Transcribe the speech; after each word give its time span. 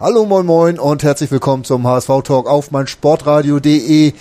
Hallo 0.00 0.26
moin 0.26 0.44
moin 0.44 0.80
und 0.80 1.04
herzlich 1.04 1.30
willkommen 1.30 1.62
zum 1.62 1.86
HSV 1.86 2.08
Talk 2.24 2.48
auf 2.48 2.72
meinsportradio.de. 2.72 4.12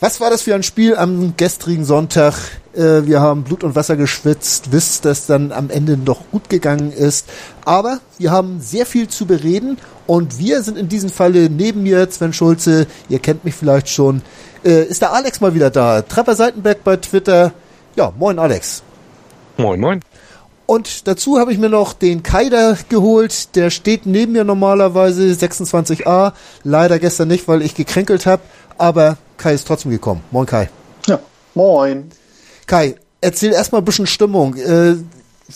Was 0.00 0.22
war 0.22 0.30
das 0.30 0.40
für 0.40 0.54
ein 0.54 0.62
Spiel 0.62 0.96
am 0.96 1.36
gestrigen 1.36 1.84
Sonntag? 1.84 2.32
Äh, 2.72 3.04
wir 3.04 3.20
haben 3.20 3.44
Blut 3.44 3.62
und 3.62 3.74
Wasser 3.74 3.96
geschwitzt, 3.96 4.72
wisst, 4.72 5.04
dass 5.04 5.26
dann 5.26 5.52
am 5.52 5.68
Ende 5.68 5.98
doch 5.98 6.22
gut 6.30 6.48
gegangen 6.48 6.92
ist. 6.92 7.28
Aber 7.66 8.00
wir 8.16 8.30
haben 8.30 8.62
sehr 8.62 8.86
viel 8.86 9.06
zu 9.06 9.26
bereden 9.26 9.76
und 10.06 10.38
wir 10.38 10.62
sind 10.62 10.78
in 10.78 10.88
diesem 10.88 11.10
Falle 11.10 11.50
neben 11.50 11.82
mir, 11.82 12.10
Sven 12.10 12.32
Schulze, 12.32 12.86
ihr 13.10 13.18
kennt 13.18 13.44
mich 13.44 13.54
vielleicht 13.54 13.90
schon, 13.90 14.22
äh, 14.64 14.84
ist 14.84 15.02
der 15.02 15.12
Alex 15.12 15.42
mal 15.42 15.54
wieder 15.54 15.68
da. 15.68 16.00
Trapper 16.00 16.36
Seitenberg 16.36 16.84
bei 16.84 16.96
Twitter. 16.96 17.52
Ja, 17.96 18.14
moin 18.18 18.38
Alex. 18.38 18.82
Moin, 19.58 19.78
moin. 19.78 20.00
Und 20.66 21.06
dazu 21.06 21.38
habe 21.38 21.52
ich 21.52 21.58
mir 21.58 21.68
noch 21.68 21.92
den 21.92 22.22
Kaider 22.22 22.76
geholt. 22.88 23.54
Der 23.56 23.70
steht 23.70 24.06
neben 24.06 24.32
mir 24.32 24.44
normalerweise 24.44 25.24
26a. 25.24 26.32
Leider 26.62 26.98
gestern 26.98 27.28
nicht, 27.28 27.48
weil 27.48 27.62
ich 27.62 27.74
gekränkelt 27.74 28.26
habe. 28.26 28.42
Aber 28.78 29.16
Kai 29.36 29.54
ist 29.54 29.66
trotzdem 29.66 29.90
gekommen. 29.90 30.22
Moin 30.30 30.46
Kai. 30.46 30.70
Ja, 31.06 31.18
moin. 31.54 32.10
Kai, 32.66 32.96
erzähl 33.20 33.52
erstmal 33.52 33.80
ein 33.80 33.84
bisschen 33.84 34.06
Stimmung. 34.06 34.56
Äh, 34.56 34.96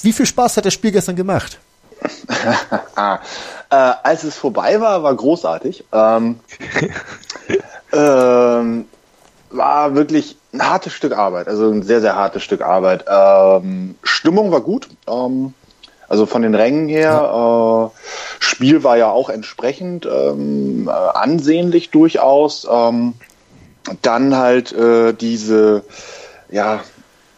wie 0.02 0.12
viel 0.12 0.26
Spaß 0.26 0.56
hat 0.56 0.66
das 0.66 0.74
Spiel 0.74 0.92
gestern 0.92 1.16
gemacht? 1.16 1.58
äh, 2.96 3.16
als 3.70 4.24
es 4.24 4.34
vorbei 4.34 4.80
war, 4.80 5.02
war 5.02 5.14
großartig. 5.14 5.84
Ähm, 5.92 6.40
ähm, 7.92 8.86
war 9.50 9.94
wirklich 9.94 10.36
ein 10.56 10.68
hartes 10.68 10.92
Stück 10.92 11.16
Arbeit, 11.16 11.48
also 11.48 11.70
ein 11.70 11.82
sehr, 11.82 12.00
sehr 12.00 12.16
hartes 12.16 12.42
Stück 12.42 12.62
Arbeit. 12.62 13.04
Ähm, 13.08 13.96
Stimmung 14.02 14.50
war 14.52 14.60
gut, 14.60 14.88
ähm, 15.08 15.54
also 16.08 16.26
von 16.26 16.42
den 16.42 16.54
Rängen 16.54 16.88
her. 16.88 17.12
Ja. 17.12 17.86
Äh, 17.86 17.90
Spiel 18.38 18.84
war 18.84 18.96
ja 18.96 19.10
auch 19.10 19.28
entsprechend 19.28 20.06
ähm, 20.06 20.88
äh, 20.88 20.90
ansehnlich 20.90 21.90
durchaus. 21.90 22.66
Ähm, 22.70 23.14
dann 24.02 24.36
halt 24.36 24.72
äh, 24.72 25.12
diese, 25.12 25.84
ja, 26.50 26.80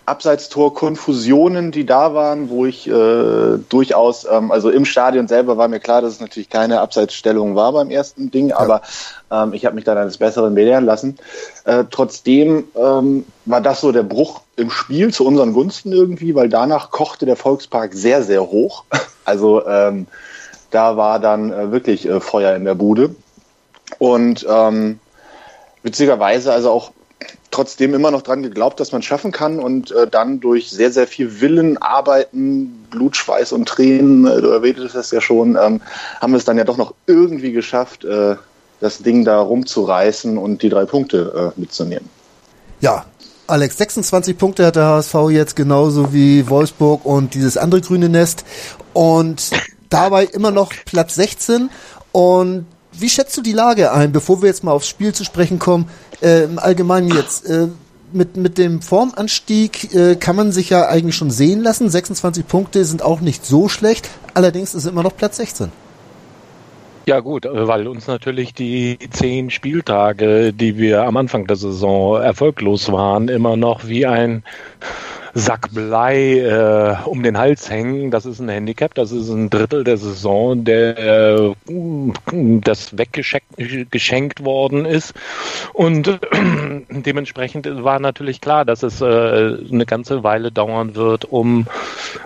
Abseitstor-Konfusionen, 0.09 1.71
die 1.71 1.87
da 1.87 2.15
waren, 2.15 2.51
wo 2.51 2.67
ich 2.67 2.89
äh, 2.89 3.59
durchaus, 3.69 4.27
ähm, 4.31 4.51
also 4.51 4.71
im 4.71 4.85
Stadion 4.85 5.29
selber 5.29 5.57
war 5.57 5.69
mir 5.69 5.81
klar, 5.81 6.03
dass 6.03 6.15
es 6.15 6.21
natürlich 6.21 6.51
keine 6.51 6.81
Abseitsstellung 6.81 7.55
war 7.55 7.73
beim 7.73 7.91
ersten 7.91 8.31
Ding, 8.31 8.49
ja. 8.49 8.59
aber 8.59 8.83
ähm, 9.31 9.53
ich 9.53 9.65
habe 9.65 9.75
mich 9.75 9.85
dann 9.85 9.99
eines 9.99 10.19
Besseren 10.19 10.55
belehren 10.55 10.85
lassen. 10.85 11.17
Äh, 11.65 11.85
trotzdem 11.91 12.65
ähm, 12.75 13.25
war 13.45 13.61
das 13.61 13.81
so 13.81 13.93
der 13.93 14.03
Bruch 14.03 14.43
im 14.57 14.71
Spiel 14.71 15.13
zu 15.13 15.25
unseren 15.27 15.53
Gunsten 15.53 15.93
irgendwie, 15.93 16.35
weil 16.35 16.49
danach 16.49 16.91
kochte 16.91 17.27
der 17.27 17.37
Volkspark 17.37 17.95
sehr, 17.95 18.23
sehr 18.23 18.43
hoch. 18.43 18.85
Also 19.25 19.67
ähm, 19.67 20.07
da 20.71 20.97
war 20.97 21.19
dann 21.19 21.53
äh, 21.53 21.71
wirklich 21.71 22.09
äh, 22.09 22.19
Feuer 22.19 22.57
in 22.57 22.65
der 22.65 22.75
Bude. 22.75 23.15
Und 23.99 24.47
ähm, 24.49 25.01
witzigerweise 25.83 26.51
also 26.51 26.71
auch 26.71 26.93
trotzdem 27.59 27.93
immer 27.93 28.13
noch 28.13 28.23
dran 28.23 28.45
geglaubt, 28.45 28.79
dass 28.79 28.93
man 28.93 29.03
schaffen 29.03 29.33
kann 29.33 29.59
und 29.59 29.91
äh, 29.91 30.07
dann 30.07 30.39
durch 30.39 30.71
sehr, 30.71 30.93
sehr 30.93 31.09
viel 31.09 31.41
Willen, 31.41 31.77
Arbeiten, 31.77 32.87
Blut, 32.89 33.17
Schweiß 33.17 33.51
und 33.51 33.67
Tränen, 33.67 34.29
äh, 34.29 34.41
du 34.41 34.49
erwähntest 34.51 34.95
das 34.95 35.11
ja 35.11 35.21
schon, 35.21 35.59
ähm, 35.61 35.81
haben 36.21 36.33
wir 36.33 36.37
es 36.37 36.45
dann 36.45 36.57
ja 36.57 36.63
doch 36.63 36.77
noch 36.77 36.95
irgendwie 37.09 37.51
geschafft, 37.51 38.05
äh, 38.05 38.37
das 38.79 38.99
Ding 38.99 39.25
da 39.25 39.41
rumzureißen 39.41 40.39
und 40.39 40.63
die 40.63 40.69
drei 40.69 40.85
Punkte 40.85 41.53
äh, 41.57 41.61
mitzunehmen. 41.61 42.09
Ja, 42.81 43.07
Alex, 43.49 43.77
26 43.79 44.39
Punkte 44.39 44.65
hat 44.65 44.77
der 44.77 44.85
HSV 44.85 45.15
jetzt 45.31 45.57
genauso 45.57 46.13
wie 46.13 46.49
Wolfsburg 46.49 47.05
und 47.05 47.35
dieses 47.35 47.57
andere 47.57 47.81
grüne 47.81 48.09
Nest 48.09 48.45
und 48.93 49.51
dabei 49.91 50.27
immer 50.27 50.53
noch 50.53 50.71
Platz 50.85 51.17
16 51.17 51.71
und 52.13 52.67
wie 52.93 53.09
schätzt 53.09 53.37
du 53.37 53.43
die 53.43 53.53
Lage 53.53 53.93
ein, 53.93 54.13
bevor 54.13 54.43
wir 54.43 54.49
jetzt 54.49 54.65
mal 54.65 54.73
aufs 54.73 54.89
Spiel 54.89 55.15
zu 55.15 55.25
sprechen 55.25 55.59
kommen? 55.59 55.89
Äh, 56.23 56.45
Im 56.45 56.59
Allgemeinen 56.59 57.09
jetzt, 57.09 57.49
äh, 57.49 57.69
mit, 58.13 58.37
mit 58.37 58.59
dem 58.59 58.81
Formanstieg 58.81 59.95
äh, 59.95 60.17
kann 60.17 60.37
man 60.37 60.53
sich 60.53 60.71
ja 60.71 60.89
eigentlich 60.89 61.17
schon 61.17 61.31
sehen 61.31 61.63
lassen. 61.63 61.91
26 61.91 62.47
Punkte 62.47 62.85
sind 62.85 63.03
auch 63.03 63.21
nicht 63.21 63.45
so 63.45 63.69
schlecht. 63.69 64.09
Allerdings 64.35 64.75
ist 64.75 64.87
immer 64.87 65.03
noch 65.03 65.17
Platz 65.17 65.37
16. 65.37 65.71
Ja 67.07 67.21
gut, 67.21 67.47
äh, 67.47 67.69
weil 67.69 67.89
uns 67.89 68.07
natürlich 68.07 68.53
die 68.53 68.99
zehn 69.11 69.51
Spieltage, 69.51 70.53
die 70.53 70.77
wir 70.77 71.05
am 71.05 71.17
Anfang 71.17 71.47
der 71.47 71.57
Saison 71.57 72.21
erfolglos 72.21 72.93
waren, 72.93 73.29
immer 73.29 73.57
noch 73.57 73.87
wie 73.87 74.07
ein 74.07 74.43
Sack 75.35 75.73
Blei 75.73 76.39
äh, 76.39 76.97
um 77.05 77.23
den 77.23 77.39
Hals 77.39 77.71
hängen. 77.71 78.11
Das 78.11 78.27
ist 78.27 78.41
ein 78.41 78.49
Handicap, 78.49 78.95
das 78.95 79.13
ist 79.13 79.29
ein 79.29 79.51
Drittel 79.51 79.85
der 79.85 79.97
Saison, 79.97 80.65
der 80.65 80.99
äh, 80.99 81.55
das 82.61 82.97
weggeschenkt 82.97 84.45
worden 84.45 84.85
ist. 84.85 85.15
Und 85.73 86.09
äh, 86.09 86.19
dementsprechend 86.91 87.67
war 87.85 88.01
natürlich 88.01 88.41
klar, 88.41 88.65
dass 88.65 88.83
es 88.83 89.01
äh, 89.01 89.05
eine 89.05 89.87
ganze 89.87 90.23
Weile 90.23 90.53
dauern 90.53 90.95
wird, 90.95 91.25
um 91.25 91.67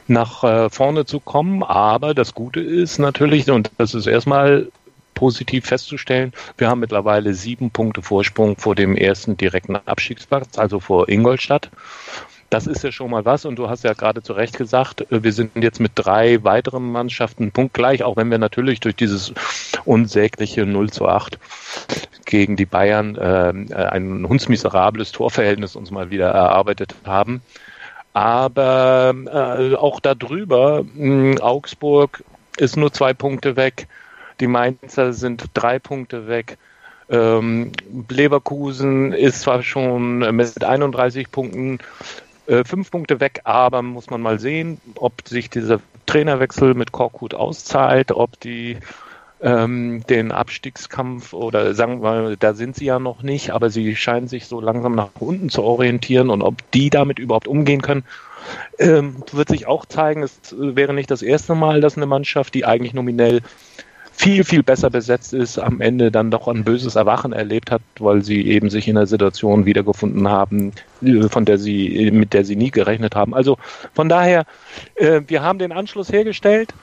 nach 0.06 0.44
äh, 0.44 0.70
vorne 0.70 1.04
zu 1.04 1.20
kommen. 1.20 1.62
Aber 1.62 2.14
das 2.14 2.34
Gute 2.34 2.60
ist 2.60 2.98
natürlich, 2.98 3.50
und 3.50 3.70
das 3.78 3.94
ist 3.94 4.06
erstmal 4.06 4.68
positiv 5.14 5.66
festzustellen. 5.66 6.32
Wir 6.58 6.68
haben 6.68 6.80
mittlerweile 6.80 7.34
sieben 7.34 7.70
Punkte 7.70 8.02
Vorsprung 8.02 8.56
vor 8.56 8.74
dem 8.74 8.96
ersten 8.96 9.36
direkten 9.36 9.76
Abstiegsplatz, 9.76 10.58
also 10.58 10.80
vor 10.80 11.08
Ingolstadt. 11.08 11.70
Das 12.52 12.66
ist 12.66 12.84
ja 12.84 12.92
schon 12.92 13.10
mal 13.10 13.24
was 13.24 13.46
und 13.46 13.56
du 13.56 13.70
hast 13.70 13.82
ja 13.82 13.94
gerade 13.94 14.22
zu 14.22 14.34
Recht 14.34 14.58
gesagt, 14.58 15.10
äh, 15.10 15.24
wir 15.24 15.32
sind 15.32 15.52
jetzt 15.56 15.80
mit 15.80 15.92
drei 15.94 16.44
weiteren 16.44 16.92
Mannschaften 16.92 17.50
punktgleich, 17.50 18.02
auch 18.04 18.18
wenn 18.18 18.30
wir 18.30 18.36
natürlich 18.36 18.78
durch 18.80 18.94
dieses 18.94 19.32
unsägliche 19.86 20.66
0 20.66 20.90
zu 20.90 21.08
8 21.08 21.38
gegen 22.26 22.56
die 22.56 22.66
Bayern 22.66 23.16
äh, 23.16 23.74
ein 23.74 24.28
hundsmiserables 24.28 25.12
Torverhältnis 25.12 25.76
uns 25.76 25.90
mal 25.90 26.10
wieder 26.10 26.28
erarbeitet 26.28 26.94
haben. 27.06 27.40
Aber 28.12 29.14
äh, 29.32 29.74
auch 29.74 30.00
darüber, 30.00 30.84
mh, 30.94 31.40
Augsburg 31.40 32.22
ist 32.58 32.76
nur 32.76 32.92
zwei 32.92 33.14
Punkte 33.14 33.56
weg, 33.56 33.86
die 34.40 34.46
Mainzer 34.46 35.14
sind 35.14 35.46
drei 35.54 35.78
Punkte 35.78 36.28
weg. 36.28 36.58
Ähm, 37.08 37.72
Leverkusen 38.10 39.12
ist 39.12 39.40
zwar 39.40 39.62
schon 39.62 40.18
mit 40.36 40.62
31 40.62 41.30
Punkten 41.30 41.78
äh, 42.46 42.64
fünf 42.64 42.90
Punkte 42.90 43.20
weg, 43.20 43.40
aber 43.44 43.82
muss 43.82 44.10
man 44.10 44.20
mal 44.20 44.38
sehen, 44.38 44.80
ob 44.96 45.26
sich 45.26 45.50
dieser 45.50 45.80
Trainerwechsel 46.06 46.74
mit 46.74 46.92
Korkut 46.92 47.34
auszahlt, 47.34 48.12
ob 48.12 48.38
die 48.40 48.78
ähm, 49.42 50.04
den 50.08 50.30
Abstiegskampf 50.30 51.32
oder 51.32 51.74
sagen 51.74 52.02
wir, 52.02 52.36
da 52.36 52.54
sind 52.54 52.76
sie 52.76 52.86
ja 52.86 52.98
noch 52.98 53.22
nicht, 53.22 53.50
aber 53.50 53.70
sie 53.70 53.96
scheinen 53.96 54.28
sich 54.28 54.46
so 54.46 54.60
langsam 54.60 54.94
nach 54.94 55.10
unten 55.18 55.48
zu 55.50 55.62
orientieren 55.62 56.30
und 56.30 56.42
ob 56.42 56.70
die 56.72 56.90
damit 56.90 57.18
überhaupt 57.18 57.48
umgehen 57.48 57.82
können, 57.82 58.04
ähm, 58.78 59.16
wird 59.32 59.48
sich 59.48 59.66
auch 59.66 59.84
zeigen. 59.84 60.22
Es 60.22 60.54
wäre 60.56 60.94
nicht 60.94 61.10
das 61.10 61.22
erste 61.22 61.54
Mal, 61.54 61.80
dass 61.80 61.96
eine 61.96 62.06
Mannschaft, 62.06 62.54
die 62.54 62.64
eigentlich 62.64 62.94
nominell 62.94 63.42
viel, 64.12 64.44
viel 64.44 64.62
besser 64.62 64.90
besetzt 64.90 65.32
ist, 65.32 65.58
am 65.58 65.80
Ende 65.80 66.10
dann 66.10 66.30
doch 66.30 66.46
ein 66.46 66.64
böses 66.64 66.94
Erwachen 66.94 67.32
erlebt 67.32 67.70
hat, 67.70 67.82
weil 67.98 68.22
sie 68.22 68.46
eben 68.46 68.70
sich 68.70 68.86
in 68.86 68.96
einer 68.96 69.06
Situation 69.06 69.66
wiedergefunden 69.66 70.28
haben, 70.28 70.72
von 71.28 71.44
der 71.44 71.58
sie, 71.58 72.10
mit 72.12 72.32
der 72.32 72.44
sie 72.44 72.56
nie 72.56 72.70
gerechnet 72.70 73.16
haben. 73.16 73.34
Also 73.34 73.58
von 73.94 74.08
daher, 74.08 74.44
äh, 74.94 75.22
wir 75.26 75.42
haben 75.42 75.58
den 75.58 75.72
Anschluss 75.72 76.12
hergestellt. 76.12 76.74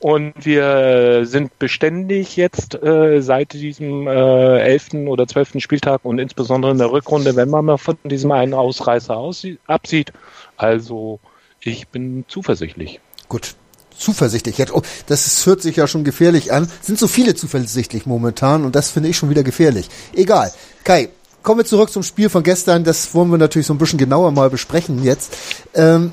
Und 0.00 0.32
wir 0.44 1.24
sind 1.26 1.56
beständig 1.60 2.34
jetzt 2.34 2.74
äh, 2.82 3.22
seit 3.22 3.52
diesem 3.52 4.08
äh, 4.08 4.58
elften 4.58 5.06
oder 5.06 5.28
zwölften 5.28 5.60
Spieltag 5.60 6.00
und 6.04 6.18
insbesondere 6.18 6.72
in 6.72 6.78
der 6.78 6.90
Rückrunde, 6.90 7.36
wenn 7.36 7.48
man 7.48 7.64
mal 7.64 7.76
von 7.76 7.96
diesem 8.02 8.32
einen 8.32 8.52
Ausreißer 8.52 9.16
aussieht, 9.16 9.60
absieht. 9.68 10.12
Also 10.56 11.20
ich 11.60 11.86
bin 11.86 12.24
zuversichtlich. 12.26 12.98
Gut, 13.28 13.54
zuversichtlich. 13.96 14.72
Oh, 14.72 14.82
das 15.06 15.46
hört 15.46 15.62
sich 15.62 15.76
ja 15.76 15.86
schon 15.86 16.04
gefährlich 16.04 16.52
an. 16.52 16.68
Sind 16.80 16.98
so 16.98 17.08
viele 17.08 17.34
zuversichtlich 17.34 18.06
momentan 18.06 18.64
und 18.64 18.74
das 18.74 18.90
finde 18.90 19.08
ich 19.08 19.16
schon 19.16 19.30
wieder 19.30 19.42
gefährlich. 19.42 19.88
Egal. 20.14 20.52
Kai, 20.84 21.10
kommen 21.42 21.60
wir 21.60 21.64
zurück 21.64 21.90
zum 21.90 22.02
Spiel 22.02 22.28
von 22.28 22.42
gestern. 22.42 22.84
Das 22.84 23.14
wollen 23.14 23.30
wir 23.30 23.38
natürlich 23.38 23.66
so 23.66 23.74
ein 23.74 23.78
bisschen 23.78 23.98
genauer 23.98 24.30
mal 24.32 24.50
besprechen 24.50 25.02
jetzt. 25.02 25.36
Ähm, 25.74 26.12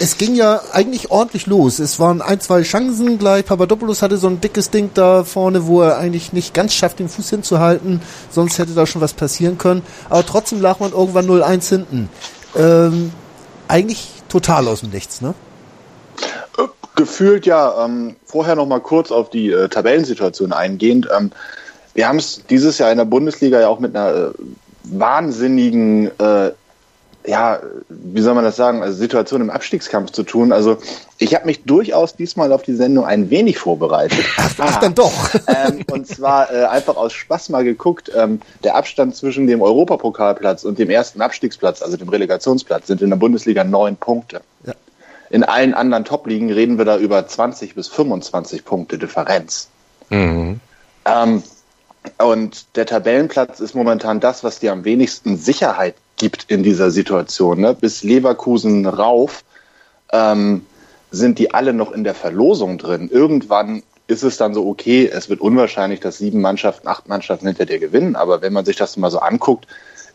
es 0.00 0.18
ging 0.18 0.34
ja 0.34 0.60
eigentlich 0.72 1.10
ordentlich 1.10 1.46
los. 1.46 1.78
Es 1.78 2.00
waren 2.00 2.20
ein, 2.20 2.40
zwei 2.40 2.62
Chancen 2.62 3.18
gleich. 3.18 3.44
Papadopoulos 3.44 4.02
hatte 4.02 4.16
so 4.16 4.26
ein 4.26 4.40
dickes 4.40 4.70
Ding 4.70 4.90
da 4.94 5.24
vorne, 5.24 5.66
wo 5.66 5.82
er 5.82 5.98
eigentlich 5.98 6.32
nicht 6.32 6.54
ganz 6.54 6.74
schafft, 6.74 6.98
den 6.98 7.08
Fuß 7.08 7.30
hinzuhalten. 7.30 8.02
Sonst 8.30 8.58
hätte 8.58 8.72
da 8.72 8.86
schon 8.86 9.00
was 9.00 9.12
passieren 9.12 9.58
können. 9.58 9.82
Aber 10.08 10.26
trotzdem 10.26 10.60
lag 10.60 10.80
man 10.80 10.92
irgendwann 10.92 11.26
0-1 11.26 11.68
hinten. 11.68 12.08
Ähm, 12.56 13.12
eigentlich 13.68 14.08
total 14.28 14.66
aus 14.68 14.80
dem 14.80 14.90
Nichts, 14.90 15.20
ne? 15.20 15.34
Gefühlt 16.96 17.46
ja. 17.46 17.84
Ähm, 17.84 18.16
vorher 18.24 18.56
noch 18.56 18.66
mal 18.66 18.80
kurz 18.80 19.10
auf 19.12 19.30
die 19.30 19.50
äh, 19.50 19.68
Tabellensituation 19.68 20.52
eingehend. 20.52 21.08
Ähm, 21.16 21.30
wir 21.94 22.08
haben 22.08 22.18
es 22.18 22.42
dieses 22.50 22.78
Jahr 22.78 22.90
in 22.90 22.98
der 22.98 23.04
Bundesliga 23.04 23.60
ja 23.60 23.68
auch 23.68 23.78
mit 23.78 23.96
einer 23.96 24.14
äh, 24.14 24.30
wahnsinnigen 24.84 26.10
äh, 26.18 26.50
ja, 27.26 27.60
wie 27.88 28.20
soll 28.20 28.34
man 28.34 28.44
das 28.44 28.56
sagen, 28.56 28.82
also 28.82 28.96
Situation 28.96 29.40
im 29.40 29.50
Abstiegskampf 29.50 30.12
zu 30.12 30.22
tun. 30.22 30.52
Also 30.52 30.78
ich 31.18 31.34
habe 31.34 31.46
mich 31.46 31.64
durchaus 31.64 32.14
diesmal 32.14 32.52
auf 32.52 32.62
die 32.62 32.74
Sendung 32.74 33.04
ein 33.04 33.30
wenig 33.30 33.58
vorbereitet. 33.58 34.24
Ach, 34.36 34.54
ach 34.58 34.80
dann 34.80 34.94
doch. 34.94 35.12
ähm, 35.48 35.84
und 35.90 36.06
zwar 36.06 36.52
äh, 36.52 36.64
einfach 36.64 36.96
aus 36.96 37.12
Spaß 37.12 37.48
mal 37.48 37.64
geguckt. 37.64 38.10
Ähm, 38.14 38.40
der 38.64 38.76
Abstand 38.76 39.16
zwischen 39.16 39.46
dem 39.46 39.60
Europapokalplatz 39.60 40.64
und 40.64 40.78
dem 40.78 40.90
ersten 40.90 41.20
Abstiegsplatz, 41.20 41.82
also 41.82 41.96
dem 41.96 42.08
Relegationsplatz, 42.08 42.86
sind 42.86 43.02
in 43.02 43.10
der 43.10 43.16
Bundesliga 43.16 43.64
neun 43.64 43.96
Punkte. 43.96 44.40
Ja. 44.64 44.74
In 45.30 45.44
allen 45.44 45.74
anderen 45.74 46.04
Top-Ligen 46.04 46.52
reden 46.52 46.78
wir 46.78 46.84
da 46.84 46.98
über 46.98 47.26
20 47.26 47.74
bis 47.74 47.88
25 47.88 48.64
Punkte 48.64 48.98
Differenz. 48.98 49.68
Mhm. 50.10 50.60
Ähm, 51.04 51.42
und 52.18 52.76
der 52.76 52.86
Tabellenplatz 52.86 53.60
ist 53.60 53.74
momentan 53.74 54.20
das, 54.20 54.44
was 54.44 54.60
dir 54.60 54.72
am 54.72 54.84
wenigsten 54.84 55.36
Sicherheit 55.36 55.96
gibt 56.16 56.44
in 56.48 56.62
dieser 56.62 56.90
Situation. 56.90 57.60
Ne? 57.60 57.74
Bis 57.74 58.02
Leverkusen 58.02 58.86
rauf 58.86 59.44
ähm, 60.12 60.64
sind 61.10 61.38
die 61.38 61.52
alle 61.52 61.72
noch 61.72 61.92
in 61.92 62.04
der 62.04 62.14
Verlosung 62.14 62.78
drin. 62.78 63.08
Irgendwann 63.10 63.82
ist 64.06 64.22
es 64.22 64.36
dann 64.36 64.54
so, 64.54 64.66
okay, 64.68 65.10
es 65.12 65.28
wird 65.28 65.40
unwahrscheinlich, 65.40 66.00
dass 66.00 66.18
sieben 66.18 66.40
Mannschaften, 66.40 66.86
acht 66.86 67.08
Mannschaften 67.08 67.46
hinter 67.48 67.66
dir 67.66 67.78
gewinnen. 67.78 68.14
Aber 68.14 68.40
wenn 68.40 68.52
man 68.52 68.64
sich 68.64 68.76
das 68.76 68.96
mal 68.96 69.10
so 69.10 69.18
anguckt, 69.18 69.66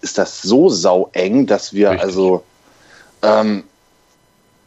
ist 0.01 0.17
das 0.17 0.41
so 0.41 0.69
saueng, 0.69 1.45
dass 1.45 1.73
wir 1.73 1.91
Richtig. 1.91 2.05
also 2.05 2.43
ähm, 3.21 3.63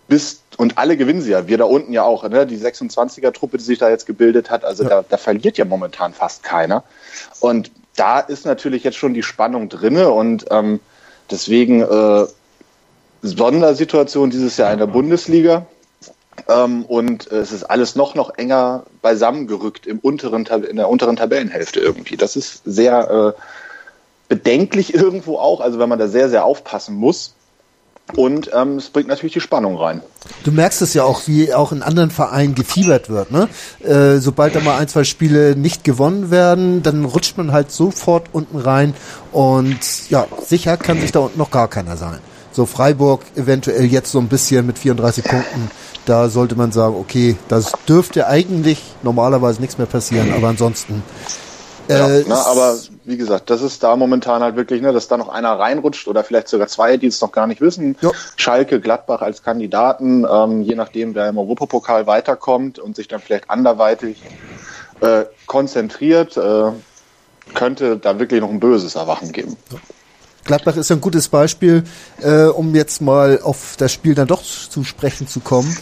bis 0.08 0.40
und 0.56 0.78
alle 0.78 0.96
gewinnen 0.96 1.20
sie 1.20 1.30
ja. 1.30 1.48
Wir 1.48 1.58
da 1.58 1.64
unten 1.64 1.92
ja 1.92 2.04
auch. 2.04 2.28
Ne? 2.28 2.46
Die 2.46 2.58
26er-Truppe, 2.58 3.58
die 3.58 3.64
sich 3.64 3.78
da 3.78 3.90
jetzt 3.90 4.06
gebildet 4.06 4.50
hat, 4.50 4.64
also 4.64 4.84
ja. 4.84 4.88
da, 4.88 5.04
da 5.08 5.16
verliert 5.16 5.58
ja 5.58 5.64
momentan 5.64 6.14
fast 6.14 6.42
keiner. 6.42 6.84
Und 7.40 7.70
da 7.96 8.20
ist 8.20 8.44
natürlich 8.44 8.84
jetzt 8.84 8.96
schon 8.96 9.14
die 9.14 9.22
Spannung 9.22 9.68
drinne 9.68 10.10
und 10.10 10.46
ähm, 10.50 10.80
Deswegen 11.30 11.80
äh, 11.80 12.26
Sondersituation 13.22 14.30
dieses 14.30 14.56
Jahr 14.56 14.72
in 14.72 14.78
der 14.78 14.86
Bundesliga. 14.86 15.66
Ähm, 16.48 16.84
und 16.84 17.30
äh, 17.30 17.36
es 17.36 17.52
ist 17.52 17.64
alles 17.64 17.96
noch, 17.96 18.14
noch 18.14 18.36
enger 18.36 18.84
beisammengerückt 19.00 19.86
im 19.86 19.98
unteren, 20.00 20.44
in 20.46 20.76
der 20.76 20.88
unteren 20.88 21.16
Tabellenhälfte 21.16 21.80
irgendwie. 21.80 22.16
Das 22.16 22.36
ist 22.36 22.62
sehr 22.64 23.34
äh, 23.36 23.40
bedenklich 24.28 24.94
irgendwo 24.94 25.38
auch, 25.38 25.60
also 25.60 25.78
wenn 25.78 25.88
man 25.88 25.98
da 25.98 26.08
sehr, 26.08 26.28
sehr 26.28 26.44
aufpassen 26.44 26.94
muss. 26.94 27.34
Und 28.14 28.50
ähm, 28.54 28.76
es 28.76 28.90
bringt 28.90 29.08
natürlich 29.08 29.32
die 29.32 29.40
Spannung 29.40 29.76
rein. 29.76 30.02
Du 30.44 30.52
merkst 30.52 30.82
es 30.82 30.94
ja 30.94 31.04
auch, 31.04 31.22
wie 31.26 31.52
auch 31.52 31.72
in 31.72 31.82
anderen 31.82 32.10
Vereinen 32.10 32.54
gefiebert 32.54 33.08
wird. 33.08 33.32
Ne? 33.32 33.48
Äh, 33.82 34.18
sobald 34.18 34.54
da 34.54 34.60
mal 34.60 34.78
ein, 34.78 34.88
zwei 34.88 35.04
Spiele 35.04 35.56
nicht 35.56 35.84
gewonnen 35.84 36.30
werden, 36.30 36.82
dann 36.82 37.04
rutscht 37.04 37.36
man 37.38 37.50
halt 37.52 37.72
sofort 37.72 38.28
unten 38.32 38.58
rein. 38.58 38.94
Und 39.32 40.10
ja, 40.10 40.26
sicher 40.46 40.76
kann 40.76 41.00
sich 41.00 41.12
da 41.12 41.20
unten 41.20 41.38
noch 41.38 41.50
gar 41.50 41.68
keiner 41.68 41.96
sein. 41.96 42.18
So 42.52 42.66
Freiburg 42.66 43.22
eventuell 43.34 43.84
jetzt 43.86 44.12
so 44.12 44.20
ein 44.20 44.28
bisschen 44.28 44.64
mit 44.64 44.78
34 44.78 45.24
Punkten. 45.24 45.70
Da 46.04 46.28
sollte 46.28 46.54
man 46.54 46.70
sagen, 46.70 46.94
okay, 46.94 47.36
das 47.48 47.72
dürfte 47.88 48.28
eigentlich 48.28 48.80
normalerweise 49.02 49.60
nichts 49.60 49.78
mehr 49.78 49.86
passieren, 49.86 50.32
aber 50.32 50.48
ansonsten 50.48 51.02
ja, 51.88 52.08
äh, 52.08 52.24
na, 52.26 52.42
aber 52.46 52.76
wie 53.04 53.16
gesagt, 53.16 53.50
das 53.50 53.62
ist 53.62 53.82
da 53.82 53.96
momentan 53.96 54.42
halt 54.42 54.56
wirklich, 54.56 54.80
ne, 54.80 54.92
dass 54.92 55.08
da 55.08 55.16
noch 55.16 55.28
einer 55.28 55.58
reinrutscht 55.58 56.08
oder 56.08 56.24
vielleicht 56.24 56.48
sogar 56.48 56.68
zwei, 56.68 56.96
die 56.96 57.06
es 57.06 57.20
noch 57.20 57.32
gar 57.32 57.46
nicht 57.46 57.60
wissen. 57.60 57.96
Ja. 58.00 58.10
Schalke, 58.36 58.80
Gladbach 58.80 59.20
als 59.22 59.42
Kandidaten, 59.42 60.26
ähm, 60.30 60.62
je 60.62 60.74
nachdem, 60.74 61.14
wer 61.14 61.28
im 61.28 61.38
Europapokal 61.38 62.06
weiterkommt 62.06 62.78
und 62.78 62.96
sich 62.96 63.08
dann 63.08 63.20
vielleicht 63.20 63.50
anderweitig 63.50 64.22
äh, 65.00 65.24
konzentriert, 65.46 66.36
äh, 66.36 66.70
könnte 67.54 67.98
da 67.98 68.18
wirklich 68.18 68.40
noch 68.40 68.50
ein 68.50 68.60
böses 68.60 68.94
Erwachen 68.94 69.32
geben. 69.32 69.56
Ja. 70.44 70.56
Gladbach 70.56 70.76
ist 70.76 70.90
ein 70.90 71.00
gutes 71.00 71.28
Beispiel, 71.28 71.84
äh, 72.20 72.44
um 72.44 72.74
jetzt 72.74 73.00
mal 73.00 73.40
auf 73.42 73.76
das 73.78 73.92
Spiel 73.92 74.14
dann 74.14 74.26
doch 74.26 74.42
zu 74.42 74.84
sprechen 74.84 75.26
zu 75.26 75.40
kommen. 75.40 75.76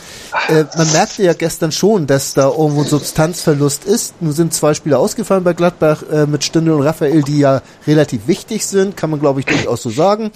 Äh, 0.48 0.64
man 0.76 0.90
merkte 0.92 1.22
ja 1.22 1.32
gestern 1.32 1.72
schon, 1.72 2.06
dass 2.06 2.34
da 2.34 2.48
irgendwo 2.48 2.82
ein 2.82 2.88
Substanzverlust 2.88 3.84
ist. 3.84 4.20
Nun 4.20 4.32
sind 4.32 4.54
zwei 4.54 4.74
Spieler 4.74 4.98
ausgefallen 4.98 5.44
bei 5.44 5.52
Gladbach 5.52 6.02
äh, 6.10 6.26
mit 6.26 6.44
Stindl 6.44 6.72
und 6.72 6.82
Raphael, 6.82 7.22
die 7.22 7.38
ja 7.38 7.62
relativ 7.86 8.26
wichtig 8.26 8.66
sind, 8.66 8.96
kann 8.96 9.10
man 9.10 9.20
glaube 9.20 9.40
ich 9.40 9.46
durchaus 9.46 9.82
so 9.82 9.90
sagen. 9.90 10.30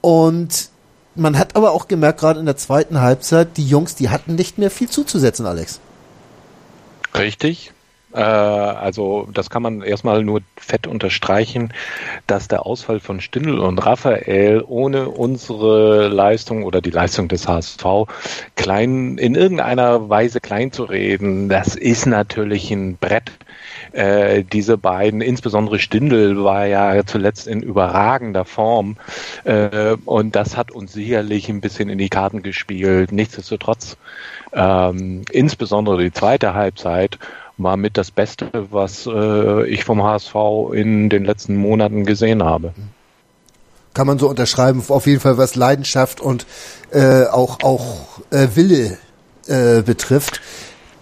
Und 0.00 0.70
man 1.14 1.38
hat 1.38 1.56
aber 1.56 1.72
auch 1.72 1.88
gemerkt, 1.88 2.20
gerade 2.20 2.40
in 2.40 2.46
der 2.46 2.56
zweiten 2.56 3.00
Halbzeit, 3.00 3.56
die 3.56 3.66
Jungs, 3.66 3.94
die 3.94 4.08
hatten 4.08 4.34
nicht 4.34 4.58
mehr 4.58 4.70
viel 4.70 4.88
zuzusetzen, 4.88 5.46
Alex. 5.46 5.80
Richtig. 7.14 7.72
Äh, 8.14 8.20
also 8.20 9.28
das 9.32 9.50
kann 9.50 9.62
man 9.62 9.82
erstmal 9.82 10.24
nur 10.24 10.40
fett 10.56 10.86
unterstreichen, 10.86 11.72
dass 12.26 12.48
der 12.48 12.66
Ausfall 12.66 13.00
von 13.00 13.20
Stindl 13.20 13.58
und 13.58 13.78
Raphael 13.78 14.62
ohne 14.66 15.08
unsere 15.08 16.08
Leistung 16.08 16.64
oder 16.64 16.80
die 16.80 16.90
Leistung 16.90 17.28
des 17.28 17.48
HSV 17.48 17.84
klein 18.56 19.18
in 19.18 19.34
irgendeiner 19.34 20.08
Weise 20.08 20.40
klein 20.40 20.72
zu 20.72 20.84
reden, 20.84 21.48
das 21.48 21.74
ist 21.74 22.06
natürlich 22.06 22.70
ein 22.70 22.96
Brett. 22.96 23.32
Äh, 23.92 24.44
diese 24.44 24.78
beiden, 24.78 25.20
insbesondere 25.20 25.78
Stindl 25.78 26.42
war 26.44 26.66
ja 26.66 27.04
zuletzt 27.04 27.46
in 27.46 27.62
überragender 27.62 28.44
Form 28.44 28.96
äh, 29.44 29.96
und 30.04 30.34
das 30.34 30.56
hat 30.56 30.70
uns 30.70 30.92
sicherlich 30.92 31.48
ein 31.48 31.60
bisschen 31.60 31.88
in 31.88 31.98
die 31.98 32.08
Karten 32.08 32.42
gespielt. 32.42 33.12
Nichtsdestotrotz, 33.12 33.96
ähm, 34.52 35.22
insbesondere 35.30 36.02
die 36.02 36.12
zweite 36.12 36.54
Halbzeit 36.54 37.18
war 37.58 37.76
mit 37.76 37.96
das 37.96 38.10
Beste, 38.10 38.50
was 38.70 39.06
äh, 39.06 39.66
ich 39.66 39.84
vom 39.84 40.02
HSV 40.02 40.34
in 40.72 41.08
den 41.08 41.24
letzten 41.24 41.56
Monaten 41.56 42.04
gesehen 42.04 42.42
habe. 42.42 42.72
Kann 43.94 44.06
man 44.06 44.18
so 44.18 44.28
unterschreiben, 44.28 44.82
auf 44.88 45.06
jeden 45.06 45.20
Fall 45.20 45.36
was 45.36 45.54
Leidenschaft 45.54 46.20
und 46.20 46.46
äh, 46.90 47.26
auch, 47.26 47.62
auch 47.62 48.06
äh, 48.30 48.48
Wille 48.54 48.98
äh, 49.46 49.82
betrifft. 49.82 50.40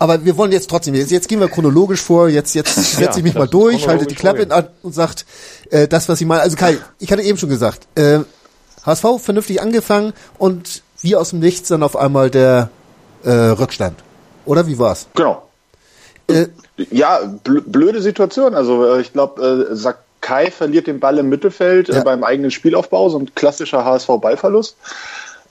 Aber 0.01 0.25
wir 0.25 0.37
wollen 0.37 0.51
jetzt 0.51 0.71
trotzdem, 0.71 0.95
jetzt, 0.95 1.11
jetzt 1.11 1.29
gehen 1.29 1.41
wir 1.41 1.49
chronologisch 1.49 2.01
vor, 2.01 2.29
jetzt, 2.29 2.55
jetzt 2.55 2.75
setze 2.97 3.03
ja, 3.03 3.17
ich 3.17 3.23
mich 3.23 3.35
mal 3.35 3.47
durch, 3.47 3.87
halte 3.87 4.07
die 4.07 4.15
Klappe 4.15 4.51
an 4.51 4.69
und 4.83 4.95
sagt 4.95 5.27
äh, 5.71 5.87
das, 5.87 6.09
was 6.09 6.21
ich 6.21 6.27
meine. 6.27 6.41
Also 6.43 6.57
Kai, 6.57 6.79
ich 6.99 7.13
hatte 7.13 7.23
eben 7.23 7.39
schon 7.39 7.51
gesagt, 7.51 7.87
äh, 7.97 8.21
HSV 8.85 9.05
vernünftig 9.19 9.61
angefangen 9.61 10.15
und 10.39 10.83
wie 11.03 11.17
aus 11.17 11.31
dem 11.31 11.41
Nichts 11.41 11.69
dann 11.69 11.83
auf 11.83 11.97
einmal 11.97 12.31
der 12.31 12.71
äh, 13.25 13.31
Rückstand. 13.31 14.03
Oder 14.47 14.67
wie 14.67 14.79
war's? 14.79 15.07
Genau. 15.15 15.50
Äh, 16.31 16.49
ja, 16.91 17.21
blöde 17.45 18.01
Situation. 18.01 18.55
Also 18.55 18.85
äh, 18.85 19.01
ich 19.01 19.13
glaube, 19.13 19.69
äh, 19.71 19.75
Sakai 19.75 20.51
verliert 20.51 20.87
den 20.87 21.01
Ball 21.01 21.19
im 21.19 21.29
Mittelfeld 21.29 21.89
äh, 21.89 21.95
ja. 21.95 22.01
äh, 22.01 22.05
beim 22.05 22.25
eigenen 22.25 22.51
Spielaufbau, 22.51 23.09
so 23.09 23.19
ein 23.19 23.35
klassischer 23.35 23.85
HSV-Ballverlust. 23.85 24.77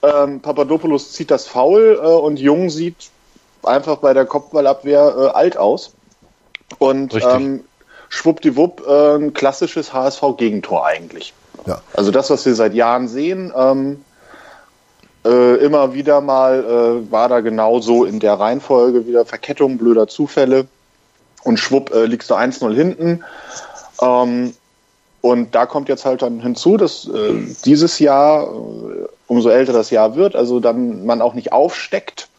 Ähm, 0.01 0.39
Papadopoulos 0.39 1.11
zieht 1.11 1.29
das 1.29 1.47
Foul 1.47 1.99
äh, 2.01 2.05
und 2.05 2.39
Jung 2.39 2.69
sieht 2.69 2.95
einfach 3.63 3.97
bei 3.97 4.13
der 4.13 4.25
Kopfballabwehr 4.25 5.15
äh, 5.17 5.27
alt 5.37 5.57
aus. 5.57 5.93
Und 6.77 7.15
ähm, 7.15 7.63
schwuppdiwupp 8.09 8.87
ein 8.87 9.33
klassisches 9.33 9.91
HSV-Gegentor 9.91 10.85
eigentlich. 10.85 11.33
Ja. 11.65 11.81
Also 11.93 12.11
das, 12.11 12.29
was 12.29 12.45
wir 12.45 12.53
seit 12.55 12.73
Jahren 12.73 13.07
sehen, 13.07 13.51
ähm, 13.55 14.03
äh, 15.29 15.55
immer 15.57 15.93
wieder 15.93 16.21
mal 16.21 16.63
äh, 16.63 17.11
war 17.11 17.29
da 17.29 17.41
genauso 17.41 18.05
in 18.05 18.19
der 18.19 18.33
Reihenfolge 18.33 19.05
wieder 19.05 19.25
Verkettung 19.25 19.77
blöder 19.77 20.07
Zufälle 20.07 20.67
und 21.43 21.57
schwupp 21.57 21.93
äh, 21.93 22.05
liegst 22.05 22.29
du 22.29 22.35
1-0 22.35 22.73
hinten. 22.73 23.23
Ähm, 24.01 24.53
und 25.21 25.53
da 25.53 25.65
kommt 25.65 25.89
jetzt 25.89 26.05
halt 26.05 26.21
dann 26.21 26.41
hinzu, 26.41 26.77
dass 26.77 27.07
äh, 27.07 27.33
dieses 27.65 27.99
Jahr, 27.99 28.43
äh, 28.43 29.07
umso 29.27 29.49
älter 29.49 29.73
das 29.73 29.89
Jahr 29.89 30.15
wird, 30.15 30.35
also 30.35 30.59
dann 30.59 31.05
man 31.05 31.21
auch 31.21 31.33
nicht 31.33 31.51
aufsteckt 31.51 32.29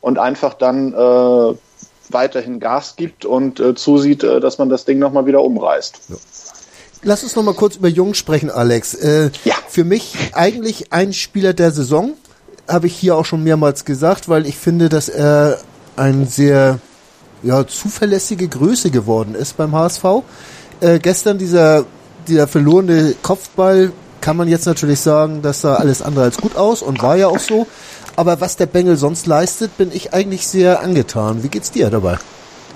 und 0.00 0.18
einfach 0.18 0.54
dann 0.54 0.94
äh, 0.94 1.54
weiterhin 2.10 2.60
Gas 2.60 2.96
gibt 2.96 3.26
und 3.26 3.62
zusieht, 3.78 4.22
dass 4.22 4.56
man 4.56 4.70
das 4.70 4.86
Ding 4.86 4.98
nochmal 4.98 5.26
wieder 5.26 5.42
umreißt. 5.42 6.00
Ja. 6.08 6.16
Lass 7.02 7.22
uns 7.22 7.36
nochmal 7.36 7.54
kurz 7.54 7.76
über 7.76 7.88
Jung 7.88 8.14
sprechen, 8.14 8.50
Alex. 8.50 8.94
Äh, 8.94 9.30
ja. 9.44 9.54
Für 9.68 9.84
mich 9.84 10.14
eigentlich 10.32 10.92
ein 10.92 11.12
Spieler 11.12 11.52
der 11.52 11.70
Saison 11.70 12.14
habe 12.68 12.86
ich 12.86 12.94
hier 12.94 13.16
auch 13.16 13.24
schon 13.24 13.42
mehrmals 13.42 13.84
gesagt, 13.84 14.28
weil 14.28 14.46
ich 14.46 14.56
finde, 14.56 14.88
dass 14.88 15.08
er 15.08 15.58
ein 15.96 16.26
sehr 16.26 16.78
ja, 17.42 17.66
zuverlässige 17.66 18.48
Größe 18.48 18.90
geworden 18.90 19.34
ist 19.34 19.56
beim 19.56 19.74
HSV. 19.74 20.04
Äh, 20.80 20.98
gestern 20.98 21.38
dieser, 21.38 21.84
dieser 22.26 22.46
verlorene 22.46 23.14
Kopfball 23.22 23.92
kann 24.20 24.36
man 24.36 24.48
jetzt 24.48 24.66
natürlich 24.66 25.00
sagen, 25.00 25.42
dass 25.42 25.62
sah 25.62 25.76
alles 25.76 26.02
andere 26.02 26.24
als 26.24 26.38
gut 26.38 26.56
aus 26.56 26.82
und 26.82 27.02
war 27.02 27.16
ja 27.16 27.28
auch 27.28 27.38
so. 27.38 27.66
Aber 28.16 28.40
was 28.40 28.56
der 28.56 28.66
Bengel 28.66 28.96
sonst 28.96 29.26
leistet, 29.26 29.76
bin 29.78 29.90
ich 29.92 30.12
eigentlich 30.12 30.46
sehr 30.46 30.80
angetan. 30.80 31.42
Wie 31.42 31.48
geht's 31.48 31.70
dir 31.70 31.88
dabei? 31.88 32.18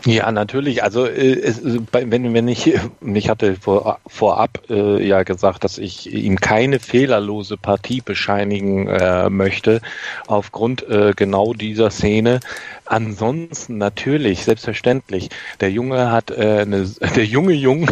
Ja, 0.05 0.33
natürlich. 0.33 0.83
Also 0.83 1.07
äh, 1.07 1.39
es, 1.41 1.61
wenn, 1.93 2.35
wenn 2.35 2.49
ich, 2.49 2.75
ich 3.15 3.29
hatte 3.29 3.57
vor, 3.57 3.99
vorab 4.07 4.63
äh, 4.69 5.07
ja 5.07 5.23
gesagt, 5.23 5.65
dass 5.65 5.79
ich 5.79 6.13
ihm 6.13 6.37
keine 6.41 6.81
fehlerlose 6.81 7.57
Partie 7.57 8.01
bescheinigen 8.01 8.89
äh, 8.89 9.31
möchte, 9.31 9.81
aufgrund 10.27 10.89
äh, 10.89 11.13
genau 11.15 11.55
dieser 11.55 11.91
Szene. 11.91 12.41
Ansonsten 12.85 13.79
natürlich, 13.79 14.45
selbstverständlich. 14.45 15.31
Der 15.61 15.71
Junge 15.71 16.11
hat 16.11 16.31
äh, 16.31 16.61
eine, 16.63 16.85
der 17.17 17.25
junge 17.25 17.53
Junge, 17.53 17.87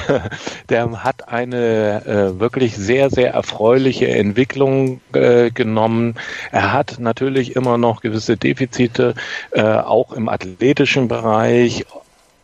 der 0.68 1.04
hat 1.04 1.28
eine 1.28 2.04
äh, 2.06 2.40
wirklich 2.40 2.76
sehr, 2.76 3.10
sehr 3.10 3.32
erfreuliche 3.32 4.08
Entwicklung 4.08 5.00
äh, 5.12 5.50
genommen. 5.50 6.16
Er 6.50 6.72
hat 6.72 6.98
natürlich 6.98 7.56
immer 7.56 7.78
noch 7.78 8.00
gewisse 8.00 8.36
Defizite, 8.36 9.14
äh, 9.52 9.62
auch 9.62 10.12
im 10.12 10.28
athletischen 10.28 11.08
Bereich, 11.08 11.86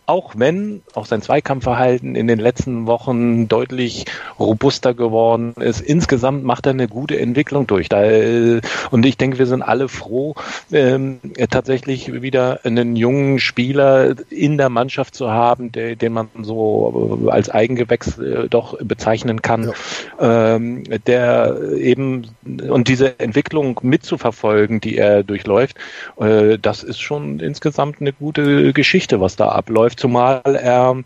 auch 0.07 0.35
wenn 0.37 0.83
auch 0.95 1.07
sein 1.07 1.21
Zweikampfverhalten 1.21 2.15
in 2.15 2.29
den 2.29 2.39
letzten 2.39 2.87
Wochen 2.87 3.49
deutlich 3.49 4.05
robuster 4.39 4.95
geworden 4.95 5.55
ist. 5.55 5.81
Insgesamt 5.81 6.45
macht 6.45 6.67
er 6.67 6.71
eine 6.71 6.89
gute 6.89 7.19
Entwicklung 7.19 7.67
durch. 7.67 7.91
Äh, 7.91 8.61
und 8.91 9.05
ich 9.05 9.17
denke, 9.17 9.39
wir 9.39 9.47
sind 9.47 9.63
alle 9.63 9.89
froh, 9.89 10.35
ähm, 10.73 11.21
tatsächlich 11.51 12.23
wieder 12.23 12.61
einen 12.65 12.95
jungen 12.95 13.41
Spieler 13.41 14.15
in 14.31 14.59
der 14.59 14.69
Mannschaft 14.69 15.15
zu 15.15 15.31
haben, 15.31 15.73
der, 15.73 15.97
den 15.97 16.13
man 16.13 16.29
so 16.43 17.27
als 17.29 17.51
Eigengewächs 17.51 18.19
äh, 18.19 18.49
doch 18.49 18.79
bezeichnen 18.79 19.43
kann, 19.43 19.73
ja. 20.21 20.55
ähm, 20.55 20.85
der 21.07 21.59
eben 21.77 22.29
und 22.69 22.89
diese 22.89 23.19
Entwicklung 23.19 23.81
mitzuverfolgen, 23.83 24.81
die 24.81 24.97
er 24.97 25.25
durchläuft, 25.25 25.77
äh, 26.21 26.59
das 26.59 26.85
ist 26.85 27.01
schon 27.01 27.41
insgesamt 27.41 28.01
eine 28.01 28.13
gute 28.13 28.73
Geschichte, 28.73 29.21
was 29.21 29.37
da 29.37 29.49
abläuft 29.49 29.96
zumal 29.97 30.43
er 30.45 30.97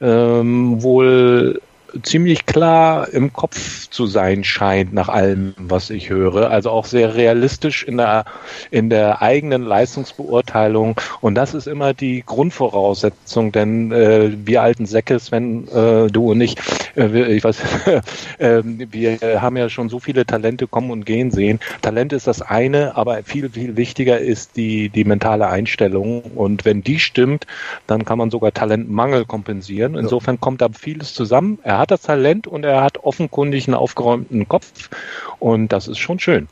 ähm, 0.00 0.82
wohl 0.82 1.60
ziemlich 2.02 2.46
klar 2.46 3.08
im 3.12 3.32
Kopf 3.32 3.88
zu 3.90 4.06
sein 4.06 4.44
scheint 4.44 4.92
nach 4.92 5.08
allem, 5.08 5.54
was 5.58 5.90
ich 5.90 6.10
höre. 6.10 6.50
Also 6.50 6.70
auch 6.70 6.84
sehr 6.84 7.14
realistisch 7.14 7.82
in 7.84 7.96
der, 7.96 8.24
in 8.70 8.90
der 8.90 9.22
eigenen 9.22 9.62
Leistungsbeurteilung. 9.62 10.96
Und 11.20 11.34
das 11.34 11.54
ist 11.54 11.66
immer 11.66 11.94
die 11.94 12.22
Grundvoraussetzung, 12.24 13.52
denn 13.52 13.92
äh, 13.92 14.30
wir 14.44 14.62
alten 14.62 14.86
Säcke, 14.86 15.18
Sven, 15.18 15.66
äh, 15.68 16.06
du 16.06 16.30
und 16.30 16.40
ich, 16.40 16.56
äh, 16.96 17.34
ich 17.34 17.44
weiß, 17.44 17.60
äh, 18.38 18.62
wir 18.64 19.40
haben 19.40 19.56
ja 19.56 19.68
schon 19.68 19.88
so 19.88 19.98
viele 19.98 20.24
Talente 20.24 20.66
kommen 20.66 20.90
und 20.90 21.06
gehen 21.06 21.30
sehen. 21.30 21.60
Talent 21.82 22.12
ist 22.12 22.26
das 22.26 22.42
eine, 22.42 22.96
aber 22.96 23.22
viel, 23.24 23.50
viel 23.50 23.76
wichtiger 23.76 24.18
ist 24.18 24.56
die, 24.56 24.88
die 24.88 25.04
mentale 25.04 25.48
Einstellung. 25.48 26.22
Und 26.22 26.64
wenn 26.64 26.82
die 26.82 26.98
stimmt, 26.98 27.46
dann 27.86 28.04
kann 28.04 28.18
man 28.18 28.30
sogar 28.30 28.52
Talentmangel 28.52 29.24
kompensieren. 29.24 29.96
Insofern 29.96 30.40
kommt 30.40 30.60
da 30.60 30.68
vieles 30.68 31.14
zusammen. 31.14 31.58
Er 31.62 31.79
hat 31.80 31.90
das 31.90 32.02
Talent 32.02 32.46
und 32.46 32.64
er 32.64 32.82
hat 32.82 32.98
offenkundig 32.98 33.66
einen 33.66 33.74
aufgeräumten 33.74 34.48
Kopf 34.48 34.90
und 35.38 35.68
das 35.68 35.88
ist 35.88 35.98
schon 35.98 36.18
schön 36.18 36.48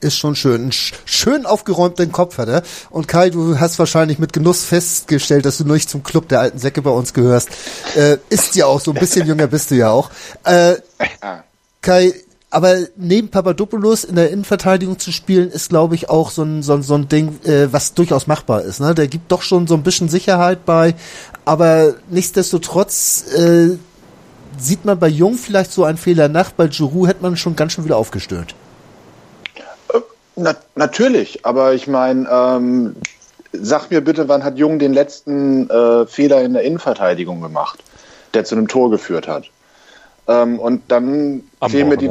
ist 0.00 0.18
schon 0.18 0.36
schön. 0.36 0.62
Einen 0.62 0.72
schön 0.72 1.46
aufgeräumten 1.46 2.12
Kopf 2.12 2.38
hat 2.38 2.48
er. 2.48 2.62
Und 2.90 3.08
Kai, 3.08 3.30
du 3.30 3.58
hast 3.58 3.78
wahrscheinlich 3.78 4.18
mit 4.18 4.32
Genuss 4.32 4.64
festgestellt, 4.64 5.44
dass 5.44 5.58
du 5.58 5.64
nicht 5.64 5.88
zum 5.88 6.02
Club 6.02 6.28
der 6.28 6.40
alten 6.40 6.58
Säcke 6.58 6.82
bei 6.82 6.90
uns 6.90 7.14
gehörst. 7.14 7.48
Äh, 7.96 8.18
ist 8.28 8.54
ja 8.56 8.66
auch 8.66 8.80
so, 8.80 8.92
ein 8.92 8.98
bisschen 8.98 9.26
jünger 9.26 9.46
bist 9.46 9.70
du 9.70 9.74
ja 9.74 9.90
auch. 9.90 10.10
Äh, 10.44 10.76
Kai, 11.80 12.12
aber 12.50 12.76
neben 12.96 13.28
Papadopoulos 13.28 14.04
in 14.04 14.16
der 14.16 14.30
Innenverteidigung 14.30 14.98
zu 14.98 15.12
spielen, 15.12 15.50
ist, 15.50 15.70
glaube 15.70 15.94
ich, 15.94 16.08
auch 16.08 16.30
so 16.30 16.42
ein, 16.42 16.62
so 16.62 16.74
ein, 16.74 16.82
so 16.82 16.94
ein 16.94 17.08
Ding, 17.08 17.38
äh, 17.44 17.72
was 17.72 17.94
durchaus 17.94 18.26
machbar 18.26 18.62
ist. 18.62 18.80
Ne? 18.80 18.94
Der 18.94 19.08
gibt 19.08 19.32
doch 19.32 19.42
schon 19.42 19.66
so 19.66 19.74
ein 19.74 19.82
bisschen 19.82 20.08
Sicherheit 20.08 20.64
bei, 20.64 20.94
aber 21.44 21.94
nichtsdestotrotz 22.08 23.24
äh, 23.34 23.76
sieht 24.58 24.84
man 24.84 24.98
bei 24.98 25.08
Jung 25.08 25.34
vielleicht 25.34 25.72
so 25.72 25.84
einen 25.84 25.98
Fehler 25.98 26.28
nach, 26.28 26.52
bei 26.52 26.66
Giroud 26.66 27.08
hätte 27.08 27.22
man 27.22 27.36
schon 27.36 27.56
ganz 27.56 27.72
schön 27.72 27.84
wieder 27.84 27.96
aufgestört. 27.96 28.54
Äh, 29.92 30.00
na, 30.36 30.54
natürlich, 30.74 31.44
aber 31.44 31.74
ich 31.74 31.86
meine, 31.86 32.28
ähm, 32.30 32.96
sag 33.52 33.90
mir 33.90 34.00
bitte, 34.00 34.28
wann 34.28 34.44
hat 34.44 34.58
Jung 34.58 34.78
den 34.78 34.92
letzten 34.92 35.68
äh, 35.70 36.06
Fehler 36.06 36.42
in 36.42 36.52
der 36.52 36.62
Innenverteidigung 36.62 37.40
gemacht, 37.40 37.82
der 38.34 38.44
zu 38.44 38.54
einem 38.54 38.68
Tor 38.68 38.90
geführt 38.90 39.28
hat? 39.28 39.44
Ähm, 40.28 40.58
und 40.58 40.82
dann 40.88 41.42
am 41.60 41.70
fehlen 41.70 41.88
mir 41.88 41.96
die. 41.96 42.10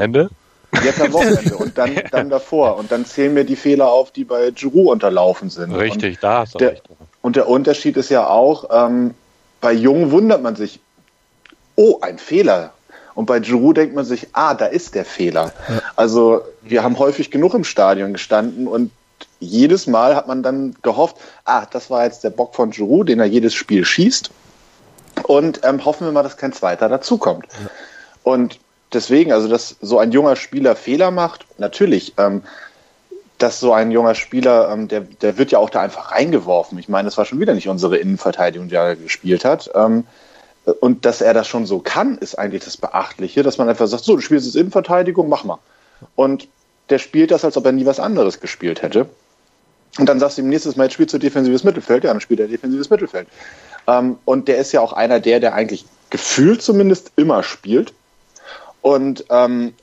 Jetzt 0.83 0.99
am 1.01 1.13
Wochenende 1.13 1.55
und 1.55 1.77
dann, 1.77 1.95
dann 2.11 2.29
davor. 2.29 2.77
Und 2.77 2.91
dann 2.91 3.05
zählen 3.05 3.33
mir 3.33 3.45
die 3.45 3.55
Fehler 3.55 3.87
auf, 3.87 4.11
die 4.11 4.25
bei 4.25 4.51
Giroud 4.51 4.91
unterlaufen 4.91 5.49
sind. 5.49 5.73
Richtig, 5.73 6.15
und 6.15 6.23
da 6.23 6.39
hast 6.39 6.55
du 6.55 6.57
der, 6.57 6.71
recht. 6.71 6.83
Und 7.21 7.37
der 7.37 7.47
Unterschied 7.47 7.95
ist 7.97 8.09
ja 8.09 8.27
auch, 8.27 8.65
ähm, 8.71 9.13
bei 9.61 9.71
Jung 9.71 10.11
wundert 10.11 10.43
man 10.43 10.55
sich, 10.55 10.79
oh, 11.75 11.99
ein 12.01 12.17
Fehler. 12.17 12.71
Und 13.13 13.27
bei 13.27 13.39
Giroud 13.39 13.77
denkt 13.77 13.95
man 13.95 14.05
sich, 14.05 14.27
ah, 14.33 14.53
da 14.53 14.65
ist 14.65 14.93
der 14.93 15.05
Fehler. 15.05 15.53
Ja. 15.69 15.81
Also 15.95 16.41
wir 16.61 16.83
haben 16.83 16.99
häufig 16.99 17.31
genug 17.31 17.53
im 17.53 17.63
Stadion 17.63 18.13
gestanden 18.13 18.67
und 18.67 18.91
jedes 19.39 19.87
Mal 19.87 20.15
hat 20.15 20.27
man 20.27 20.43
dann 20.43 20.75
gehofft, 20.81 21.17
ah, 21.45 21.65
das 21.65 21.89
war 21.89 22.03
jetzt 22.03 22.23
der 22.23 22.29
Bock 22.29 22.55
von 22.55 22.71
Giroud, 22.71 23.07
den 23.07 23.19
er 23.19 23.25
jedes 23.25 23.53
Spiel 23.53 23.85
schießt. 23.85 24.31
Und 25.23 25.61
ähm, 25.63 25.85
hoffen 25.85 26.05
wir 26.05 26.11
mal, 26.11 26.23
dass 26.23 26.37
kein 26.37 26.51
zweiter 26.51 26.89
dazukommt. 26.89 27.45
Ja. 27.51 27.69
Und 28.23 28.59
deswegen, 28.93 29.31
also 29.31 29.47
dass 29.47 29.77
so 29.81 29.97
ein 29.97 30.11
junger 30.11 30.35
Spieler 30.35 30.75
Fehler 30.75 31.11
macht, 31.11 31.45
natürlich, 31.57 32.13
ähm, 32.17 32.43
dass 33.37 33.59
so 33.59 33.73
ein 33.73 33.91
junger 33.91 34.15
Spieler, 34.15 34.69
ähm, 34.71 34.87
der, 34.87 35.01
der 35.01 35.37
wird 35.37 35.51
ja 35.51 35.59
auch 35.59 35.69
da 35.69 35.81
einfach 35.81 36.11
reingeworfen. 36.11 36.77
Ich 36.79 36.89
meine, 36.89 37.07
es 37.07 37.17
war 37.17 37.25
schon 37.25 37.39
wieder 37.39 37.53
nicht 37.53 37.69
unsere 37.69 37.97
Innenverteidigung, 37.97 38.69
die 38.69 38.75
er 38.75 38.95
gespielt 38.95 39.45
hat. 39.45 39.69
Ähm, 39.73 40.05
und 40.79 41.05
dass 41.05 41.21
er 41.21 41.33
das 41.33 41.47
schon 41.47 41.65
so 41.65 41.79
kann, 41.79 42.17
ist 42.17 42.35
eigentlich 42.35 42.63
das 42.63 42.77
Beachtliche, 42.77 43.43
dass 43.43 43.57
man 43.57 43.69
einfach 43.69 43.87
sagt, 43.87 44.03
so, 44.03 44.15
du 44.15 44.21
spielst 44.21 44.45
jetzt 44.45 44.55
Innenverteidigung, 44.55 45.29
mach 45.29 45.43
mal. 45.43 45.59
Und 46.15 46.47
der 46.89 46.99
spielt 46.99 47.31
das, 47.31 47.45
als 47.45 47.57
ob 47.57 47.65
er 47.65 47.71
nie 47.71 47.85
was 47.85 47.99
anderes 47.99 48.39
gespielt 48.39 48.81
hätte. 48.81 49.07
Und 49.97 50.09
dann 50.09 50.19
sagst 50.19 50.37
du 50.37 50.41
ihm 50.41 50.49
nächstes 50.49 50.75
Mal, 50.75 50.85
jetzt 50.85 50.93
spielst 50.93 51.13
du 51.13 51.19
defensives 51.19 51.63
Mittelfeld, 51.63 52.03
ja, 52.03 52.11
dann 52.11 52.21
spielt 52.21 52.39
er 52.39 52.47
defensives 52.47 52.89
Mittelfeld. 52.89 53.27
Ähm, 53.87 54.17
und 54.25 54.47
der 54.47 54.57
ist 54.57 54.71
ja 54.71 54.81
auch 54.81 54.93
einer 54.93 55.19
der, 55.19 55.39
der 55.39 55.53
eigentlich 55.53 55.85
gefühlt 56.09 56.61
zumindest 56.61 57.11
immer 57.15 57.43
spielt. 57.43 57.93
Und 58.81 59.25
ähm, 59.29 59.73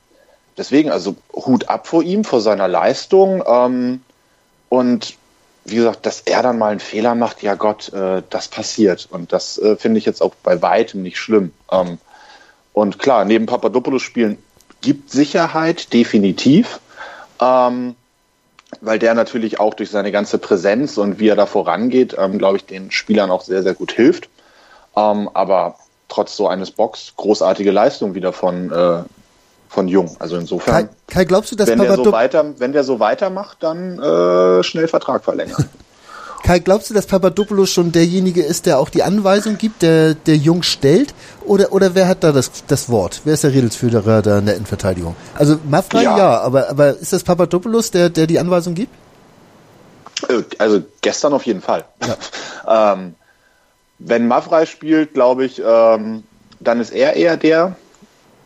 deswegen, 0.57 0.91
also 0.91 1.15
Hut 1.33 1.69
ab 1.69 1.87
vor 1.87 2.03
ihm, 2.03 2.23
vor 2.23 2.41
seiner 2.41 2.67
Leistung. 2.67 3.43
Ähm, 3.45 4.01
und 4.69 5.15
wie 5.65 5.75
gesagt, 5.75 6.05
dass 6.05 6.21
er 6.21 6.43
dann 6.43 6.57
mal 6.57 6.71
einen 6.71 6.79
Fehler 6.79 7.15
macht, 7.15 7.41
ja 7.41 7.55
Gott, 7.55 7.91
äh, 7.93 8.21
das 8.29 8.47
passiert. 8.47 9.07
Und 9.09 9.31
das 9.31 9.57
äh, 9.57 9.75
finde 9.75 9.97
ich 9.97 10.05
jetzt 10.05 10.21
auch 10.21 10.35
bei 10.43 10.61
weitem 10.61 11.01
nicht 11.01 11.17
schlimm. 11.17 11.53
Ähm, 11.71 11.99
und 12.73 12.99
klar, 12.99 13.23
neben 13.25 13.45
Papadopoulos 13.45 14.01
spielen 14.01 14.37
gibt 14.81 15.11
Sicherheit, 15.11 15.93
definitiv. 15.93 16.79
Ähm, 17.39 17.95
weil 18.81 18.99
der 18.99 19.13
natürlich 19.13 19.59
auch 19.59 19.73
durch 19.73 19.89
seine 19.89 20.11
ganze 20.11 20.37
Präsenz 20.37 20.97
und 20.97 21.19
wie 21.19 21.29
er 21.29 21.35
da 21.35 21.45
vorangeht, 21.45 22.15
ähm, 22.17 22.37
glaube 22.37 22.57
ich, 22.57 22.65
den 22.65 22.91
Spielern 22.91 23.31
auch 23.31 23.41
sehr, 23.41 23.63
sehr 23.63 23.73
gut 23.73 23.91
hilft. 23.91 24.29
Ähm, 24.95 25.29
aber 25.33 25.77
trotz 26.09 26.35
so 26.35 26.47
eines 26.47 26.71
Box, 26.71 27.13
großartige 27.15 27.71
Leistung 27.71 28.15
wieder 28.15 28.33
von, 28.33 28.71
äh, 28.71 29.03
von 29.73 29.87
Jung. 29.87 30.15
Also 30.19 30.37
insofern. 30.37 30.87
Kai, 30.87 30.89
Kai 31.07 31.25
glaubst 31.25 31.51
du, 31.51 31.55
dass 31.55 31.67
wenn 31.67 31.79
der 31.79 31.95
so 31.95 32.11
weiter, 32.11 32.53
wenn 32.57 32.71
der 32.71 32.83
so 32.83 32.99
weitermacht, 32.99 33.57
dann 33.61 33.99
äh, 33.99 34.63
schnell 34.63 34.87
Vertrag 34.87 35.23
verlängern. 35.23 35.65
Kai, 36.43 36.59
glaubst 36.59 36.89
du, 36.89 36.93
dass 36.93 37.05
Papadopoulos 37.05 37.71
schon 37.71 37.93
derjenige 37.93 38.43
ist, 38.43 38.65
der 38.65 38.77
auch 38.77 38.89
die 38.89 39.01
Anweisung 39.01 39.57
gibt, 39.57 39.81
der, 39.81 40.13
der 40.13 40.35
Jung 40.35 40.61
stellt? 40.61 41.13
Oder, 41.45 41.71
oder 41.71 41.95
wer 41.95 42.09
hat 42.09 42.21
da 42.25 42.33
das, 42.33 42.51
das 42.67 42.89
Wort? 42.89 43.21
Wer 43.23 43.35
ist 43.35 43.45
der 43.45 43.53
Redelsführer 43.53 44.21
da 44.21 44.39
in 44.39 44.45
der 44.45 44.55
Innenverteidigung? 44.55 45.15
Also 45.35 45.57
Mafra 45.63 46.01
ja, 46.01 46.17
ja 46.17 46.41
aber, 46.41 46.69
aber 46.69 46.97
ist 46.97 47.13
das 47.13 47.23
Papadopoulos, 47.23 47.91
der, 47.91 48.09
der 48.09 48.27
die 48.27 48.39
Anweisung 48.39 48.73
gibt? 48.73 48.93
Äh, 50.27 50.43
also 50.57 50.81
gestern 51.01 51.31
auf 51.31 51.45
jeden 51.45 51.61
Fall. 51.61 51.85
Ja. 52.05 52.93
ähm, 52.93 53.15
wenn 53.99 54.27
Mavrei 54.27 54.65
spielt, 54.65 55.13
glaube 55.13 55.45
ich, 55.45 55.61
ähm, 55.65 56.23
dann 56.59 56.81
ist 56.81 56.91
er 56.91 57.15
eher 57.15 57.37
der, 57.37 57.77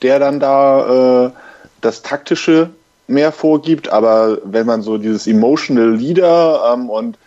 der 0.01 0.19
dann 0.19 0.39
da 0.39 1.25
äh, 1.27 1.31
das 1.81 2.01
Taktische 2.01 2.69
mehr 3.07 3.31
vorgibt, 3.31 3.89
aber 3.89 4.39
wenn 4.43 4.65
man 4.65 4.81
so 4.81 4.97
dieses 4.97 5.27
Emotional 5.27 5.95
Leader 5.95 6.73
ähm, 6.73 6.89
und 6.89 7.17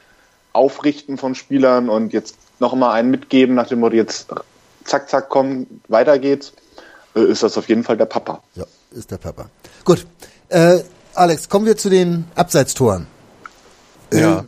Aufrichten 0.53 1.17
von 1.17 1.35
Spielern 1.35 1.89
und 1.89 2.12
jetzt 2.12 2.37
noch 2.59 2.75
mal 2.75 2.93
einen 2.93 3.11
mitgeben 3.11 3.55
nach 3.55 3.69
dem 3.69 3.81
Motto 3.81 3.97
jetzt 3.97 4.29
zack, 4.85 5.09
zack, 5.09 5.29
komm, 5.29 5.67
weiter 5.89 6.19
geht's, 6.19 6.53
äh, 7.15 7.23
ist 7.23 7.43
das 7.43 7.57
auf 7.57 7.69
jeden 7.69 7.85
Fall 7.85 7.97
der 7.97 8.07
Papa. 8.07 8.43
Ja, 8.55 8.65
ist 8.93 9.11
der 9.11 9.19
Papa. 9.19 9.47
Gut. 9.85 10.07
Äh, 10.49 10.81
Alex, 11.15 11.49
kommen 11.49 11.67
wir 11.67 11.77
zu 11.77 11.89
den 11.89 12.27
Abseitstoren. 12.35 13.07
Ja. 14.12 14.41
Äh, 14.41 14.43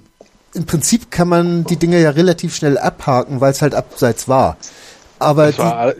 Im 0.55 0.67
Prinzip 0.67 1.11
kann 1.11 1.29
man 1.29 1.64
die 1.64 1.76
Dinge 1.76 2.00
ja 2.00 2.11
relativ 2.11 2.55
schnell 2.55 2.76
abhaken, 2.76 3.41
weil 3.41 3.52
es 3.52 3.62
halt 3.62 3.75
abseits 3.75 4.29
war. 4.29 4.57
Aber 5.19 5.57
war, 5.57 5.75
Ah, 5.88 5.93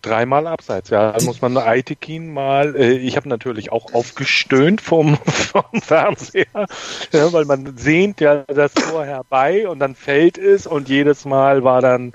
dreimal 0.00 0.46
abseits, 0.46 0.90
ja. 0.90 1.12
Da 1.12 1.24
muss 1.24 1.40
man 1.40 1.56
Aitekin 1.56 2.32
mal, 2.32 2.74
äh, 2.76 2.92
ich 2.92 3.16
habe 3.16 3.28
natürlich 3.28 3.72
auch 3.72 3.94
aufgestöhnt 3.94 4.80
vom, 4.80 5.16
vom 5.24 5.80
Fernseher, 5.80 6.66
ja, 7.12 7.32
weil 7.32 7.44
man 7.44 7.76
sehnt 7.76 8.20
ja 8.20 8.44
das 8.48 8.74
Tor 8.74 9.04
herbei 9.04 9.68
und 9.68 9.78
dann 9.78 9.94
fällt 9.94 10.38
es 10.38 10.66
und 10.66 10.88
jedes 10.88 11.24
Mal 11.24 11.64
war 11.64 11.80
dann 11.80 12.14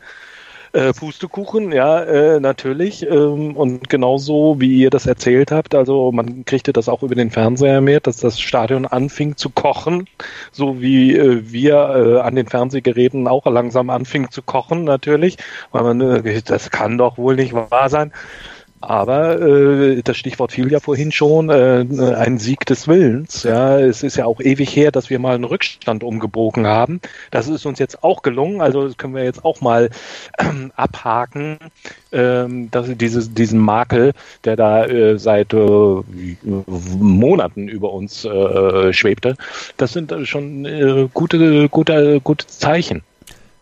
äh, 0.73 0.93
Pustekuchen, 0.93 1.71
ja, 1.71 2.01
äh, 2.01 2.39
natürlich. 2.39 3.05
Ähm, 3.05 3.55
und 3.55 3.89
genauso 3.89 4.59
wie 4.59 4.77
ihr 4.79 4.89
das 4.89 5.05
erzählt 5.05 5.51
habt, 5.51 5.75
also 5.75 6.11
man 6.11 6.45
kriegte 6.45 6.73
das 6.73 6.89
auch 6.89 7.03
über 7.03 7.15
den 7.15 7.31
Fernseher 7.31 7.81
mit, 7.81 8.07
dass 8.07 8.17
das 8.17 8.39
Stadion 8.39 8.85
anfing 8.85 9.37
zu 9.37 9.49
kochen, 9.49 10.07
so 10.51 10.81
wie 10.81 11.15
äh, 11.15 11.51
wir 11.51 11.75
äh, 11.75 12.19
an 12.21 12.35
den 12.35 12.47
Fernsehgeräten 12.47 13.27
auch 13.27 13.45
langsam 13.45 13.89
anfingen 13.89 14.31
zu 14.31 14.41
kochen, 14.41 14.83
natürlich. 14.83 15.37
Weil 15.71 15.83
man, 15.83 16.01
äh, 16.01 16.41
das 16.41 16.71
kann 16.71 16.97
doch 16.97 17.17
wohl 17.17 17.35
nicht 17.35 17.53
wahr 17.53 17.89
sein. 17.89 18.11
Aber 18.81 19.39
äh, 19.39 20.01
das 20.01 20.17
Stichwort 20.17 20.51
fiel 20.51 20.71
ja 20.71 20.79
vorhin 20.79 21.11
schon, 21.11 21.49
äh, 21.49 21.85
ein 22.15 22.39
Sieg 22.39 22.65
des 22.65 22.87
Willens. 22.87 23.43
Ja, 23.43 23.79
es 23.79 24.01
ist 24.01 24.17
ja 24.17 24.25
auch 24.25 24.39
ewig 24.39 24.75
her, 24.75 24.91
dass 24.91 25.09
wir 25.11 25.19
mal 25.19 25.35
einen 25.35 25.43
Rückstand 25.43 26.03
umgebogen 26.03 26.65
haben. 26.65 26.99
Das 27.29 27.47
ist 27.47 27.65
uns 27.65 27.77
jetzt 27.77 28.03
auch 28.03 28.23
gelungen. 28.23 28.59
Also 28.59 28.87
das 28.87 28.97
können 28.97 29.13
wir 29.13 29.23
jetzt 29.23 29.45
auch 29.45 29.61
mal 29.61 29.91
ähm, 30.39 30.71
abhaken, 30.75 31.59
ähm, 32.11 32.71
dass 32.71 32.87
dieses 32.97 33.33
diesen 33.33 33.59
Makel, 33.59 34.13
der 34.43 34.55
da 34.55 34.85
äh, 34.85 35.19
seit 35.19 35.53
äh, 35.53 36.01
Monaten 36.43 37.67
über 37.67 37.93
uns 37.93 38.25
äh, 38.25 38.93
schwebte, 38.93 39.35
das 39.77 39.93
sind 39.93 40.13
schon 40.27 40.65
äh, 40.65 41.07
gute 41.13 41.69
gute 41.69 42.19
gute 42.21 42.47
Zeichen. 42.47 43.03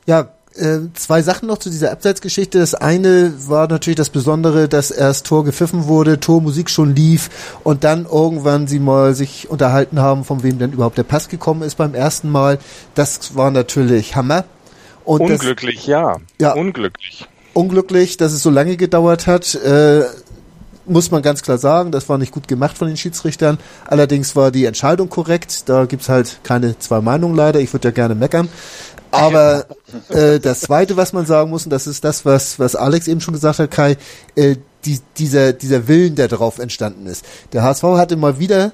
Ja, 0.06 0.30
äh, 0.60 0.80
zwei 0.94 1.22
Sachen 1.22 1.48
noch 1.48 1.58
zu 1.58 1.70
dieser 1.70 1.92
Abseitsgeschichte. 1.92 2.60
Das 2.60 2.76
eine 2.76 3.34
war 3.48 3.68
natürlich 3.68 3.98
das 3.98 4.10
Besondere, 4.10 4.68
dass 4.68 4.92
erst 4.92 5.26
Tor 5.26 5.44
gepfiffen 5.44 5.88
wurde, 5.88 6.20
Tormusik 6.20 6.70
schon 6.70 6.96
lief 6.96 7.30
und 7.64 7.84
dann 7.84 8.06
irgendwann 8.06 8.68
sie 8.68 8.80
mal 8.80 9.16
sich 9.16 9.50
unterhalten 9.50 10.00
haben, 10.00 10.24
von 10.24 10.44
wem 10.44 10.60
denn 10.60 10.74
überhaupt 10.74 10.98
der 10.98 11.04
Pass 11.04 11.30
gekommen 11.30 11.64
ist 11.64 11.76
beim 11.76 11.96
ersten 11.96 12.30
Mal. 12.30 12.60
Das 12.96 13.36
war 13.36 13.52
natürlich 13.52 14.16
Hammer. 14.16 14.46
Und 15.06 15.22
unglücklich, 15.22 15.78
das, 15.78 15.86
ja. 15.88 16.18
Ja. 16.40 16.54
Unglücklich. 16.54 17.28
Unglücklich, 17.54 18.18
dass 18.18 18.34
es 18.34 18.44
so 18.44 18.50
lange 18.50 18.78
gedauert 18.78 19.26
hat. 19.26 19.56
Äh, 19.56 20.04
muss 20.90 21.12
man 21.12 21.22
ganz 21.22 21.42
klar 21.42 21.58
sagen, 21.58 21.92
das 21.92 22.10
war 22.10 22.18
nicht 22.18 22.32
gut 22.32 22.48
gemacht 22.48 22.78
von 22.78 22.88
den 22.88 22.98
Schiedsrichtern. 22.98 23.58
Allerdings 23.86 24.36
war 24.36 24.52
die 24.52 24.66
Entscheidung 24.66 25.10
korrekt. 25.10 25.70
Da 25.70 25.86
gibt's 25.86 26.10
halt 26.10 26.40
keine 26.44 26.78
zwei 26.80 27.02
Meinungen 27.02 27.36
leider. 27.36 27.60
Ich 27.60 27.72
würde 27.74 27.90
ja 27.90 27.92
gerne 27.92 28.16
meckern. 28.16 28.50
Aber 29.12 29.66
äh, 30.10 30.40
das 30.40 30.62
Zweite, 30.62 30.98
was 30.98 31.14
man 31.14 31.26
sagen 31.26 31.50
muss, 31.50 31.66
und 31.66 31.72
das 31.72 31.88
ist 31.88 32.04
das, 32.04 32.26
was, 32.26 32.60
was 32.60 32.76
Alex 32.76 33.08
eben 33.08 33.22
schon 33.22 33.34
gesagt 33.34 33.60
hat, 33.60 33.72
Kai, 33.72 33.98
äh, 34.36 34.58
die, 34.86 35.00
dieser, 35.18 35.54
dieser 35.54 35.88
Willen, 35.88 36.16
der 36.16 36.28
darauf 36.28 36.60
entstanden 36.60 37.06
ist. 37.06 37.26
Der 37.54 37.64
HSV 37.64 37.84
hatte 37.84 38.18
mal 38.18 38.40
wieder 38.40 38.72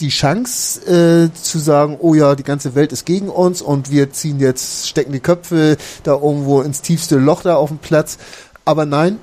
die 0.00 0.08
Chance 0.08 0.80
äh, 0.86 1.32
zu 1.34 1.58
sagen, 1.58 1.96
oh 2.00 2.14
ja, 2.14 2.34
die 2.34 2.42
ganze 2.42 2.74
Welt 2.74 2.92
ist 2.92 3.06
gegen 3.06 3.28
uns 3.28 3.62
und 3.62 3.90
wir 3.90 4.10
ziehen 4.10 4.40
jetzt, 4.40 4.88
stecken 4.88 5.12
die 5.12 5.20
Köpfe 5.20 5.76
da 6.02 6.12
irgendwo 6.14 6.62
ins 6.62 6.82
tiefste 6.82 7.16
Loch 7.16 7.42
da 7.42 7.56
auf 7.56 7.68
dem 7.68 7.78
Platz. 7.78 8.18
Aber 8.64 8.86
nein, 8.86 9.18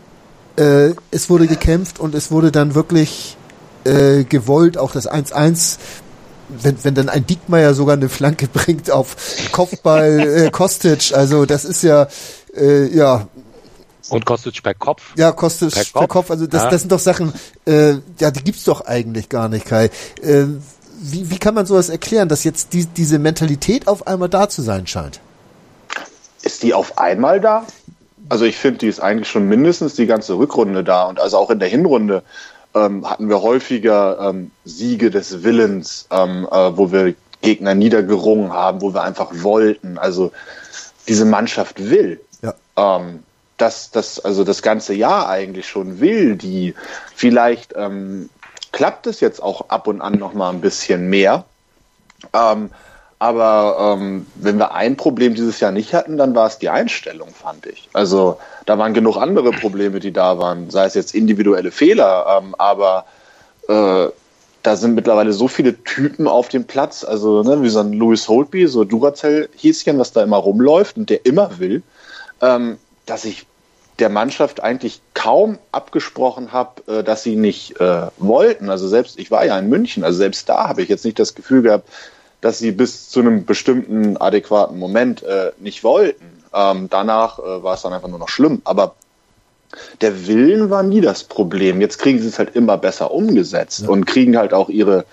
äh, 0.58 0.92
es 1.12 1.30
wurde 1.30 1.48
gekämpft 1.48 2.00
und 2.00 2.16
es 2.16 2.32
wurde 2.32 2.52
dann 2.52 2.76
wirklich 2.76 3.38
äh, 3.84 4.24
gewollt, 4.24 4.78
auch 4.78 4.92
das 4.92 5.10
1-1 5.10 5.78
wenn, 6.50 6.84
wenn 6.84 6.96
dann 6.96 7.10
ein 7.10 7.26
Diekmeyer 7.26 7.74
sogar 7.74 7.96
eine 7.96 8.10
Flanke 8.10 8.48
bringt 8.54 8.92
auf 8.92 9.16
Kopfball 9.52 10.20
äh, 10.20 10.52
Kostic, 10.52 11.14
also 11.14 11.46
das 11.46 11.66
ist 11.66 11.84
ja, 11.84 12.08
äh, 12.56 12.88
ja. 12.96 13.28
Und 14.10 14.26
Kostic 14.26 14.62
per 14.62 14.74
Kopf. 14.74 15.02
Ja, 15.16 15.32
Kostic 15.32 15.72
per 15.72 15.84
Kopf, 15.84 15.94
per 15.94 16.08
Kopf 16.08 16.32
also 16.32 16.48
das, 16.48 16.64
ja. 16.64 16.70
das 16.70 16.82
sind 16.82 16.92
doch 16.92 17.00
Sachen, 17.00 17.34
äh, 17.66 17.94
ja, 18.20 18.32
die 18.32 18.44
gibt's 18.44 18.66
doch 18.66 18.82
eigentlich 18.82 19.30
gar 19.30 19.48
nicht, 19.48 19.66
Kai. 19.66 19.90
Äh, 20.22 20.48
wie, 21.00 21.32
wie 21.32 21.40
kann 21.40 21.56
man 21.56 21.66
sowas 21.66 21.90
erklären, 21.90 22.30
dass 22.30 22.44
jetzt 22.44 22.74
die, 22.74 22.86
diese 22.86 23.18
Mentalität 23.18 23.88
auf 23.88 24.06
einmal 24.06 24.30
da 24.30 24.50
zu 24.50 24.62
sein 24.62 24.86
scheint? 24.86 25.20
Ist 26.44 26.62
die 26.64 26.74
auf 26.74 26.98
einmal 26.98 27.40
da? 27.40 27.66
Also 28.32 28.46
ich 28.46 28.56
finde, 28.56 28.78
die 28.78 28.88
ist 28.88 29.02
eigentlich 29.02 29.28
schon 29.28 29.50
mindestens 29.50 29.96
die 29.96 30.06
ganze 30.06 30.38
Rückrunde 30.38 30.86
da 30.86 31.04
und 31.04 31.20
also 31.20 31.38
auch 31.38 31.50
in 31.50 31.60
der 31.60 31.68
Hinrunde 31.68 32.24
ähm, 32.74 33.06
hatten 33.06 33.28
wir 33.28 33.42
häufiger 33.42 34.30
ähm, 34.30 34.52
Siege 34.64 35.12
des 35.12 35.44
Willens, 35.44 36.08
ähm, 36.12 36.48
äh, 36.50 36.78
wo 36.78 36.94
wir 36.94 37.14
Gegner 37.42 37.76
niedergerungen 37.76 38.54
haben, 38.54 38.80
wo 38.80 38.94
wir 38.94 39.04
einfach 39.04 39.32
wollten. 39.34 39.98
Also 39.98 40.32
diese 41.10 41.26
Mannschaft 41.26 41.90
will. 41.90 42.22
Ja. 42.42 42.54
Ähm, 42.78 43.24
das, 43.58 43.92
das, 43.92 44.22
also 44.22 44.46
das 44.46 44.62
ganze 44.62 44.94
Jahr 44.94 45.28
eigentlich 45.28 45.68
schon 45.68 46.00
will, 46.00 46.38
die 46.38 46.74
vielleicht 47.14 47.74
ähm, 47.76 48.30
klappt 48.72 49.08
es 49.08 49.20
jetzt 49.20 49.44
auch 49.44 49.68
ab 49.68 49.88
und 49.88 50.00
an 50.00 50.18
noch 50.18 50.34
mal 50.34 50.52
ein 50.52 50.62
bisschen 50.62 51.10
mehr. 51.10 51.44
Ähm, 52.32 52.70
aber 53.22 53.98
ähm, 54.00 54.26
wenn 54.34 54.58
wir 54.58 54.74
ein 54.74 54.98
Problem 54.98 55.36
dieses 55.36 55.60
Jahr 55.60 55.72
nicht 55.72 55.94
hatten, 55.94 56.18
dann 56.18 56.34
war 56.34 56.48
es 56.48 56.58
die 56.58 56.70
Einstellung, 56.70 57.30
fand 57.30 57.68
ich. 57.68 57.88
Also 57.94 58.40
da 58.66 58.80
waren 58.80 58.96
genug 58.96 59.18
andere 59.18 59.52
Probleme, 59.52 60.00
die 60.00 60.12
da 60.12 60.40
waren, 60.40 60.72
sei 60.72 60.86
es 60.86 60.96
jetzt 60.96 61.14
individuelle 61.14 61.70
Fehler, 61.70 62.42
ähm, 62.42 62.56
aber 62.58 63.06
äh, 63.68 64.08
da 64.64 64.76
sind 64.76 64.96
mittlerweile 64.96 65.34
so 65.34 65.48
viele 65.48 65.84
Typen 65.84 66.28
auf 66.28 66.50
dem 66.50 66.66
Platz, 66.66 67.04
also 67.04 67.44
ne, 67.44 67.62
wie 67.62 67.70
so 67.70 67.82
ein 67.82 67.94
Louis 67.94 68.28
Holtby, 68.28 68.66
so 68.66 68.86
Duracell-Häschen, 68.86 70.00
was 70.00 70.14
da 70.14 70.24
immer 70.24 70.38
rumläuft 70.38 70.98
und 70.98 71.12
der 71.12 71.24
immer 71.24 71.60
will, 71.60 71.84
ähm, 72.42 72.80
dass 73.06 73.24
ich 73.24 73.46
der 74.00 74.10
Mannschaft 74.10 74.64
eigentlich 74.64 75.00
kaum 75.14 75.60
abgesprochen 75.72 76.54
habe, 76.54 76.82
äh, 76.92 77.04
dass 77.04 77.22
sie 77.22 77.36
nicht 77.36 77.80
äh, 77.80 78.08
wollten. 78.18 78.72
Also 78.72 78.88
selbst, 78.88 79.20
ich 79.20 79.30
war 79.30 79.46
ja 79.46 79.60
in 79.60 79.70
München, 79.70 80.04
also 80.04 80.18
selbst 80.18 80.50
da 80.50 80.68
habe 80.68 80.82
ich 80.82 80.90
jetzt 80.90 81.06
nicht 81.06 81.20
das 81.20 81.36
Gefühl 81.36 81.62
gehabt, 81.62 81.88
dass 82.42 82.58
sie 82.58 82.72
bis 82.72 83.10
zu 83.10 83.20
einem 83.20 83.46
bestimmten 83.46 84.18
adäquaten 84.18 84.78
Moment 84.78 85.24
äh, 85.24 85.52
nicht 85.60 85.84
wollten. 85.84 86.44
Ähm, 86.54 86.88
danach 86.90 87.40
äh, 87.40 87.64
war 87.64 87.76
es 87.76 87.84
dann 87.84 87.94
einfach 87.94 88.10
nur 88.10 88.20
noch 88.20 88.30
schlimm. 88.30 88.62
Aber 88.66 88.96
der 90.02 90.28
Willen 90.28 90.70
war 90.70 90.84
nie 90.84 91.02
das 91.02 91.24
Problem. 91.24 91.80
Jetzt 91.80 92.00
kriegen 92.00 92.20
sie 92.20 92.28
es 92.28 92.40
halt 92.40 92.56
immer 92.56 92.78
besser 92.78 93.12
umgesetzt 93.12 93.84
ja. 93.84 93.90
und 93.90 94.06
kriegen 94.06 94.38
halt 94.38 94.54
auch 94.54 94.70
ihre, 94.70 95.06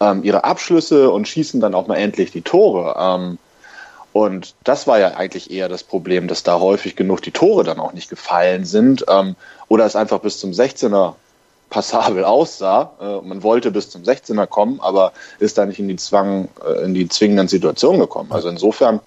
ähm, 0.00 0.22
ihre 0.24 0.44
Abschlüsse 0.44 1.10
und 1.10 1.28
schießen 1.28 1.60
dann 1.60 1.74
auch 1.74 1.86
mal 1.86 1.96
endlich 1.96 2.32
die 2.32 2.42
Tore. 2.42 2.96
Ähm, 2.98 3.38
und 4.12 4.54
das 4.64 4.86
war 4.86 4.98
ja 4.98 5.14
eigentlich 5.14 5.50
eher 5.50 5.68
das 5.68 5.82
Problem, 5.82 6.28
dass 6.28 6.42
da 6.42 6.60
häufig 6.60 6.96
genug 6.96 7.22
die 7.22 7.30
Tore 7.30 7.64
dann 7.64 7.78
auch 7.78 7.94
nicht 7.94 8.10
gefallen 8.10 8.66
sind 8.66 9.06
ähm, 9.08 9.36
oder 9.68 9.86
es 9.86 9.96
einfach 9.96 10.20
bis 10.20 10.38
zum 10.38 10.50
16er 10.50 11.14
passabel 11.72 12.24
aussah. 12.24 12.92
Äh, 13.00 13.26
man 13.26 13.42
wollte 13.42 13.70
bis 13.70 13.90
zum 13.90 14.02
16er 14.02 14.46
kommen, 14.46 14.78
aber 14.80 15.12
ist 15.40 15.56
da 15.58 15.64
nicht 15.64 15.80
in 15.80 15.88
die 15.88 15.96
Zwang, 15.96 16.48
äh, 16.64 16.84
in 16.84 16.94
die 16.94 17.08
zwingenden 17.08 17.48
Situationen 17.48 17.98
gekommen. 17.98 18.30
Also 18.30 18.48
insofern, 18.48 19.00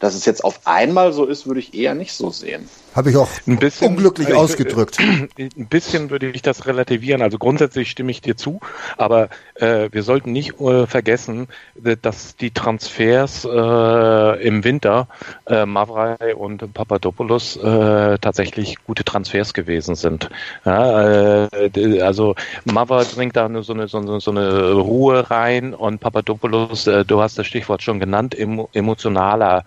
dass 0.00 0.14
es 0.14 0.24
jetzt 0.24 0.42
auf 0.42 0.60
einmal 0.64 1.12
so 1.12 1.26
ist, 1.26 1.46
würde 1.46 1.60
ich 1.60 1.74
eher 1.74 1.94
nicht 1.94 2.14
so 2.14 2.30
sehen. 2.30 2.68
Habe 2.98 3.10
ich 3.10 3.16
auch 3.16 3.30
ein 3.46 3.58
bisschen, 3.58 3.92
unglücklich 3.92 4.30
ich, 4.30 4.34
ausgedrückt. 4.34 4.98
Ein 5.38 5.68
bisschen 5.68 6.10
würde 6.10 6.30
ich 6.30 6.42
das 6.42 6.66
relativieren. 6.66 7.22
Also 7.22 7.38
grundsätzlich 7.38 7.92
stimme 7.92 8.10
ich 8.10 8.22
dir 8.22 8.36
zu, 8.36 8.58
aber 8.96 9.28
äh, 9.54 9.88
wir 9.92 10.02
sollten 10.02 10.32
nicht 10.32 10.60
äh, 10.60 10.84
vergessen, 10.88 11.46
dass 11.76 12.34
die 12.34 12.50
Transfers 12.50 13.44
äh, 13.44 14.42
im 14.44 14.64
Winter 14.64 15.06
äh, 15.46 15.64
Mavrei 15.64 16.34
und 16.34 16.74
Papadopoulos 16.74 17.56
äh, 17.58 18.18
tatsächlich 18.18 18.84
gute 18.84 19.04
Transfers 19.04 19.54
gewesen 19.54 19.94
sind. 19.94 20.28
Ja, 20.64 21.44
äh, 21.44 22.00
also 22.00 22.34
Mavra 22.64 23.04
bringt 23.14 23.36
da 23.36 23.48
so 23.62 23.74
eine, 23.74 23.86
so, 23.86 23.98
eine, 23.98 24.18
so 24.18 24.30
eine 24.32 24.72
Ruhe 24.72 25.30
rein 25.30 25.72
und 25.72 26.00
Papadopoulos, 26.00 26.88
äh, 26.88 27.04
du 27.04 27.20
hast 27.20 27.38
das 27.38 27.46
Stichwort 27.46 27.80
schon 27.80 28.00
genannt, 28.00 28.36
emotionaler 28.36 29.64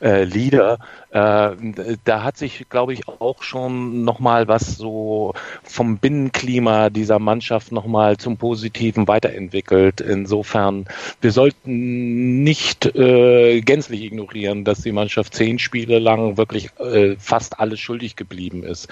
äh, 0.00 0.24
Leader, 0.24 0.78
äh, 1.10 1.50
da 2.04 2.22
hat 2.22 2.36
sich, 2.36 2.68
glaube 2.68 2.92
ich, 2.92 3.08
auch 3.08 3.42
schon 3.42 4.04
nochmal 4.04 4.48
was 4.48 4.76
so 4.76 5.34
vom 5.62 5.98
Binnenklima 5.98 6.90
dieser 6.90 7.18
Mannschaft 7.18 7.72
nochmal 7.72 8.16
zum 8.16 8.36
Positiven 8.36 9.08
weiterentwickelt. 9.08 10.00
Insofern, 10.00 10.86
wir 11.20 11.32
sollten 11.32 12.42
nicht 12.42 12.86
äh, 12.94 13.60
gänzlich 13.60 14.02
ignorieren, 14.02 14.64
dass 14.64 14.82
die 14.82 14.92
Mannschaft 14.92 15.34
zehn 15.34 15.58
Spiele 15.58 15.98
lang 15.98 16.36
wirklich 16.36 16.70
äh, 16.78 17.16
fast 17.18 17.58
alles 17.60 17.80
schuldig 17.80 18.16
geblieben 18.16 18.62
ist. 18.62 18.88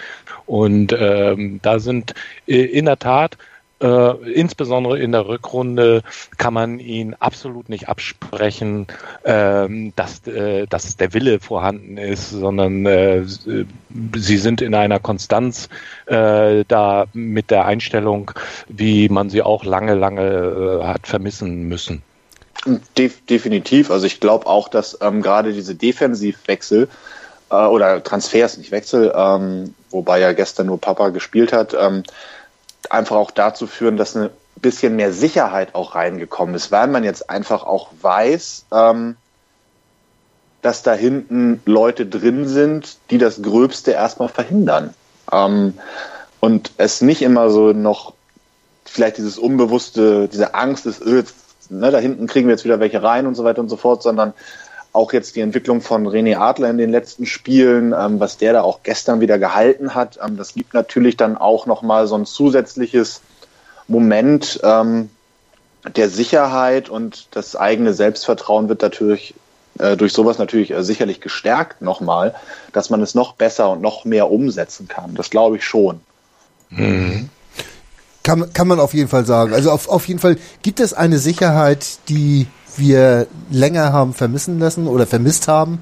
Und 0.46 0.94
ähm, 0.98 1.60
da 1.62 1.78
sind 1.78 2.14
äh, 2.46 2.62
in 2.62 2.86
der 2.86 2.98
Tat 2.98 3.36
äh, 3.80 4.32
insbesondere 4.32 4.98
in 4.98 5.12
der 5.12 5.26
Rückrunde 5.26 6.02
kann 6.38 6.54
man 6.54 6.78
ihn 6.78 7.14
absolut 7.14 7.68
nicht 7.68 7.88
absprechen, 7.88 8.86
ähm, 9.24 9.92
dass, 9.96 10.26
äh, 10.26 10.66
dass 10.66 10.96
der 10.96 11.12
Wille 11.12 11.40
vorhanden 11.40 11.96
ist, 11.98 12.30
sondern 12.30 12.86
äh, 12.86 13.24
sie 13.24 14.38
sind 14.38 14.62
in 14.62 14.74
einer 14.74 15.00
Konstanz 15.00 15.68
äh, 16.06 16.64
da 16.66 17.06
mit 17.12 17.50
der 17.50 17.66
Einstellung, 17.66 18.30
wie 18.68 19.08
man 19.08 19.30
sie 19.30 19.42
auch 19.42 19.64
lange, 19.64 19.94
lange 19.94 20.80
äh, 20.82 20.84
hat 20.84 21.06
vermissen 21.06 21.68
müssen. 21.68 22.02
De 22.96 23.10
definitiv. 23.28 23.90
Also 23.90 24.06
ich 24.06 24.20
glaube 24.20 24.46
auch, 24.46 24.68
dass 24.68 24.98
ähm, 25.02 25.20
gerade 25.20 25.52
diese 25.52 25.74
Defensivwechsel 25.74 26.88
äh, 27.50 27.54
oder 27.54 28.02
Transfers, 28.02 28.56
nicht 28.56 28.70
Wechsel, 28.70 29.12
ähm, 29.14 29.74
wobei 29.90 30.20
ja 30.20 30.32
gestern 30.32 30.66
nur 30.66 30.80
Papa 30.80 31.10
gespielt 31.10 31.52
hat, 31.52 31.76
ähm, 31.78 32.04
einfach 32.92 33.16
auch 33.16 33.30
dazu 33.30 33.66
führen, 33.66 33.96
dass 33.96 34.16
eine 34.16 34.30
bisschen 34.56 34.96
mehr 34.96 35.12
Sicherheit 35.12 35.74
auch 35.74 35.94
reingekommen 35.94 36.54
ist, 36.54 36.72
weil 36.72 36.86
man 36.86 37.04
jetzt 37.04 37.28
einfach 37.28 37.64
auch 37.64 37.90
weiß, 38.00 38.66
ähm, 38.72 39.16
dass 40.62 40.82
da 40.82 40.94
hinten 40.94 41.60
Leute 41.66 42.06
drin 42.06 42.48
sind, 42.48 42.96
die 43.10 43.18
das 43.18 43.42
Gröbste 43.42 43.90
erstmal 43.90 44.28
verhindern. 44.28 44.94
Ähm, 45.30 45.74
und 46.40 46.72
es 46.78 47.02
nicht 47.02 47.22
immer 47.22 47.50
so 47.50 47.72
noch 47.72 48.14
vielleicht 48.84 49.18
dieses 49.18 49.38
unbewusste, 49.38 50.28
diese 50.28 50.54
Angst 50.54 50.86
ist, 50.86 51.02
öh, 51.02 51.24
ne, 51.68 51.90
da 51.90 51.98
hinten 51.98 52.26
kriegen 52.26 52.48
wir 52.48 52.54
jetzt 52.54 52.64
wieder 52.64 52.80
welche 52.80 53.02
rein 53.02 53.26
und 53.26 53.34
so 53.34 53.44
weiter 53.44 53.60
und 53.60 53.68
so 53.68 53.76
fort, 53.76 54.02
sondern 54.02 54.32
auch 54.94 55.12
jetzt 55.12 55.36
die 55.36 55.40
Entwicklung 55.40 55.80
von 55.80 56.06
René 56.06 56.38
Adler 56.38 56.70
in 56.70 56.78
den 56.78 56.90
letzten 56.90 57.26
Spielen, 57.26 57.92
ähm, 57.92 58.20
was 58.20 58.38
der 58.38 58.54
da 58.54 58.62
auch 58.62 58.80
gestern 58.82 59.20
wieder 59.20 59.38
gehalten 59.38 59.94
hat, 59.94 60.18
ähm, 60.24 60.36
das 60.36 60.54
gibt 60.54 60.72
natürlich 60.72 61.16
dann 61.16 61.36
auch 61.36 61.66
nochmal 61.66 62.06
so 62.06 62.14
ein 62.14 62.26
zusätzliches 62.26 63.20
Moment 63.88 64.60
ähm, 64.62 65.10
der 65.96 66.08
Sicherheit 66.08 66.88
und 66.88 67.26
das 67.32 67.56
eigene 67.56 67.92
Selbstvertrauen 67.92 68.68
wird 68.68 68.82
natürlich 68.82 69.34
äh, 69.78 69.96
durch 69.96 70.12
sowas 70.12 70.38
natürlich 70.38 70.70
äh, 70.70 70.84
sicherlich 70.84 71.20
gestärkt 71.20 71.82
nochmal, 71.82 72.34
dass 72.72 72.88
man 72.88 73.02
es 73.02 73.14
noch 73.16 73.34
besser 73.34 73.70
und 73.70 73.82
noch 73.82 74.04
mehr 74.04 74.30
umsetzen 74.30 74.86
kann. 74.86 75.16
Das 75.16 75.28
glaube 75.28 75.56
ich 75.56 75.64
schon. 75.64 76.00
Mhm. 76.70 77.28
Kann, 78.22 78.52
kann 78.54 78.68
man 78.68 78.80
auf 78.80 78.94
jeden 78.94 79.08
Fall 79.08 79.26
sagen. 79.26 79.52
Also 79.52 79.70
auf, 79.70 79.88
auf 79.88 80.06
jeden 80.08 80.20
Fall 80.20 80.38
gibt 80.62 80.80
es 80.80 80.94
eine 80.94 81.18
Sicherheit, 81.18 81.98
die 82.08 82.46
wir 82.76 83.26
länger 83.50 83.92
haben 83.92 84.14
vermissen 84.14 84.58
lassen 84.58 84.86
oder 84.86 85.06
vermisst 85.06 85.48
haben. 85.48 85.80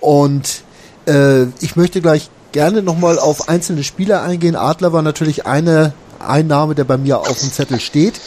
Und 0.00 0.62
äh, 1.06 1.44
ich 1.60 1.76
möchte 1.76 2.00
gleich 2.00 2.30
gerne 2.52 2.82
nochmal 2.82 3.18
auf 3.18 3.48
einzelne 3.48 3.82
Spieler 3.84 4.22
eingehen. 4.22 4.56
Adler 4.56 4.92
war 4.92 5.02
natürlich 5.02 5.46
eine 5.46 5.92
Einnahme, 6.20 6.74
der 6.74 6.84
bei 6.84 6.96
mir 6.96 7.18
auf 7.18 7.38
dem 7.40 7.52
Zettel 7.52 7.80
steht. 7.80 8.20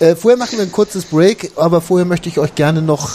Äh, 0.00 0.16
vorher 0.16 0.38
machen 0.38 0.58
wir 0.58 0.64
ein 0.64 0.72
kurzes 0.72 1.04
Break, 1.04 1.52
aber 1.56 1.80
vorher 1.80 2.06
möchte 2.06 2.28
ich 2.28 2.38
euch 2.38 2.54
gerne 2.54 2.82
noch 2.82 3.10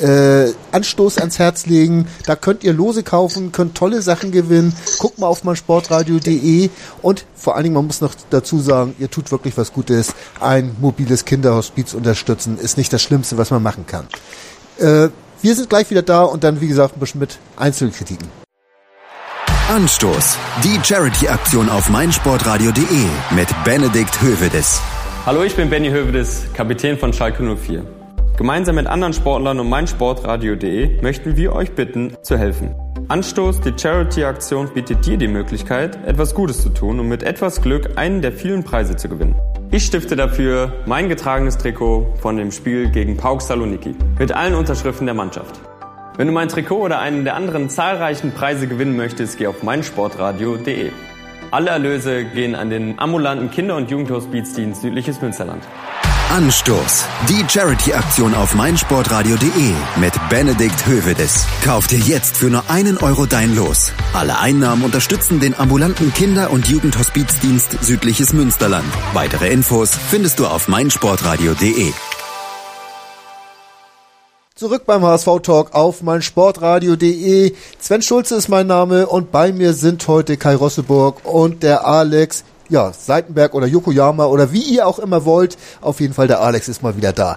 äh, 0.00 0.52
Anstoß 0.72 1.18
ans 1.18 1.38
Herz 1.38 1.66
legen. 1.66 2.06
Da 2.26 2.36
könnt 2.36 2.64
ihr 2.64 2.72
Lose 2.72 3.02
kaufen, 3.02 3.52
könnt 3.52 3.76
tolle 3.76 4.02
Sachen 4.02 4.32
gewinnen. 4.32 4.74
Guckt 4.98 5.18
mal 5.18 5.26
auf 5.26 5.44
meinsportradio.de 5.44 6.70
und 7.02 7.24
vor 7.34 7.54
allen 7.54 7.64
Dingen, 7.64 7.74
man 7.74 7.86
muss 7.86 8.00
noch 8.00 8.14
dazu 8.30 8.60
sagen, 8.60 8.94
ihr 8.98 9.10
tut 9.10 9.30
wirklich 9.30 9.56
was 9.56 9.72
Gutes. 9.72 10.14
Ein 10.40 10.76
mobiles 10.80 11.24
Kinderhospiz 11.24 11.94
unterstützen 11.94 12.58
ist 12.58 12.76
nicht 12.76 12.92
das 12.92 13.02
Schlimmste, 13.02 13.38
was 13.38 13.50
man 13.50 13.62
machen 13.62 13.86
kann. 13.86 14.06
Äh, 14.78 15.10
wir 15.42 15.54
sind 15.54 15.70
gleich 15.70 15.90
wieder 15.90 16.02
da 16.02 16.22
und 16.22 16.44
dann, 16.44 16.60
wie 16.60 16.68
gesagt, 16.68 16.96
ein 16.96 17.00
bisschen 17.00 17.20
mit 17.20 17.38
Einzelkritiken. 17.56 18.28
Anstoß. 19.70 20.36
Die 20.64 20.80
Charity-Aktion 20.82 21.68
auf 21.68 21.88
meinsportradio.de 21.90 23.06
mit 23.36 23.48
Benedikt 23.64 24.20
Hövedes. 24.20 24.80
Hallo, 25.24 25.44
ich 25.44 25.54
bin 25.54 25.70
Benny 25.70 25.90
Hövedes, 25.90 26.46
Kapitän 26.54 26.98
von 26.98 27.12
Schalke 27.12 27.42
04. 27.42 27.99
Gemeinsam 28.40 28.76
mit 28.76 28.86
anderen 28.86 29.12
Sportlern 29.12 29.60
und 29.60 29.68
meinsportradio.de 29.68 31.02
möchten 31.02 31.36
wir 31.36 31.52
euch 31.52 31.72
bitten, 31.72 32.16
zu 32.22 32.38
helfen. 32.38 32.74
Anstoß, 33.08 33.60
die 33.60 33.74
Charity-Aktion 33.78 34.72
bietet 34.72 35.04
dir 35.04 35.18
die 35.18 35.28
Möglichkeit, 35.28 36.02
etwas 36.06 36.34
Gutes 36.34 36.62
zu 36.62 36.70
tun 36.70 37.00
und 37.00 37.08
mit 37.10 37.22
etwas 37.22 37.60
Glück 37.60 37.98
einen 37.98 38.22
der 38.22 38.32
vielen 38.32 38.64
Preise 38.64 38.96
zu 38.96 39.10
gewinnen. 39.10 39.34
Ich 39.70 39.84
stifte 39.84 40.16
dafür 40.16 40.72
mein 40.86 41.10
getragenes 41.10 41.58
Trikot 41.58 42.14
von 42.22 42.38
dem 42.38 42.50
Spiel 42.50 42.88
gegen 42.90 43.18
Pauk 43.18 43.42
Saloniki 43.42 43.94
mit 44.18 44.32
allen 44.32 44.54
Unterschriften 44.54 45.04
der 45.04 45.14
Mannschaft. 45.14 45.60
Wenn 46.16 46.26
du 46.26 46.32
mein 46.32 46.48
Trikot 46.48 46.80
oder 46.80 46.98
einen 46.98 47.24
der 47.24 47.36
anderen 47.36 47.68
zahlreichen 47.68 48.32
Preise 48.32 48.66
gewinnen 48.66 48.96
möchtest, 48.96 49.36
geh 49.36 49.48
auf 49.48 49.62
meinsportradio.de. 49.62 50.92
Alle 51.50 51.68
Erlöse 51.68 52.24
gehen 52.24 52.54
an 52.54 52.70
den 52.70 52.98
ambulanten 52.98 53.50
Kinder- 53.50 53.76
und 53.76 53.90
Jugendhospizdienst 53.90 54.80
Südliches 54.80 55.20
Münsterland. 55.20 55.62
Anstoß. 56.30 57.04
Die 57.28 57.44
Charity-Aktion 57.48 58.34
auf 58.34 58.54
meinsportradio.de 58.54 59.74
mit 59.96 60.12
Benedikt 60.28 60.86
Hövedes. 60.86 61.44
Kauf 61.64 61.88
dir 61.88 61.98
jetzt 61.98 62.36
für 62.36 62.50
nur 62.50 62.70
einen 62.70 62.98
Euro 62.98 63.26
dein 63.26 63.56
Los. 63.56 63.92
Alle 64.12 64.38
Einnahmen 64.38 64.84
unterstützen 64.84 65.40
den 65.40 65.58
ambulanten 65.58 66.14
Kinder- 66.14 66.52
und 66.52 66.68
Jugendhospizdienst 66.68 67.84
Südliches 67.84 68.32
Münsterland. 68.32 68.86
Weitere 69.12 69.50
Infos 69.50 69.90
findest 69.90 70.38
du 70.38 70.46
auf 70.46 70.68
meinsportradio.de. 70.68 71.92
Zurück 74.54 74.82
beim 74.86 75.02
HSV 75.02 75.40
Talk 75.42 75.74
auf 75.74 76.02
meinsportradio.de. 76.02 77.54
Sven 77.80 78.02
Schulze 78.02 78.36
ist 78.36 78.48
mein 78.48 78.68
Name 78.68 79.06
und 79.08 79.32
bei 79.32 79.52
mir 79.52 79.72
sind 79.72 80.06
heute 80.06 80.36
Kai 80.36 80.54
Rosseburg 80.54 81.24
und 81.24 81.64
der 81.64 81.86
Alex 81.86 82.44
ja, 82.70 82.92
Seitenberg 82.92 83.54
oder 83.54 83.66
Yokoyama 83.66 84.24
oder 84.26 84.52
wie 84.52 84.62
ihr 84.62 84.86
auch 84.86 84.98
immer 84.98 85.24
wollt. 85.24 85.58
Auf 85.80 86.00
jeden 86.00 86.14
Fall, 86.14 86.28
der 86.28 86.40
Alex 86.40 86.68
ist 86.68 86.82
mal 86.82 86.96
wieder 86.96 87.12
da. 87.12 87.36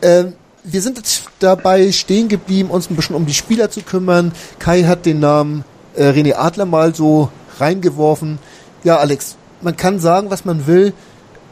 Ähm, 0.00 0.34
wir 0.64 0.80
sind 0.80 0.96
jetzt 0.96 1.24
dabei 1.40 1.92
stehen 1.92 2.28
geblieben, 2.28 2.70
uns 2.70 2.88
ein 2.90 2.96
bisschen 2.96 3.16
um 3.16 3.26
die 3.26 3.34
Spieler 3.34 3.70
zu 3.70 3.82
kümmern. 3.82 4.32
Kai 4.58 4.84
hat 4.84 5.06
den 5.06 5.20
Namen 5.20 5.64
äh, 5.96 6.10
René 6.10 6.34
Adler 6.34 6.66
mal 6.66 6.94
so 6.94 7.30
reingeworfen. 7.58 8.38
Ja, 8.84 8.98
Alex, 8.98 9.36
man 9.60 9.76
kann 9.76 9.98
sagen, 9.98 10.30
was 10.30 10.44
man 10.44 10.66
will. 10.66 10.92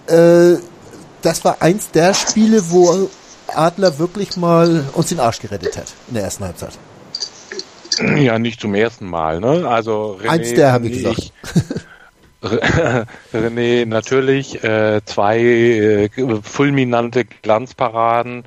Äh, 0.07 0.59
das 1.23 1.45
war 1.45 1.57
eins 1.61 1.91
der 1.91 2.15
Spiele, 2.15 2.71
wo 2.71 3.09
Adler 3.49 3.99
wirklich 3.99 4.37
mal 4.37 4.85
uns 4.93 5.09
den 5.09 5.19
Arsch 5.19 5.41
gerettet 5.41 5.77
hat 5.77 5.95
in 6.09 6.15
der 6.15 6.25
ersten 6.25 6.45
Halbzeit. 6.45 6.79
Ja, 8.17 8.39
nicht 8.39 8.61
zum 8.61 8.75
ersten 8.75 9.07
Mal. 9.07 9.41
Ne? 9.41 9.67
Also 9.67 10.19
René, 10.23 10.29
eins 10.29 10.55
der 10.55 10.73
habe 10.73 10.89
ich 10.89 11.03
gesagt. 11.03 11.33
René, 13.33 13.87
natürlich 13.87 14.63
äh, 14.63 15.01
zwei 15.05 15.39
äh, 15.39 16.09
fulminante 16.43 17.25
Glanzparaden. 17.43 18.45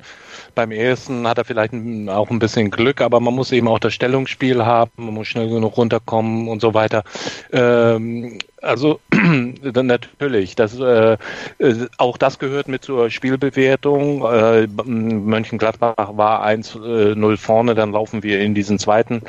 Beim 0.54 0.72
ersten 0.72 1.26
hat 1.28 1.38
er 1.38 1.44
vielleicht 1.44 1.72
auch 2.08 2.30
ein 2.30 2.38
bisschen 2.38 2.70
Glück, 2.70 3.00
aber 3.00 3.20
man 3.20 3.34
muss 3.34 3.52
eben 3.52 3.68
auch 3.68 3.78
das 3.78 3.94
Stellungsspiel 3.94 4.64
haben, 4.64 4.90
man 4.96 5.14
muss 5.14 5.28
schnell 5.28 5.48
genug 5.48 5.76
runterkommen 5.76 6.48
und 6.48 6.60
so 6.60 6.74
weiter. 6.74 7.04
Ähm, 7.52 8.38
also 8.60 9.00
dann 9.10 9.86
natürlich, 9.86 10.54
das, 10.56 10.78
äh, 10.78 11.16
äh 11.58 11.86
auch 11.98 12.16
das 12.18 12.38
gehört 12.38 12.68
mit 12.68 12.84
zur 12.84 13.10
Spielbewertung. 13.10 14.24
Äh, 14.24 14.66
Mönchengladbach 14.66 16.16
war 16.16 16.44
1-0 16.44 17.36
vorne, 17.36 17.74
dann 17.74 17.92
laufen 17.92 18.22
wir 18.22 18.40
in 18.40 18.54
diesen 18.54 18.78
zweiten 18.78 19.22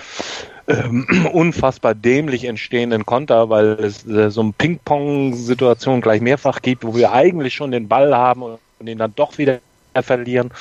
ähm, 0.68 1.08
unfassbar 1.34 1.96
dämlich 1.96 2.46
entstehenden 2.46 3.06
Konter, 3.06 3.50
weil 3.50 3.72
es 3.74 4.06
äh, 4.08 4.30
so 4.30 4.42
eine 4.42 4.54
Ping-Pong-Situation 4.58 6.02
gleich 6.02 6.22
mehrfach 6.22 6.62
gibt, 6.62 6.84
wo 6.84 6.96
wir 6.96 7.12
eigentlich 7.12 7.54
schon 7.54 7.72
den 7.72 7.88
Ball 7.88 8.16
haben 8.16 8.44
und 8.44 8.88
ihn 8.88 8.98
dann 8.98 9.14
doch 9.16 9.38
wieder 9.38 9.60
verlieren. 10.02 10.52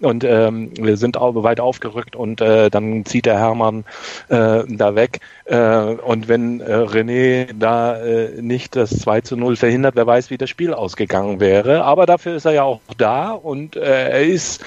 Und 0.00 0.22
ähm, 0.22 0.70
wir 0.76 0.96
sind 0.96 1.16
auch 1.16 1.34
weit 1.42 1.58
aufgerückt 1.58 2.14
und 2.14 2.40
äh, 2.40 2.70
dann 2.70 3.04
zieht 3.04 3.26
der 3.26 3.38
Hermann 3.38 3.84
äh, 4.28 4.62
da 4.68 4.94
weg. 4.94 5.20
Äh, 5.44 5.56
und 5.56 6.28
wenn 6.28 6.60
äh, 6.60 6.66
René 6.66 7.48
da 7.58 8.00
äh, 8.00 8.40
nicht 8.40 8.76
das 8.76 8.90
2 8.90 9.22
zu 9.22 9.36
0 9.36 9.56
verhindert, 9.56 9.96
wer 9.96 10.06
weiß, 10.06 10.30
wie 10.30 10.38
das 10.38 10.50
Spiel 10.50 10.72
ausgegangen 10.72 11.40
wäre, 11.40 11.82
aber 11.82 12.06
dafür 12.06 12.36
ist 12.36 12.44
er 12.44 12.52
ja 12.52 12.62
auch 12.62 12.80
da 12.96 13.32
und 13.32 13.74
äh, 13.74 14.10
er 14.10 14.22
ist 14.22 14.64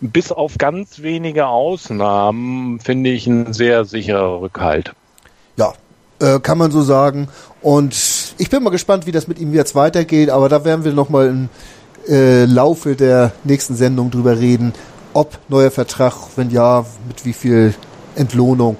bis 0.00 0.32
auf 0.32 0.58
ganz 0.58 1.02
wenige 1.02 1.46
Ausnahmen, 1.46 2.80
finde 2.80 3.10
ich, 3.10 3.26
ein 3.26 3.52
sehr 3.52 3.84
sicherer 3.84 4.40
Rückhalt. 4.40 4.92
Ja, 5.56 5.74
äh, 6.20 6.40
kann 6.40 6.58
man 6.58 6.70
so 6.70 6.82
sagen. 6.82 7.28
Und 7.62 7.94
ich 8.38 8.48
bin 8.50 8.62
mal 8.62 8.70
gespannt, 8.70 9.06
wie 9.06 9.12
das 9.12 9.28
mit 9.28 9.38
ihm 9.38 9.52
jetzt 9.52 9.74
weitergeht, 9.74 10.30
aber 10.30 10.48
da 10.48 10.64
werden 10.64 10.84
wir 10.84 10.92
nochmal 10.92 11.28
im 11.28 11.48
äh, 12.08 12.46
Laufe 12.46 12.96
der 12.96 13.32
nächsten 13.44 13.76
Sendung 13.76 14.10
drüber 14.10 14.38
reden, 14.38 14.72
ob 15.12 15.38
neuer 15.48 15.70
Vertrag, 15.70 16.14
wenn 16.36 16.50
ja, 16.50 16.86
mit 17.06 17.24
wie 17.24 17.34
viel 17.34 17.74
Entlohnung. 18.16 18.76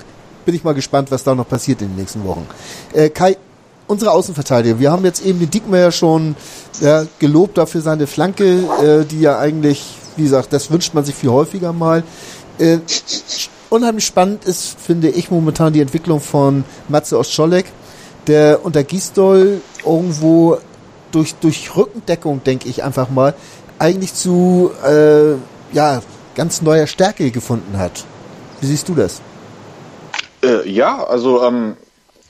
Bin 0.46 0.54
ich 0.54 0.64
mal 0.64 0.72
gespannt, 0.72 1.10
was 1.10 1.22
da 1.22 1.34
noch 1.34 1.48
passiert 1.48 1.82
in 1.82 1.88
den 1.88 1.96
nächsten 1.96 2.24
Wochen. 2.24 2.46
Äh, 2.94 3.10
Kai, 3.10 3.36
unsere 3.86 4.12
Außenverteidiger. 4.12 4.78
Wir 4.78 4.90
haben 4.90 5.04
jetzt 5.04 5.24
eben 5.24 5.38
den 5.38 5.50
Dickmeyer 5.50 5.92
schon 5.92 6.36
ja, 6.80 7.04
gelobt 7.18 7.58
dafür 7.58 7.82
seine 7.82 8.06
Flanke, 8.06 8.64
äh, 8.82 9.04
die 9.04 9.20
ja 9.20 9.38
eigentlich 9.38 9.99
wie 10.20 10.24
gesagt, 10.24 10.52
das 10.52 10.70
wünscht 10.70 10.92
man 10.92 11.04
sich 11.04 11.14
viel 11.14 11.30
häufiger 11.30 11.72
mal. 11.72 12.04
Äh, 12.58 12.78
unheimlich 13.70 14.04
spannend 14.04 14.44
ist, 14.44 14.78
finde 14.78 15.08
ich, 15.08 15.30
momentan 15.30 15.72
die 15.72 15.80
Entwicklung 15.80 16.20
von 16.20 16.64
Matze 16.88 17.18
Ostscholek, 17.18 17.66
der 18.26 18.64
unter 18.64 18.84
Gisdol 18.84 19.62
irgendwo 19.84 20.58
durch, 21.10 21.34
durch 21.36 21.74
Rückendeckung, 21.74 22.44
denke 22.44 22.68
ich 22.68 22.84
einfach 22.84 23.08
mal, 23.08 23.34
eigentlich 23.78 24.12
zu 24.12 24.70
äh, 24.86 25.32
ja, 25.72 26.02
ganz 26.34 26.60
neuer 26.60 26.86
Stärke 26.86 27.30
gefunden 27.30 27.78
hat. 27.78 28.04
Wie 28.60 28.66
siehst 28.66 28.88
du 28.90 28.94
das? 28.94 29.22
Äh, 30.44 30.68
ja, 30.68 31.02
also, 31.02 31.42
ähm, 31.42 31.78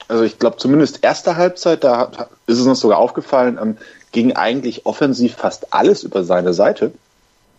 also 0.07 0.23
ich 0.23 0.39
glaube 0.39 0.57
zumindest 0.57 0.99
erste 1.03 1.35
Halbzeit, 1.35 1.83
da 1.83 1.97
hat, 1.97 2.29
ist 2.47 2.59
es 2.59 2.65
uns 2.65 2.79
sogar 2.79 2.99
aufgefallen, 2.99 3.59
ähm, 3.61 3.77
ging 4.13 4.33
eigentlich 4.33 4.85
offensiv 4.85 5.35
fast 5.35 5.73
alles 5.73 6.03
über 6.03 6.23
seine 6.23 6.53
Seite. 6.53 6.93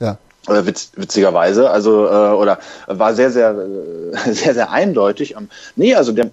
Ja. 0.02 0.18
Witz, 0.66 0.90
witzigerweise, 0.96 1.70
also 1.70 2.06
äh, 2.06 2.34
oder 2.34 2.58
war 2.86 3.14
sehr, 3.14 3.30
sehr, 3.30 3.50
äh, 3.50 4.32
sehr, 4.32 4.54
sehr 4.54 4.70
eindeutig. 4.70 5.36
Ähm, 5.36 5.48
nee, 5.76 5.94
also 5.94 6.12
der 6.12 6.30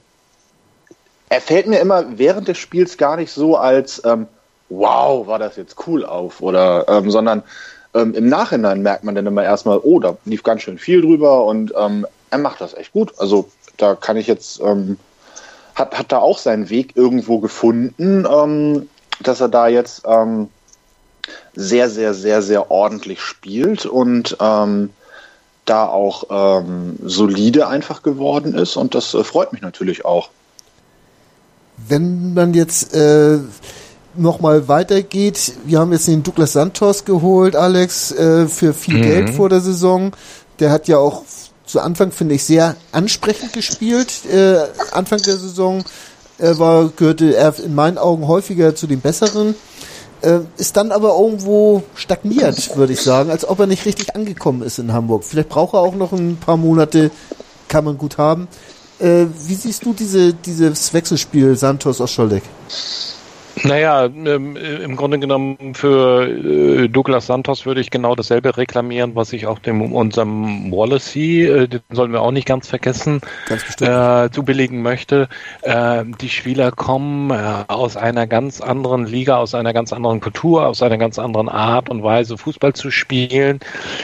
er 1.30 1.42
fällt 1.42 1.68
mir 1.68 1.80
immer 1.80 2.18
während 2.18 2.48
des 2.48 2.58
Spiels 2.58 2.98
gar 2.98 3.16
nicht 3.16 3.32
so 3.32 3.56
als 3.56 4.02
ähm, 4.04 4.28
wow, 4.70 5.28
war 5.28 5.40
das 5.40 5.58
jetzt 5.58 5.76
cool 5.88 6.04
auf 6.04 6.42
oder 6.42 6.86
ähm, 6.90 7.12
sondern 7.12 7.44
ähm, 7.94 8.14
im 8.14 8.28
Nachhinein 8.28 8.82
merkt 8.82 9.04
man 9.04 9.16
dann 9.16 9.26
immer 9.26 9.44
erstmal, 9.44 9.80
oh, 9.82 10.00
da 10.00 10.18
lief 10.26 10.44
ganz 10.44 10.64
schön 10.64 10.78
viel 10.78 11.02
drüber 11.02 11.46
und 11.46 11.74
ähm, 11.78 12.06
er 12.30 12.38
macht 12.38 12.62
das 12.62 12.74
echt 12.74 12.94
gut. 12.94 13.14
Also 13.18 13.50
da 13.78 13.96
kann 13.96 14.18
ich 14.18 14.28
jetzt, 14.28 14.60
ähm, 14.62 14.98
hat, 15.76 15.98
hat 15.98 16.12
da 16.12 16.20
auch 16.20 16.38
seinen 16.38 16.70
Weg 16.70 16.96
irgendwo 16.96 17.40
gefunden, 17.40 18.28
ähm, 18.30 18.90
dass 19.22 19.42
er 19.42 19.50
da 19.50 19.68
jetzt 19.68 20.04
ähm, 20.06 20.50
sehr, 21.56 21.90
sehr, 21.90 22.14
sehr, 22.14 22.42
sehr 22.42 22.72
ordentlich 22.72 23.22
spielt 23.22 23.86
und 23.86 24.38
ähm, 24.40 24.90
da 25.66 25.86
auch 25.86 26.24
ähm, 26.30 26.98
solide 27.04 27.68
einfach 27.68 28.02
geworden 28.02 28.56
ist 28.56 28.76
und 28.76 28.96
das 28.96 29.14
äh, 29.14 29.24
freut 29.24 29.54
mich 29.54 29.62
natürlich 29.62 30.06
auch. 30.06 30.30
Wenn 31.88 32.34
man 32.34 32.54
jetzt 32.54 32.94
äh, 32.94 33.40
nochmal 34.16 34.68
weitergeht, 34.68 35.54
wir 35.66 35.80
haben 35.80 35.92
jetzt 35.92 36.08
den 36.08 36.24
Douglas 36.24 36.54
Santos 36.54 37.06
geholt, 37.06 37.56
Alex, 37.56 38.12
äh, 38.12 38.48
für 38.48 38.74
viel 38.74 38.98
mhm. 38.98 39.02
Geld 39.04 39.30
vor 39.32 39.50
der 39.50 39.62
Saison. 39.62 40.12
Der 40.60 40.72
hat 40.72 40.88
ja 40.88 40.98
auch 40.98 41.24
zu 41.66 41.80
Anfang, 41.80 42.12
finde 42.12 42.36
ich, 42.36 42.44
sehr 42.44 42.76
ansprechend 42.92 43.54
gespielt. 43.54 44.26
Äh, 44.26 44.58
Anfang 44.92 45.22
der 45.22 45.38
Saison 45.38 45.84
äh, 46.40 46.58
war, 46.58 46.90
gehörte 46.90 47.36
er 47.36 47.58
in 47.60 47.76
meinen 47.76 47.98
Augen 47.98 48.28
häufiger 48.28 48.76
zu 48.76 48.88
den 48.88 49.02
Besseren. 49.02 49.56
Äh, 50.22 50.40
ist 50.58 50.76
dann 50.76 50.92
aber 50.92 51.18
irgendwo 51.18 51.84
stagniert, 51.96 52.76
würde 52.76 52.94
ich 52.94 53.02
sagen, 53.02 53.32
als 53.32 53.48
ob 53.48 53.60
er 53.60 53.68
nicht 53.68 53.86
richtig 53.86 54.16
angekommen 54.16 54.62
ist 54.62 54.80
in 54.80 54.92
Hamburg. 54.92 55.24
Vielleicht 55.24 55.50
braucht 55.50 55.74
er 55.74 55.80
auch 55.80 55.96
noch 55.96 56.12
ein 56.12 56.38
paar 56.38 56.58
Monate, 56.58 57.12
kann 57.68 57.86
man 57.86 57.98
gut 57.98 58.18
haben. 58.18 58.48
Äh, 59.00 59.28
wie 59.48 59.56
siehst 59.56 59.86
du 59.86 59.94
diese, 59.94 60.34
dieses 60.34 60.94
Wechselspiel 60.94 61.56
Santos 61.56 62.02
aus 62.02 62.12
Scholdeck? 62.12 62.44
Naja, 63.64 64.06
ähm, 64.06 64.56
im 64.56 64.96
Grunde 64.96 65.20
genommen 65.20 65.74
für 65.74 66.28
äh, 66.28 66.88
Douglas 66.88 67.26
Santos 67.26 67.66
würde 67.66 67.82
ich 67.82 67.92
genau 67.92 68.16
dasselbe 68.16 68.56
reklamieren, 68.56 69.16
was 69.16 69.34
ich 69.34 69.48
auch 69.48 69.60
dem 69.60 69.82
unserem 69.94 70.72
Wallacey, 70.72 71.46
äh, 71.46 71.68
den 71.68 71.82
sollen 71.92 72.14
wir 72.14 72.22
auch 72.22 72.32
nicht 72.32 72.48
ganz 72.48 72.68
vergessen, 72.70 73.20
ganz 73.48 73.64
äh, 73.82 74.32
zubilligen 74.32 74.82
möchte. 74.82 75.28
Äh, 75.64 76.06
die 76.22 76.30
Spieler 76.30 76.72
kommen 76.72 77.32
äh, 77.32 77.66
aus 77.68 77.98
einer 77.98 78.28
ganz 78.28 78.62
anderen 78.62 79.06
Liga, 79.06 79.38
aus 79.38 79.54
einer 79.54 79.74
ganz 79.74 79.92
anderen 79.92 80.22
Kultur, 80.22 80.66
aus 80.66 80.82
einer 80.82 80.98
ganz 80.98 81.20
anderen 81.20 81.50
Art 81.50 81.90
und 81.90 82.02
Weise 82.02 82.38
Fußball 82.38 82.74
zu 82.74 82.92
spielen. 82.92 83.60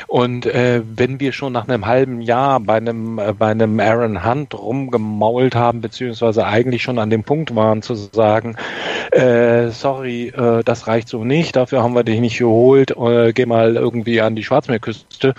Und 0.07 0.45
äh, 0.47 0.81
wenn 0.95 1.19
wir 1.19 1.31
schon 1.31 1.53
nach 1.53 1.67
einem 1.67 1.85
halben 1.85 2.21
Jahr 2.21 2.59
bei 2.59 2.75
einem 2.75 3.19
äh, 3.19 3.33
bei 3.33 3.47
einem 3.47 3.79
Aaron 3.79 4.25
Hunt 4.25 4.53
rumgemault 4.53 5.55
haben, 5.55 5.79
beziehungsweise 5.79 6.45
eigentlich 6.45 6.83
schon 6.83 6.99
an 6.99 7.09
dem 7.09 7.23
Punkt 7.23 7.55
waren 7.55 7.81
zu 7.81 7.95
sagen, 7.95 8.57
äh, 9.11 9.44
äh, 9.45 9.71
sorry, 9.71 10.27
äh, 10.27 10.63
das 10.63 10.87
reicht 10.87 11.07
so 11.09 11.23
nicht, 11.23 11.55
dafür 11.55 11.83
haben 11.83 11.95
wir 11.95 12.03
dich 12.03 12.19
nicht 12.19 12.37
geholt, 12.37 12.91
äh, 12.91 13.33
geh 13.33 13.45
mal 13.45 13.75
irgendwie 13.75 14.21
an 14.21 14.35
die 14.35 14.43
Schwarzmeerküste, 14.43 15.33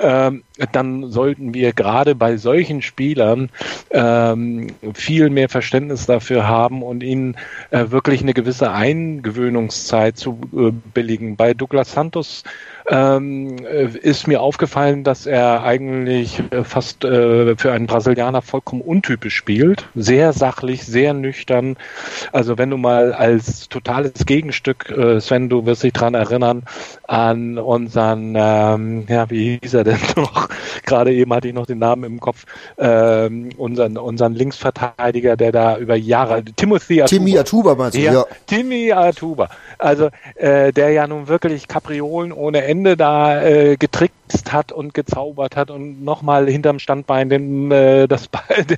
ähm, 0.00 0.42
dann 0.72 1.10
sollten 1.10 1.54
wir 1.54 1.72
gerade 1.72 2.14
bei 2.14 2.36
solchen 2.36 2.82
Spielern 2.82 3.50
ähm, 3.90 4.68
viel 4.94 5.30
mehr 5.30 5.48
Verständnis 5.48 6.06
dafür 6.06 6.46
haben 6.46 6.82
und 6.82 7.02
ihnen 7.02 7.36
äh, 7.70 7.90
wirklich 7.90 8.22
eine 8.22 8.34
gewisse 8.34 8.72
Eingewöhnungszeit 8.72 10.16
zu 10.16 10.38
äh, 10.54 10.72
billigen. 10.92 11.36
Bei 11.36 11.54
Douglas 11.54 11.92
Santos 11.92 12.44
ähm, 12.88 13.58
äh, 13.64 13.86
ist 13.86 14.26
mir 14.26 14.40
aufgefallen, 14.40 15.04
dass 15.04 15.26
er 15.26 15.62
eigentlich 15.62 16.42
äh, 16.50 16.64
fast 16.64 17.04
äh, 17.04 17.56
für 17.56 17.72
einen 17.72 17.86
Brasilianer 17.86 18.42
vollkommen 18.42 18.82
untypisch 18.82 19.36
spielt. 19.36 19.88
Sehr 19.94 20.32
sachlich, 20.32 20.84
sehr 20.84 21.14
nüchtern. 21.14 21.76
Also 22.32 22.58
wenn 22.58 22.70
du 22.70 22.76
mal 22.76 23.12
als 23.12 23.68
totales 23.68 24.26
Gegenstück, 24.26 24.90
äh, 24.90 25.20
Sven, 25.20 25.48
du 25.48 25.64
wirst 25.66 25.82
dich 25.82 25.92
dran 25.92 26.14
erinnern, 26.14 26.64
an 27.06 27.58
unseren, 27.58 28.34
ähm, 28.36 29.06
ja, 29.08 29.30
wie 29.30 29.58
hieß 29.62 29.74
er 29.74 29.84
denn 29.84 29.98
noch? 30.16 30.41
Gerade 30.84 31.12
eben 31.12 31.32
hatte 31.32 31.48
ich 31.48 31.54
noch 31.54 31.66
den 31.66 31.78
Namen 31.78 32.04
im 32.04 32.20
Kopf, 32.20 32.44
ähm, 32.78 33.50
unseren, 33.56 33.96
unseren 33.98 34.34
Linksverteidiger, 34.34 35.36
der 35.36 35.52
da 35.52 35.76
über 35.78 35.96
Jahre, 35.96 36.44
Timothy 36.44 37.02
Atuba. 37.02 37.18
Timmy 37.18 37.38
Atuba 37.38 37.74
meinst 37.74 37.96
du, 37.96 38.00
ja. 38.00 38.12
ja. 38.12 38.26
Timmy 38.46 38.92
Atuba. 38.92 39.48
Also, 39.78 40.10
äh, 40.36 40.72
der 40.72 40.90
ja 40.90 41.06
nun 41.06 41.28
wirklich 41.28 41.68
Kapriolen 41.68 42.32
ohne 42.32 42.64
Ende 42.64 42.96
da 42.96 43.42
äh, 43.42 43.76
getrickst 43.76 44.52
hat 44.52 44.72
und 44.72 44.94
gezaubert 44.94 45.56
hat 45.56 45.70
und 45.70 46.04
nochmal 46.04 46.48
hinterm 46.48 46.78
Standbein 46.78 47.28
den, 47.28 47.70
äh, 47.70 48.08
das, 48.08 48.28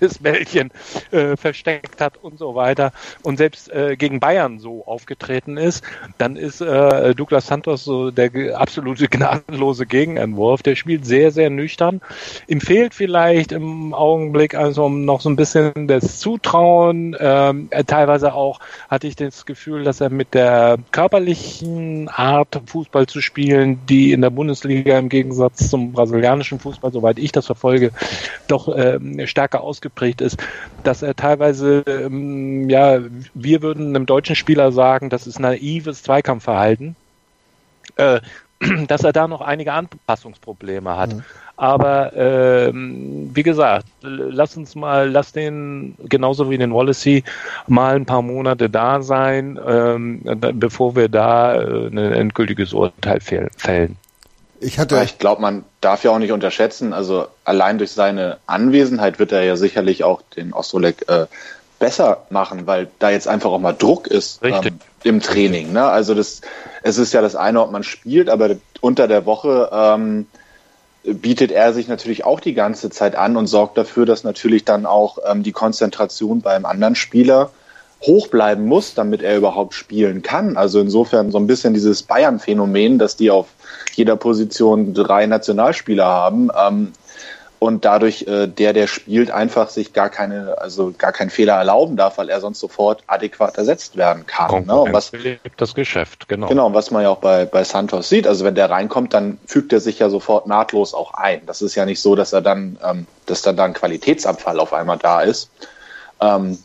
das 0.01 0.19
Bällchen 0.23 0.71
äh, 1.11 1.37
versteckt 1.37 2.01
hat 2.01 2.17
und 2.17 2.39
so 2.39 2.55
weiter 2.55 2.93
und 3.23 3.37
selbst 3.37 3.71
äh, 3.71 3.97
gegen 3.97 4.21
Bayern 4.21 4.59
so 4.59 4.87
aufgetreten 4.87 5.57
ist, 5.57 5.85
dann 6.19 6.37
ist 6.37 6.61
äh, 6.61 7.15
Douglas 7.15 7.47
Santos 7.47 7.85
so 7.85 8.11
der 8.11 8.59
absolute 8.59 9.09
gnadenlose 9.09 9.87
Gegenentwurf. 9.87 10.63
Der 10.63 10.77
spielt 10.77 11.07
sehr, 11.07 11.31
sehr 11.31 11.51
nüchtern. 11.55 12.01
Ihm 12.47 12.61
fehlt 12.61 12.95
vielleicht 12.95 13.53
im 13.53 13.95
Augenblick 13.95 14.55
also 14.55 14.89
noch 14.89 15.21
so 15.21 15.29
ein 15.29 15.37
bisschen 15.37 15.87
das 15.89 16.19
Zutrauen. 16.19 17.17
Ähm, 17.19 17.69
teilweise 17.87 18.35
auch 18.35 18.61
hatte 18.89 19.07
ich 19.07 19.17
das 19.17 19.47
Gefühl, 19.47 19.85
dass 19.85 20.01
er 20.01 20.11
mit 20.11 20.35
der 20.35 20.79
körperlichen 20.91 22.09
Art 22.09 22.61
Fußball 22.67 23.07
zu 23.07 23.21
spielen, 23.21 23.81
die 23.87 24.13
in 24.13 24.21
der 24.21 24.31
Bundesliga 24.31 24.99
im 24.99 25.09
Gegensatz 25.09 25.71
zum 25.71 25.93
brasilianischen 25.93 26.59
Fußball, 26.59 26.93
soweit 26.93 27.19
ich 27.19 27.33
das 27.33 27.47
verfolge, 27.47 27.91
doch 28.49 28.69
ähm, 28.75 29.27
stärker 29.27 29.63
ausgeprägt 29.63 30.21
ist, 30.21 30.39
dass 30.83 31.03
er 31.03 31.15
teilweise, 31.15 31.85
ähm, 31.87 32.69
ja, 32.69 33.01
wir 33.35 33.63
würden 33.63 33.89
einem 33.89 34.07
deutschen 34.07 34.37
Spieler 34.37 34.73
sagen, 34.73 35.11
das 35.11 35.27
ist 35.27 35.39
naives 35.39 36.03
Zweikampfverhalten. 36.03 36.97
Äh, 37.97 38.21
dass 38.89 39.03
er 39.03 39.13
da 39.13 39.29
noch 39.29 39.41
einige 39.41 39.73
Anpassungsprobleme 39.73 40.97
hat. 40.97 41.15
Mhm. 41.15 41.25
Aber 41.57 42.13
ähm, 42.17 43.31
wie 43.33 43.45
gesagt, 43.45 43.87
lass 44.03 44.57
uns 44.57 44.75
mal, 44.75 45.09
lass 45.09 45.33
den 45.33 45.95
genauso 46.09 46.51
wie 46.51 46.59
den 46.59 46.75
Wallacey 46.75 47.23
mal 47.69 47.95
ein 47.95 48.07
paar 48.07 48.23
Monate 48.23 48.69
da 48.69 49.03
sein, 49.03 49.59
ähm, 49.65 50.23
bevor 50.55 50.97
wir 50.97 51.09
da 51.09 51.55
äh, 51.55 51.87
ein 51.87 51.97
endgültiges 51.97 52.73
Urteil 52.73 53.21
fällen. 53.21 53.97
Ich 54.61 54.79
hatte, 54.79 55.01
ich 55.05 55.19
glaube, 55.19 55.43
man 55.43 55.65
darf 55.81 56.05
ja 56.05 56.11
auch 56.11 56.19
nicht 56.19 56.33
unterschätzen. 56.33 56.93
Also 56.93 57.27
allein 57.45 57.79
durch 57.79 57.93
seine 57.93 58.39
Anwesenheit 58.47 59.19
wird 59.19 59.31
er 59.31 59.45
ja 59.45 59.57
sicherlich 59.57 60.03
auch 60.03 60.23
den 60.37 60.53
Ostrolek 60.53 61.09
äh, 61.09 61.27
besser 61.79 62.25
machen, 62.31 62.67
weil 62.67 62.89
da 62.99 63.11
jetzt 63.11 63.29
einfach 63.29 63.51
auch 63.51 63.59
mal 63.59 63.75
Druck 63.75 64.07
ist 64.07 64.41
ähm, 64.43 64.81
im 65.03 65.21
Training. 65.21 65.73
Ne? 65.73 65.85
Also 65.85 66.15
das, 66.15 66.41
es 66.83 66.99
ist 66.99 67.13
ja 67.13 67.21
das 67.21 67.37
eine, 67.37 67.61
ob 67.61 67.71
man 67.71 67.83
spielt, 67.83 68.29
aber 68.29 68.57
unter 68.81 69.07
der 69.07 69.27
Woche 69.27 69.71
ähm, 69.73 70.27
bietet 71.05 71.53
er 71.53 71.73
sich 71.73 71.87
natürlich 71.87 72.25
auch 72.25 72.41
die 72.41 72.55
ganze 72.55 72.91
Zeit 72.91 73.15
an 73.15 73.37
und 73.37 73.47
sorgt 73.47 73.77
dafür, 73.77 74.07
dass 74.07 74.25
natürlich 74.25 74.65
dann 74.65 74.87
auch 74.87 75.19
ähm, 75.27 75.43
die 75.43 75.53
Konzentration 75.53 76.41
beim 76.41 76.65
anderen 76.65 76.95
Spieler 76.95 77.51
hoch 78.03 78.29
bleiben 78.29 78.67
muss, 78.67 78.95
damit 78.95 79.23
er 79.23 79.37
überhaupt 79.37 79.75
spielen 79.75 80.23
kann. 80.23 80.57
Also 80.57 80.81
insofern 80.81 81.31
so 81.31 81.39
ein 81.39 81.47
bisschen 81.47 81.75
dieses 81.75 82.03
Bayern-Phänomen, 82.03 82.99
dass 82.99 83.17
die 83.17 83.31
auf 83.31 83.49
jeder 83.95 84.17
Position 84.17 84.95
drei 84.95 85.27
Nationalspieler 85.27 86.05
haben, 86.05 86.51
ähm, 86.59 86.93
und 87.59 87.85
dadurch 87.85 88.27
äh, 88.27 88.47
der, 88.47 88.73
der 88.73 88.87
spielt, 88.87 89.31
einfach 89.31 89.71
sich 89.71 89.93
gar 89.93 90.11
keine, 90.11 90.59
also 90.59 90.93
gar 90.97 91.13
keinen 91.13 91.31
Fehler 91.31 91.55
erlauben 91.55 91.97
darf, 91.97 92.19
weil 92.19 92.29
er 92.29 92.41
sonst 92.41 92.61
sofort 92.61 93.03
adäquat 93.07 93.57
ersetzt 93.57 93.97
werden 93.97 94.27
kann. 94.27 94.67
Ne? 94.67 94.75
Und 94.75 94.93
was 94.93 95.13
das 95.57 95.75
Geschäft, 95.75 96.29
genau. 96.29 96.49
Genau, 96.49 96.75
was 96.75 96.91
man 96.91 97.03
ja 97.03 97.09
auch 97.09 97.19
bei, 97.19 97.47
bei 97.47 97.65
Santos 97.65 98.09
sieht. 98.09 98.27
Also 98.27 98.45
wenn 98.45 98.55
der 98.55 98.69
reinkommt, 98.69 99.15
dann 99.15 99.39
fügt 99.47 99.73
er 99.73 99.81
sich 99.81 99.99
ja 99.99 100.11
sofort 100.11 100.47
nahtlos 100.47 100.93
auch 100.93 101.15
ein. 101.15 101.41
Das 101.47 101.63
ist 101.63 101.75
ja 101.75 101.87
nicht 101.87 102.01
so, 102.01 102.15
dass 102.15 102.33
er 102.33 102.43
dann, 102.43 102.79
ähm, 102.85 103.07
dass 103.27 103.43
dann 103.43 103.57
da 103.57 103.65
ein 103.65 103.73
Qualitätsabfall 103.73 104.61
auf 104.61 104.73
einmal 104.73 104.99
da 104.99 105.23
ist. 105.23 105.51
Ähm, 106.21 106.59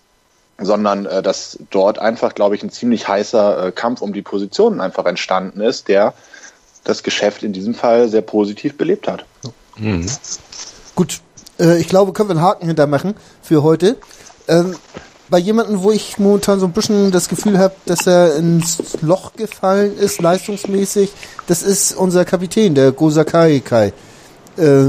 sondern 0.61 1.05
äh, 1.05 1.21
dass 1.21 1.57
dort 1.69 1.99
einfach, 1.99 2.35
glaube 2.35 2.55
ich, 2.55 2.63
ein 2.63 2.69
ziemlich 2.69 3.07
heißer 3.07 3.67
äh, 3.67 3.71
Kampf 3.71 4.01
um 4.01 4.13
die 4.13 4.21
Positionen 4.21 4.81
einfach 4.81 5.05
entstanden 5.05 5.61
ist, 5.61 5.87
der 5.87 6.13
das 6.83 7.03
Geschäft 7.03 7.43
in 7.43 7.53
diesem 7.53 7.73
Fall 7.73 8.09
sehr 8.09 8.21
positiv 8.21 8.77
belebt 8.77 9.07
hat. 9.07 9.25
Mhm. 9.77 10.05
Gut, 10.99 11.21
äh, 11.61 11.79
ich 11.79 11.87
glaube, 11.87 12.11
können 12.11 12.27
wir 12.27 12.35
einen 12.35 12.41
Haken 12.41 12.67
hintermachen 12.67 13.15
für 13.41 13.63
heute. 13.63 13.95
Ähm, 14.49 14.75
bei 15.29 15.37
jemandem, 15.37 15.81
wo 15.81 15.91
ich 15.91 16.19
momentan 16.19 16.59
so 16.59 16.65
ein 16.65 16.73
bisschen 16.73 17.13
das 17.13 17.29
Gefühl 17.29 17.57
habe, 17.57 17.73
dass 17.85 18.05
er 18.05 18.35
ins 18.35 18.79
Loch 19.01 19.31
gefallen 19.31 19.97
ist, 19.97 20.21
leistungsmäßig, 20.21 21.09
das 21.47 21.61
ist 21.61 21.93
unser 21.93 22.25
Kapitän, 22.25 22.75
der 22.75 22.91
Go 22.91 23.09
Sakai 23.09 23.61
Kai. 23.61 23.93
Äh, 24.57 24.87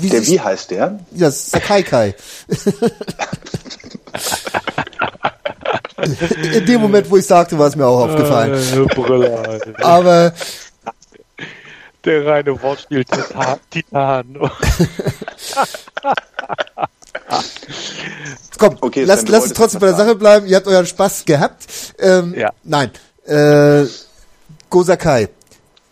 wie 0.00 0.08
der 0.08 0.26
wie 0.26 0.40
heißt 0.40 0.72
der? 0.72 0.98
Ja, 1.12 1.30
Sakai 1.30 1.84
Kai. 1.84 2.16
In 6.52 6.66
dem 6.66 6.80
Moment, 6.80 7.08
wo 7.08 7.16
ich 7.16 7.26
sagte, 7.26 7.56
war 7.56 7.68
es 7.68 7.76
mir 7.76 7.86
auch 7.86 8.08
aufgefallen. 8.08 8.54
Äh, 8.54 9.82
Aber 9.84 10.32
der 12.06 12.26
reine 12.26 12.62
Wortspiel 12.62 13.04
Titan. 13.70 14.38
Komm, 18.58 18.76
okay, 18.80 19.04
lasst, 19.04 19.28
lasst 19.28 19.46
es 19.46 19.52
trotzdem 19.52 19.80
bei 19.80 19.88
der 19.88 19.96
Sache 19.96 20.14
bleiben. 20.14 20.46
Ihr 20.46 20.56
habt 20.56 20.66
euren 20.66 20.86
Spaß 20.86 21.26
gehabt. 21.26 21.66
Ähm, 21.98 22.34
ja. 22.34 22.52
Nein. 22.62 22.90
Äh, 23.26 23.84
Gosakai 24.70 25.28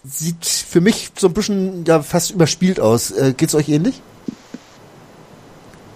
sieht 0.04 0.46
für 0.46 0.80
mich 0.80 1.10
so 1.16 1.26
ein 1.28 1.34
bisschen 1.34 1.84
ja, 1.84 2.02
fast 2.02 2.30
überspielt 2.30 2.80
aus. 2.80 3.10
Äh, 3.10 3.34
geht's 3.36 3.54
euch 3.54 3.68
ähnlich? 3.68 4.00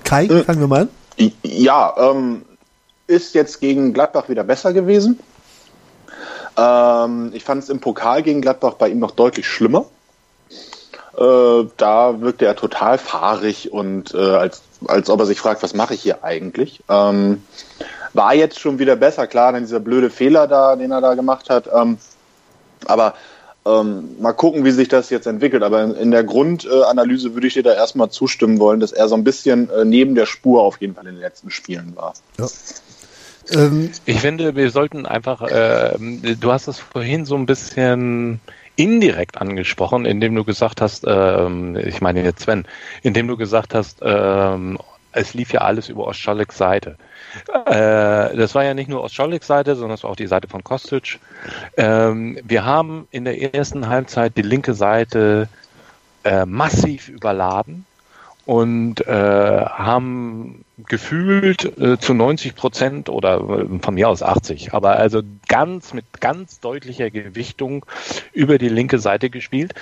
Kai, 0.04 0.26
äh, 0.26 0.44
fangen 0.44 0.60
wir 0.60 0.66
mal 0.66 0.82
an. 0.82 0.88
Ja, 1.42 1.94
ähm, 1.98 2.44
ist 3.06 3.34
jetzt 3.34 3.60
gegen 3.60 3.92
Gladbach 3.92 4.28
wieder 4.28 4.44
besser 4.44 4.72
gewesen. 4.72 5.18
Ähm, 6.56 7.30
ich 7.34 7.44
fand 7.44 7.62
es 7.62 7.68
im 7.68 7.80
Pokal 7.80 8.22
gegen 8.22 8.40
Gladbach 8.40 8.74
bei 8.74 8.88
ihm 8.88 8.98
noch 8.98 9.12
deutlich 9.12 9.46
schlimmer. 9.46 9.86
Äh, 11.18 11.66
da 11.76 12.20
wirkte 12.20 12.46
er 12.46 12.54
total 12.54 12.96
fahrig 12.96 13.72
und 13.72 14.14
äh, 14.14 14.18
als, 14.18 14.62
als 14.86 15.10
ob 15.10 15.18
er 15.20 15.26
sich 15.26 15.40
fragt, 15.40 15.62
was 15.62 15.74
mache 15.74 15.94
ich 15.94 16.02
hier 16.02 16.22
eigentlich. 16.22 16.80
Ähm, 16.88 17.42
war 18.14 18.34
jetzt 18.34 18.60
schon 18.60 18.78
wieder 18.78 18.94
besser, 18.94 19.26
klar, 19.26 19.52
dann 19.52 19.62
dieser 19.62 19.80
blöde 19.80 20.10
Fehler 20.10 20.46
da, 20.46 20.76
den 20.76 20.92
er 20.92 21.00
da 21.00 21.14
gemacht 21.14 21.50
hat. 21.50 21.68
Ähm, 21.74 21.98
aber 22.86 23.14
ähm, 23.66 24.16
mal 24.20 24.32
gucken, 24.32 24.64
wie 24.64 24.70
sich 24.70 24.88
das 24.88 25.10
jetzt 25.10 25.26
entwickelt. 25.26 25.64
Aber 25.64 25.82
in, 25.82 25.94
in 25.94 26.10
der 26.12 26.22
Grundanalyse 26.22 27.34
würde 27.34 27.48
ich 27.48 27.54
dir 27.54 27.64
da 27.64 27.74
erstmal 27.74 28.10
zustimmen 28.10 28.60
wollen, 28.60 28.78
dass 28.78 28.92
er 28.92 29.08
so 29.08 29.16
ein 29.16 29.24
bisschen 29.24 29.70
äh, 29.70 29.84
neben 29.84 30.14
der 30.14 30.26
Spur 30.26 30.62
auf 30.62 30.80
jeden 30.80 30.94
Fall 30.94 31.06
in 31.06 31.14
den 31.14 31.20
letzten 31.20 31.50
Spielen 31.50 31.96
war. 31.96 32.14
Ja. 32.38 32.46
Ähm, 33.50 33.90
ich 34.04 34.20
finde, 34.20 34.54
wir 34.54 34.70
sollten 34.70 35.06
einfach, 35.06 35.42
äh, 35.42 35.96
du 35.98 36.52
hast 36.52 36.68
es 36.68 36.78
vorhin 36.78 37.24
so 37.24 37.34
ein 37.34 37.46
bisschen 37.46 38.40
indirekt 38.78 39.40
angesprochen, 39.40 40.06
indem 40.06 40.34
du 40.34 40.44
gesagt 40.44 40.80
hast, 40.80 41.04
äh, 41.04 41.80
ich 41.80 42.00
meine 42.00 42.22
jetzt 42.22 42.42
Sven, 42.42 42.64
indem 43.02 43.26
du 43.26 43.36
gesagt 43.36 43.74
hast, 43.74 44.00
äh, 44.02 44.56
es 45.12 45.34
lief 45.34 45.52
ja 45.52 45.62
alles 45.62 45.88
über 45.88 46.06
Ostschaleks 46.06 46.56
Seite. 46.56 46.96
Äh, 47.66 48.36
das 48.36 48.54
war 48.54 48.64
ja 48.64 48.74
nicht 48.74 48.88
nur 48.88 49.02
Ostscholeks 49.02 49.46
Seite, 49.46 49.74
sondern 49.74 49.94
es 49.96 50.04
war 50.04 50.10
auch 50.10 50.16
die 50.16 50.28
Seite 50.28 50.48
von 50.48 50.62
Kostic. 50.62 51.18
Ähm, 51.76 52.38
wir 52.44 52.64
haben 52.64 53.08
in 53.10 53.24
der 53.24 53.54
ersten 53.54 53.88
Halbzeit 53.88 54.36
die 54.36 54.42
linke 54.42 54.74
Seite 54.74 55.48
äh, 56.24 56.46
massiv 56.46 57.08
überladen 57.08 57.84
und 58.46 59.06
äh, 59.06 59.64
haben 59.66 60.64
gefühlt 60.86 61.78
äh, 61.78 61.98
zu 61.98 62.14
90 62.14 62.54
Prozent 62.54 63.08
oder 63.08 63.40
äh, 63.40 63.78
von 63.80 63.94
mir 63.94 64.08
aus 64.08 64.22
80, 64.22 64.74
aber 64.74 64.96
also 64.96 65.22
ganz 65.48 65.92
mit 65.92 66.20
ganz 66.20 66.60
deutlicher 66.60 67.10
Gewichtung 67.10 67.84
über 68.32 68.58
die 68.58 68.68
linke 68.68 68.98
Seite 68.98 69.28
gespielt. 69.28 69.74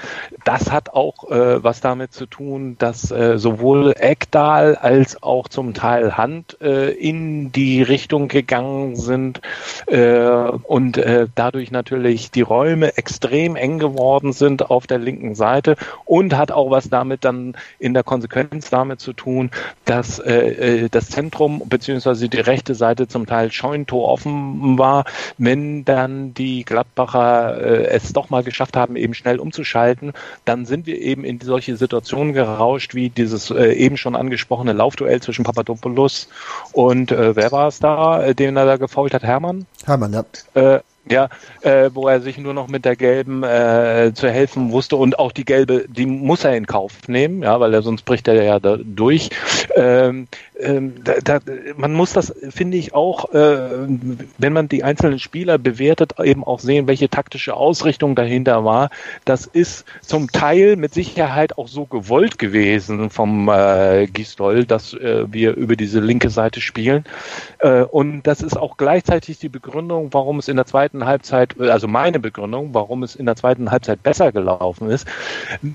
Das 0.44 0.70
hat 0.70 0.90
auch 0.90 1.30
äh, 1.30 1.62
was 1.62 1.80
damit 1.80 2.12
zu 2.12 2.26
tun, 2.26 2.76
dass 2.78 3.10
äh, 3.10 3.38
sowohl 3.38 3.92
Eckdal 3.96 4.76
als 4.76 5.22
auch 5.22 5.48
zum 5.48 5.74
Teil 5.74 6.16
Hand 6.16 6.58
äh, 6.62 6.90
in 6.90 7.52
die 7.52 7.82
Richtung 7.82 8.28
gegangen 8.28 8.96
sind 8.96 9.40
und 9.86 11.00
dadurch 11.34 11.70
natürlich 11.70 12.30
die 12.30 12.40
Räume 12.42 12.96
extrem 12.96 13.56
eng 13.56 13.78
geworden 13.78 14.32
sind 14.32 14.70
auf 14.70 14.86
der 14.86 14.98
linken 14.98 15.34
Seite 15.34 15.76
und 16.04 16.36
hat 16.36 16.52
auch 16.52 16.70
was 16.70 16.88
damit 16.88 17.24
dann 17.24 17.56
in 17.78 17.94
der 17.94 18.02
Konsequenz 18.02 18.70
damit 18.70 19.00
zu 19.00 19.12
tun, 19.12 19.50
dass 19.84 20.18
äh 20.18 20.85
das 20.90 21.08
Zentrum 21.08 21.62
beziehungsweise 21.66 22.28
die 22.28 22.40
rechte 22.40 22.74
Seite 22.74 23.08
zum 23.08 23.26
Teil 23.26 23.52
Scheuntor 23.52 24.08
offen 24.08 24.78
war. 24.78 25.04
Wenn 25.38 25.84
dann 25.84 26.34
die 26.34 26.64
Gladbacher 26.64 27.60
äh, 27.60 27.86
es 27.88 28.12
doch 28.12 28.30
mal 28.30 28.42
geschafft 28.42 28.76
haben, 28.76 28.96
eben 28.96 29.14
schnell 29.14 29.38
umzuschalten, 29.38 30.12
dann 30.44 30.66
sind 30.66 30.86
wir 30.86 31.00
eben 31.00 31.24
in 31.24 31.40
solche 31.40 31.76
Situationen 31.76 32.32
gerauscht, 32.32 32.94
wie 32.94 33.10
dieses 33.10 33.50
äh, 33.50 33.72
eben 33.72 33.96
schon 33.96 34.16
angesprochene 34.16 34.72
Laufduell 34.72 35.20
zwischen 35.20 35.44
Papadopoulos 35.44 36.28
und 36.72 37.12
äh, 37.12 37.36
wer 37.36 37.52
war 37.52 37.68
es 37.68 37.78
da, 37.78 38.22
äh, 38.22 38.34
den 38.34 38.56
er 38.56 38.66
da 38.66 38.76
gefault 38.76 39.14
hat? 39.14 39.22
Hermann? 39.22 39.66
Hermann, 39.84 40.12
ja. 40.12 40.82
Ja, 41.08 41.28
äh, 41.60 41.90
wo 41.94 42.08
er 42.08 42.20
sich 42.20 42.36
nur 42.36 42.52
noch 42.52 42.66
mit 42.66 42.84
der 42.84 42.96
gelben 42.96 43.44
äh, 43.44 44.10
zu 44.12 44.28
helfen 44.28 44.72
wusste 44.72 44.96
und 44.96 45.18
auch 45.20 45.30
die 45.30 45.44
gelbe, 45.44 45.84
die 45.88 46.04
muss 46.06 46.44
er 46.44 46.56
in 46.56 46.66
Kauf 46.66 47.06
nehmen, 47.06 47.42
ja, 47.42 47.60
weil 47.60 47.72
er 47.74 47.82
sonst 47.82 48.02
bricht 48.02 48.26
er 48.26 48.42
ja 48.42 48.58
da 48.58 48.76
durch. 48.82 49.30
Ähm, 49.76 50.26
ähm, 50.58 50.94
da, 51.04 51.14
da, 51.22 51.38
man 51.76 51.92
muss 51.92 52.12
das, 52.12 52.34
finde 52.48 52.78
ich, 52.78 52.94
auch, 52.94 53.32
äh, 53.34 53.86
wenn 54.38 54.52
man 54.52 54.68
die 54.68 54.84
einzelnen 54.84 55.18
Spieler 55.18 55.58
bewertet, 55.58 56.14
eben 56.22 56.44
auch 56.44 56.60
sehen, 56.60 56.86
welche 56.86 57.10
taktische 57.10 57.54
Ausrichtung 57.54 58.14
dahinter 58.14 58.64
war. 58.64 58.90
Das 59.24 59.46
ist 59.46 59.84
zum 60.00 60.32
Teil 60.32 60.76
mit 60.76 60.94
Sicherheit 60.94 61.58
auch 61.58 61.68
so 61.68 61.84
gewollt 61.84 62.38
gewesen 62.38 63.10
vom 63.10 63.48
äh, 63.48 64.06
Gistol, 64.06 64.64
dass 64.64 64.94
äh, 64.94 65.26
wir 65.30 65.54
über 65.54 65.76
diese 65.76 66.00
linke 66.00 66.30
Seite 66.30 66.60
spielen. 66.60 67.04
Äh, 67.58 67.82
und 67.82 68.22
das 68.22 68.40
ist 68.40 68.56
auch 68.56 68.76
gleichzeitig 68.78 69.38
die 69.38 69.50
Begründung, 69.50 70.08
warum 70.12 70.38
es 70.38 70.48
in 70.48 70.56
der 70.56 70.66
zweiten 70.66 70.95
Halbzeit, 71.04 71.60
also 71.60 71.86
meine 71.86 72.18
Begründung, 72.18 72.72
warum 72.72 73.02
es 73.02 73.14
in 73.14 73.26
der 73.26 73.36
zweiten 73.36 73.70
Halbzeit 73.70 74.02
besser 74.02 74.32
gelaufen 74.32 74.90
ist. 74.90 75.06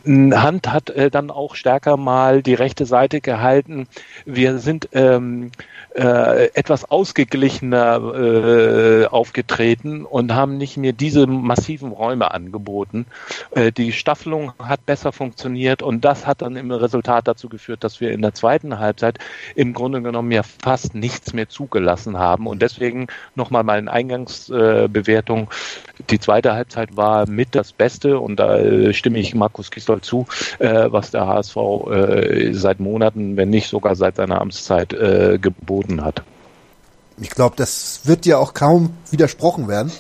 Hand 0.05 0.71
hat 0.71 0.89
äh, 0.89 1.11
dann 1.11 1.29
auch 1.29 1.55
stärker 1.55 1.97
mal 1.97 2.41
die 2.41 2.55
rechte 2.55 2.85
Seite 2.85 3.21
gehalten. 3.21 3.87
Wir 4.25 4.57
sind 4.57 4.71
sind 4.71 4.89
ähm, 4.93 5.51
äh, 5.93 6.45
etwas 6.53 6.89
ausgeglichener 6.89 8.01
äh, 8.15 9.05
aufgetreten 9.07 10.05
und 10.05 10.33
haben 10.33 10.57
nicht 10.57 10.77
mehr 10.77 10.93
diese 10.93 11.27
massiven 11.27 11.91
Räume 11.91 12.31
angeboten. 12.31 13.05
Äh, 13.51 13.73
die 13.73 13.91
Staffelung 13.91 14.53
hat 14.57 14.85
besser 14.85 15.11
funktioniert 15.11 15.81
und 15.81 16.05
das 16.05 16.25
hat 16.25 16.43
dann 16.43 16.55
im 16.55 16.71
Resultat 16.71 17.27
dazu 17.27 17.49
geführt, 17.49 17.83
dass 17.83 17.99
wir 17.99 18.11
in 18.11 18.21
der 18.21 18.33
zweiten 18.33 18.79
Halbzeit 18.79 19.19
im 19.53 19.73
Grunde 19.73 20.01
genommen 20.01 20.31
ja 20.31 20.43
fast 20.43 20.95
nichts 20.95 21.33
mehr 21.33 21.49
zugelassen 21.49 22.17
haben. 22.17 22.47
Und 22.47 22.61
deswegen 22.61 23.07
nochmal 23.35 23.63
meine 23.63 23.91
Eingangsbewertung. 23.91 25.49
Die 26.09 26.19
zweite 26.19 26.53
Halbzeit 26.53 26.95
war 26.95 27.27
mit 27.27 27.53
das 27.53 27.73
Beste 27.73 28.17
und 28.17 28.39
da 28.39 28.57
äh, 28.57 28.93
stimme 28.93 29.19
ich 29.19 29.35
Markus 29.35 29.71
Kistol 29.71 29.99
zu, 29.99 30.25
äh, 30.59 30.87
was 30.89 31.11
der 31.11 31.27
HSV 31.27 31.57
seit 32.51 32.79
Monaten, 32.79 33.35
wenn 33.35 33.49
nicht 33.49 33.67
sogar 33.67 33.95
seit 33.95 34.15
seiner 34.15 34.39
Amtszeit 34.39 34.89
geboten 34.89 35.80
geboten 35.81 36.03
hat. 36.03 36.23
Ich 37.19 37.29
glaube, 37.29 37.55
das 37.55 38.01
wird 38.05 38.25
ja 38.25 38.37
auch 38.37 38.53
kaum 38.53 38.93
widersprochen 39.11 39.67
werden. 39.67 39.91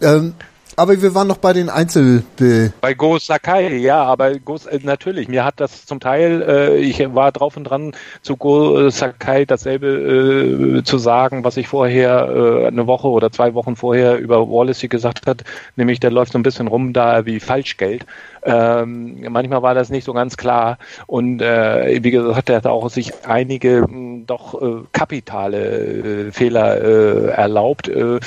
Ähm, 0.00 0.34
aber 0.76 1.00
wir 1.00 1.14
waren 1.14 1.28
noch 1.28 1.36
bei 1.36 1.52
den 1.52 1.68
Einzelbe. 1.68 2.72
Bei 2.80 2.94
Go 2.94 3.18
Sakai, 3.18 3.76
ja, 3.76 4.02
aber 4.02 4.38
Go, 4.40 4.56
äh, 4.68 4.80
natürlich, 4.82 5.28
mir 5.28 5.44
hat 5.44 5.60
das 5.60 5.86
zum 5.86 6.00
Teil, 6.00 6.42
äh, 6.42 6.76
ich 6.78 6.98
war 7.14 7.30
drauf 7.30 7.56
und 7.56 7.64
dran, 7.64 7.92
zu 8.22 8.36
Go 8.36 8.88
Sakai 8.90 9.44
dasselbe 9.44 10.78
äh, 10.78 10.82
zu 10.82 10.98
sagen, 10.98 11.44
was 11.44 11.56
ich 11.58 11.68
vorher 11.68 12.28
äh, 12.28 12.66
eine 12.66 12.88
Woche 12.88 13.08
oder 13.08 13.30
zwei 13.30 13.54
Wochen 13.54 13.76
vorher 13.76 14.18
über 14.18 14.48
Wallace 14.48 14.88
gesagt 14.88 15.28
hat, 15.28 15.44
nämlich 15.76 16.00
der 16.00 16.10
läuft 16.10 16.32
so 16.32 16.38
ein 16.38 16.42
bisschen 16.42 16.66
rum 16.66 16.92
da 16.92 17.24
wie 17.24 17.38
Falschgeld. 17.38 18.04
Ähm, 18.44 19.24
manchmal 19.30 19.62
war 19.62 19.74
das 19.74 19.88
nicht 19.88 20.04
so 20.04 20.12
ganz 20.12 20.36
klar 20.36 20.78
und 21.06 21.40
äh, 21.40 22.02
wie 22.02 22.10
gesagt, 22.10 22.50
er 22.50 22.56
hat 22.56 22.66
auch 22.66 22.90
sich 22.90 23.26
einige 23.26 23.80
mh, 23.80 23.86
hm, 23.88 24.26
doch 24.26 24.60
äh, 24.60 24.82
kapitale 24.92 26.28
äh, 26.28 26.32
Fehler 26.32 26.82
äh, 26.82 27.26
erlaubt, 27.30 27.88
äh, 27.88 28.20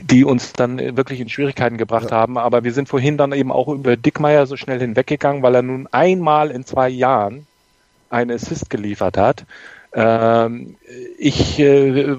die 0.00 0.24
uns 0.24 0.52
dann 0.52 0.78
wirklich 0.96 1.20
in 1.20 1.28
Schwierigkeiten 1.28 1.78
gebracht 1.78 2.10
ja. 2.10 2.16
haben. 2.18 2.38
Aber 2.38 2.64
wir 2.64 2.72
sind 2.72 2.88
vorhin 2.88 3.16
dann 3.16 3.32
eben 3.32 3.52
auch 3.52 3.68
über 3.68 3.96
Dickmeier 3.96 4.46
so 4.46 4.56
schnell 4.56 4.80
hinweggegangen, 4.80 5.42
weil 5.42 5.54
er 5.54 5.62
nun 5.62 5.88
einmal 5.90 6.50
in 6.50 6.64
zwei 6.64 6.88
Jahren 6.88 7.46
einen 8.10 8.30
Assist 8.30 8.70
geliefert 8.70 9.16
hat. 9.16 9.44
Ähm, 9.94 10.76
ich 11.18 11.58
äh, 11.58 12.16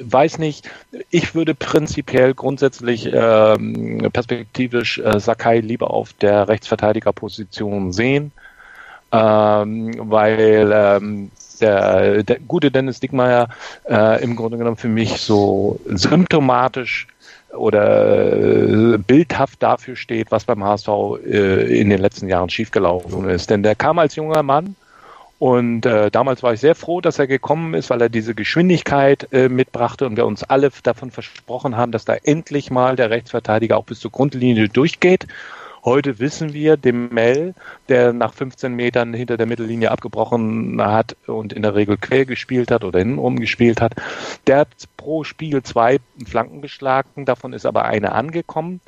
weiß 0.00 0.38
nicht, 0.38 0.70
ich 1.10 1.34
würde 1.34 1.54
prinzipiell 1.54 2.34
grundsätzlich 2.34 3.10
ähm, 3.12 4.08
perspektivisch 4.12 4.98
äh, 4.98 5.18
Sakai 5.20 5.60
lieber 5.60 5.90
auf 5.90 6.12
der 6.14 6.48
Rechtsverteidigerposition 6.48 7.92
sehen, 7.92 8.32
ähm, 9.12 9.94
weil 9.98 10.70
ähm, 10.72 11.30
der, 11.60 12.22
der 12.22 12.40
gute 12.40 12.70
Dennis 12.70 13.00
Dickmeyer 13.00 13.48
äh, 13.88 14.22
im 14.22 14.36
Grunde 14.36 14.58
genommen 14.58 14.76
für 14.76 14.88
mich 14.88 15.20
so 15.20 15.80
symptomatisch 15.86 17.06
oder 17.52 18.32
äh, 18.32 18.98
bildhaft 18.98 19.62
dafür 19.62 19.96
steht, 19.96 20.30
was 20.30 20.44
beim 20.44 20.64
HSV 20.64 20.88
äh, 21.24 21.80
in 21.80 21.90
den 21.90 22.00
letzten 22.00 22.28
Jahren 22.28 22.50
schiefgelaufen 22.50 23.28
ist. 23.28 23.50
Denn 23.50 23.62
der 23.62 23.74
kam 23.74 23.98
als 23.98 24.16
junger 24.16 24.42
Mann 24.42 24.74
und 25.42 25.86
äh, 25.86 26.08
damals 26.08 26.44
war 26.44 26.52
ich 26.52 26.60
sehr 26.60 26.76
froh, 26.76 27.00
dass 27.00 27.18
er 27.18 27.26
gekommen 27.26 27.74
ist, 27.74 27.90
weil 27.90 28.00
er 28.00 28.08
diese 28.08 28.32
Geschwindigkeit 28.32 29.26
äh, 29.32 29.48
mitbrachte 29.48 30.06
und 30.06 30.16
wir 30.16 30.24
uns 30.24 30.44
alle 30.44 30.70
davon 30.84 31.10
versprochen 31.10 31.76
haben, 31.76 31.90
dass 31.90 32.04
da 32.04 32.14
endlich 32.14 32.70
mal 32.70 32.94
der 32.94 33.10
Rechtsverteidiger 33.10 33.76
auch 33.76 33.84
bis 33.84 33.98
zur 33.98 34.12
Grundlinie 34.12 34.68
durchgeht. 34.68 35.26
Heute 35.84 36.20
wissen 36.20 36.52
wir, 36.52 36.76
dem 36.76 37.08
Mel, 37.08 37.54
der 37.88 38.12
nach 38.12 38.34
15 38.34 38.72
Metern 38.74 39.14
hinter 39.14 39.36
der 39.36 39.46
Mittellinie 39.46 39.90
abgebrochen 39.90 40.80
hat 40.80 41.16
und 41.26 41.52
in 41.52 41.62
der 41.62 41.74
Regel 41.74 41.96
quer 41.96 42.24
gespielt 42.24 42.70
hat 42.70 42.84
oder 42.84 43.00
hintenrum 43.00 43.40
gespielt 43.40 43.80
hat, 43.80 43.94
der 44.46 44.58
hat 44.58 44.68
pro 44.96 45.24
Spiel 45.24 45.62
zwei 45.64 45.98
Flanken 46.24 46.62
geschlagen, 46.62 47.24
davon 47.24 47.52
ist 47.52 47.66
aber 47.66 47.84
eine 47.84 48.12
angekommen 48.12 48.80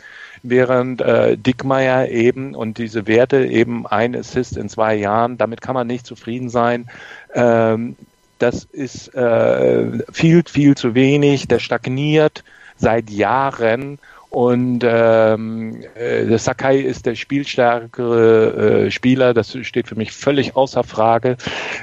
während 0.45 1.01
äh, 1.01 1.37
Dickmeier 1.37 2.09
eben 2.11 2.55
und 2.55 2.79
diese 2.79 3.09
Werte 3.09 3.45
eben 3.45 3.87
ein 3.87 4.15
Assist 4.15 4.57
in 4.57 4.69
zwei 4.69 4.95
Jahren, 4.95 5.39
damit 5.39 5.63
kann 5.63 5.75
man 5.75 5.87
nicht 5.87 6.07
zufrieden 6.07 6.51
sein. 6.51 6.89
Ähm, 7.35 7.97
das 8.39 8.65
ist 8.65 9.15
äh, 9.15 10.03
viel, 10.13 10.43
viel 10.47 10.77
zu 10.77 10.95
wenig. 10.95 11.49
Der 11.49 11.61
stagniert 11.61 12.45
seit 12.77 13.09
Jahren 13.11 13.99
und 14.35 14.81
ähm, 14.83 15.85
äh, 15.95 16.37
Sakai 16.39 16.81
ist 16.81 17.07
der 17.07 17.15
spielstärkere 17.15 18.87
äh, 18.87 18.91
Spieler, 18.91 19.33
das 19.33 19.57
steht 19.63 19.87
für 19.87 19.95
mich 19.95 20.11
völlig 20.11 20.57
außer 20.57 20.83
Frage. 20.83 21.37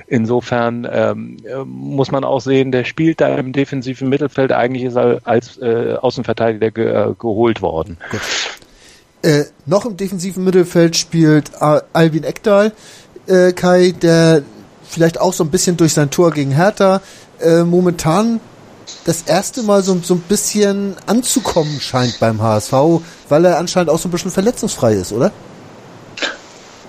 Insofern 0.07 0.85
ähm, 0.91 1.37
muss 1.65 2.11
man 2.11 2.25
auch 2.25 2.41
sehen, 2.41 2.73
der 2.73 2.83
spielt 2.83 3.21
da 3.21 3.37
im 3.37 3.53
defensiven 3.53 4.09
Mittelfeld, 4.09 4.51
eigentlich 4.51 4.83
ist 4.83 4.97
er 4.97 5.21
als 5.23 5.59
äh, 5.59 5.95
Außenverteidiger 6.01 6.71
ge 6.71 6.87
äh, 6.87 7.13
geholt 7.17 7.61
worden. 7.61 7.97
Äh, 9.21 9.45
noch 9.65 9.85
im 9.85 9.95
defensiven 9.95 10.43
Mittelfeld 10.43 10.97
spielt 10.97 11.51
Albin 11.61 12.25
Ekdal, 12.25 12.73
äh, 13.27 13.53
Kai, 13.53 13.93
der 13.93 14.41
vielleicht 14.83 15.21
auch 15.21 15.31
so 15.31 15.45
ein 15.45 15.51
bisschen 15.51 15.77
durch 15.77 15.93
sein 15.93 16.09
Tor 16.09 16.31
gegen 16.31 16.51
Hertha 16.51 17.01
äh, 17.39 17.63
momentan 17.63 18.41
das 19.05 19.23
erste 19.23 19.63
Mal 19.63 19.83
so, 19.83 19.97
so 20.03 20.15
ein 20.15 20.21
bisschen 20.21 20.95
anzukommen 21.07 21.79
scheint 21.79 22.19
beim 22.19 22.41
HSV, 22.41 22.73
weil 23.29 23.45
er 23.45 23.57
anscheinend 23.57 23.89
auch 23.89 23.97
so 23.97 24.07
ein 24.07 24.11
bisschen 24.11 24.31
verletzungsfrei 24.31 24.93
ist, 24.93 25.11
oder? 25.11 25.31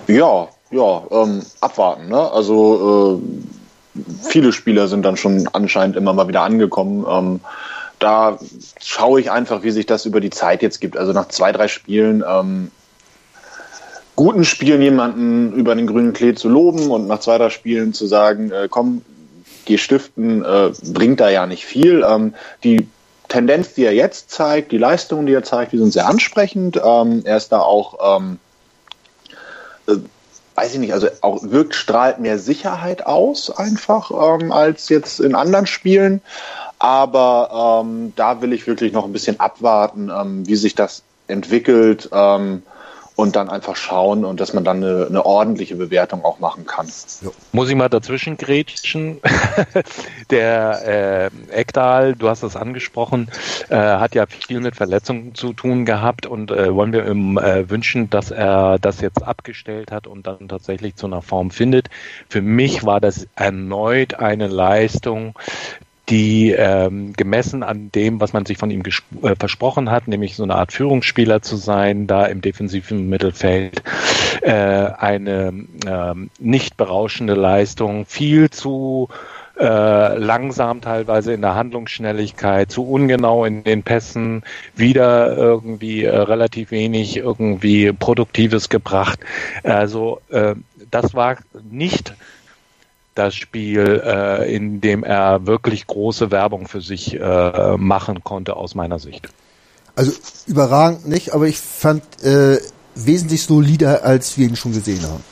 Ja, 0.07 0.47
ja, 0.71 1.03
ähm, 1.11 1.41
abwarten. 1.61 2.09
Ne? 2.09 2.31
Also 2.31 3.21
äh, 3.95 3.99
viele 4.27 4.51
Spieler 4.51 4.87
sind 4.87 5.03
dann 5.03 5.17
schon 5.17 5.47
anscheinend 5.53 5.95
immer 5.95 6.13
mal 6.13 6.27
wieder 6.27 6.41
angekommen. 6.41 7.05
Ähm, 7.09 7.39
da 7.99 8.37
schaue 8.81 9.21
ich 9.21 9.31
einfach, 9.31 9.63
wie 9.63 9.71
sich 9.71 9.85
das 9.85 10.05
über 10.05 10.19
die 10.19 10.29
Zeit 10.29 10.61
jetzt 10.61 10.81
gibt. 10.81 10.97
Also 10.97 11.13
nach 11.13 11.29
zwei, 11.29 11.51
drei 11.51 11.67
Spielen, 11.67 12.23
ähm, 12.27 12.71
guten 14.15 14.43
Spielen 14.43 14.81
jemanden 14.81 15.53
über 15.53 15.73
den 15.73 15.87
grünen 15.87 16.13
Klee 16.13 16.33
zu 16.33 16.49
loben 16.49 16.91
und 16.91 17.07
nach 17.07 17.19
zwei, 17.19 17.37
drei 17.37 17.49
Spielen 17.49 17.93
zu 17.93 18.05
sagen, 18.05 18.51
äh, 18.51 18.67
komm, 18.69 19.03
geh 19.65 19.77
stiften, 19.77 20.43
äh, 20.43 20.71
bringt 20.83 21.19
da 21.19 21.29
ja 21.29 21.45
nicht 21.45 21.65
viel. 21.65 22.05
Ähm, 22.07 22.33
die 22.63 22.87
Tendenz, 23.27 23.73
die 23.73 23.85
er 23.85 23.93
jetzt 23.93 24.29
zeigt, 24.29 24.71
die 24.71 24.77
Leistungen, 24.77 25.25
die 25.25 25.33
er 25.33 25.43
zeigt, 25.43 25.71
die 25.71 25.77
sind 25.77 25.91
sehr 25.91 26.07
ansprechend. 26.07 26.79
Ähm, 26.83 27.21
er 27.25 27.37
ist 27.37 27.51
da 27.51 27.59
auch, 27.59 28.17
ähm, 28.17 28.39
äh, 29.87 29.95
weiß 30.55 30.73
ich 30.73 30.79
nicht, 30.79 30.93
also 30.93 31.07
auch 31.21 31.41
wirkt, 31.41 31.73
strahlt 31.73 32.19
mehr 32.19 32.37
Sicherheit 32.37 33.05
aus 33.05 33.49
einfach 33.49 34.11
ähm, 34.11 34.51
als 34.51 34.89
jetzt 34.89 35.19
in 35.19 35.35
anderen 35.35 35.67
Spielen. 35.67 36.21
Aber 36.77 37.81
ähm, 37.83 38.13
da 38.15 38.41
will 38.41 38.53
ich 38.53 38.67
wirklich 38.67 38.93
noch 38.93 39.05
ein 39.05 39.13
bisschen 39.13 39.39
abwarten, 39.39 40.11
ähm, 40.15 40.47
wie 40.47 40.55
sich 40.55 40.75
das 40.75 41.01
entwickelt. 41.27 42.09
Ähm, 42.11 42.61
und 43.15 43.35
dann 43.35 43.49
einfach 43.49 43.75
schauen 43.75 44.25
und 44.25 44.39
dass 44.39 44.53
man 44.53 44.63
dann 44.63 44.77
eine, 44.77 45.05
eine 45.07 45.25
ordentliche 45.25 45.75
Bewertung 45.75 46.25
auch 46.25 46.39
machen 46.39 46.65
kann. 46.65 46.87
Jo. 47.21 47.31
Muss 47.51 47.69
ich 47.69 47.75
mal 47.75 47.89
dazwischen 47.89 48.37
grätschen? 48.37 49.19
Der 50.29 51.29
äh, 51.51 51.59
Ekdal, 51.59 52.15
du 52.15 52.29
hast 52.29 52.43
das 52.43 52.55
angesprochen, 52.55 53.29
äh, 53.69 53.75
hat 53.75 54.15
ja 54.15 54.25
viel 54.25 54.59
mit 54.59 54.75
Verletzungen 54.75 55.35
zu 55.35 55.53
tun 55.53 55.85
gehabt 55.85 56.25
und 56.25 56.51
äh, 56.51 56.73
wollen 56.73 56.91
wir 56.91 57.07
ihm 57.07 57.37
äh, 57.37 57.69
wünschen, 57.69 58.09
dass 58.09 58.31
er 58.31 58.79
das 58.79 59.01
jetzt 59.01 59.23
abgestellt 59.23 59.91
hat 59.91 60.07
und 60.07 60.25
dann 60.25 60.47
tatsächlich 60.47 60.95
zu 60.95 61.05
einer 61.05 61.21
Form 61.21 61.51
findet. 61.51 61.89
Für 62.29 62.41
mich 62.41 62.83
war 62.83 62.99
das 62.99 63.27
erneut 63.35 64.15
eine 64.15 64.47
Leistung, 64.47 65.35
die 66.09 66.51
ähm, 66.51 67.13
gemessen 67.13 67.63
an 67.63 67.91
dem, 67.91 68.19
was 68.19 68.33
man 68.33 68.45
sich 68.45 68.57
von 68.57 68.71
ihm 68.71 68.83
äh, 69.21 69.35
versprochen 69.39 69.89
hat, 69.89 70.07
nämlich 70.07 70.35
so 70.35 70.43
eine 70.43 70.55
Art 70.55 70.73
Führungsspieler 70.73 71.41
zu 71.41 71.55
sein, 71.55 72.07
da 72.07 72.25
im 72.25 72.41
defensiven 72.41 73.07
Mittelfeld, 73.07 73.83
äh, 74.41 74.51
eine 74.51 75.53
äh, 75.85 76.13
nicht 76.39 76.75
berauschende 76.75 77.35
Leistung, 77.35 78.05
viel 78.05 78.49
zu 78.49 79.07
äh, 79.57 80.17
langsam 80.17 80.81
teilweise 80.81 81.31
in 81.31 81.41
der 81.41 81.55
Handlungsschnelligkeit, 81.55 82.71
zu 82.71 82.89
ungenau 82.89 83.45
in 83.45 83.63
den 83.63 83.83
Pässen, 83.83 84.43
wieder 84.75 85.37
irgendwie 85.37 86.03
äh, 86.03 86.15
relativ 86.15 86.71
wenig 86.71 87.17
irgendwie 87.17 87.93
Produktives 87.93 88.69
gebracht. 88.69 89.19
Also 89.63 90.21
äh, 90.29 90.55
das 90.89 91.13
war 91.13 91.37
nicht 91.69 92.13
das 93.15 93.35
Spiel, 93.35 94.01
äh, 94.03 94.55
in 94.55 94.81
dem 94.81 95.03
er 95.03 95.45
wirklich 95.45 95.87
große 95.87 96.31
Werbung 96.31 96.67
für 96.67 96.81
sich 96.81 97.19
äh, 97.19 97.77
machen 97.77 98.23
konnte, 98.23 98.55
aus 98.55 98.75
meiner 98.75 98.99
Sicht. 98.99 99.29
Also 99.95 100.11
überragend 100.47 101.07
nicht, 101.07 101.33
aber 101.33 101.47
ich 101.47 101.59
fand 101.59 102.03
äh, 102.23 102.57
wesentlich 102.95 103.43
solider, 103.43 104.03
als 104.03 104.37
wir 104.37 104.47
ihn 104.47 104.55
schon 104.55 104.73
gesehen 104.73 105.03
haben. 105.03 105.23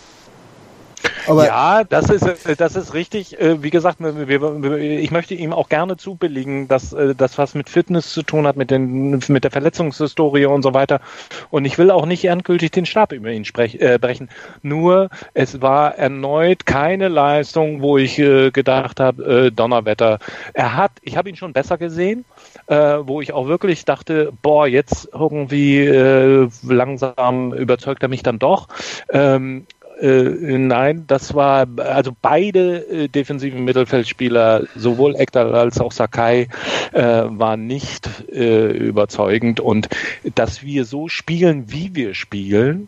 Aber 1.27 1.45
ja, 1.45 1.83
das 1.83 2.09
ist, 2.09 2.59
das 2.59 2.75
ist 2.75 2.93
richtig. 2.93 3.39
Äh, 3.39 3.63
wie 3.63 3.69
gesagt, 3.69 3.99
ich 4.01 5.11
möchte 5.11 5.33
ihm 5.33 5.53
auch 5.53 5.69
gerne 5.69 5.97
zubilligen, 5.97 6.67
dass 6.67 6.93
äh, 6.93 7.15
das 7.15 7.37
was 7.37 7.53
mit 7.53 7.69
Fitness 7.69 8.13
zu 8.13 8.23
tun 8.23 8.47
hat, 8.47 8.55
mit, 8.55 8.71
den, 8.71 9.21
mit 9.27 9.43
der 9.43 9.51
Verletzungshistorie 9.51 10.45
und 10.45 10.63
so 10.63 10.73
weiter. 10.73 11.01
Und 11.49 11.65
ich 11.65 11.77
will 11.77 11.91
auch 11.91 12.05
nicht 12.05 12.25
endgültig 12.25 12.71
den 12.71 12.85
Stab 12.85 13.11
über 13.11 13.31
ihn 13.31 13.45
sprech, 13.45 13.75
äh, 13.75 13.97
brechen. 13.99 14.29
Nur, 14.61 15.09
es 15.33 15.61
war 15.61 15.97
erneut 15.97 16.65
keine 16.65 17.07
Leistung, 17.07 17.81
wo 17.81 17.97
ich 17.97 18.17
äh, 18.19 18.51
gedacht 18.51 18.99
habe, 18.99 19.23
äh, 19.47 19.51
Donnerwetter. 19.51 20.19
Er 20.53 20.75
hat, 20.75 20.91
ich 21.01 21.17
habe 21.17 21.29
ihn 21.29 21.35
schon 21.35 21.53
besser 21.53 21.77
gesehen, 21.77 22.25
äh, 22.67 22.75
wo 22.75 23.21
ich 23.21 23.33
auch 23.33 23.47
wirklich 23.47 23.85
dachte, 23.85 24.31
boah, 24.41 24.67
jetzt 24.67 25.09
irgendwie 25.13 25.79
äh, 25.79 26.49
langsam 26.63 27.53
überzeugt 27.53 28.03
er 28.03 28.09
mich 28.09 28.23
dann 28.23 28.39
doch. 28.39 28.67
Ähm, 29.09 29.65
äh, 30.01 30.57
nein, 30.57 31.05
das 31.07 31.35
war 31.35 31.67
also 31.77 32.11
beide 32.21 32.87
äh, 32.89 33.07
defensiven 33.07 33.63
Mittelfeldspieler, 33.63 34.63
sowohl 34.75 35.15
Ekdal 35.15 35.53
als 35.53 35.79
auch 35.79 35.91
Sakai, 35.91 36.47
äh, 36.91 37.01
waren 37.01 37.67
nicht 37.67 38.09
äh, 38.31 38.71
überzeugend. 38.71 39.59
Und 39.59 39.89
dass 40.35 40.63
wir 40.63 40.85
so 40.85 41.07
spielen, 41.07 41.71
wie 41.71 41.93
wir 41.93 42.15
spielen, 42.15 42.87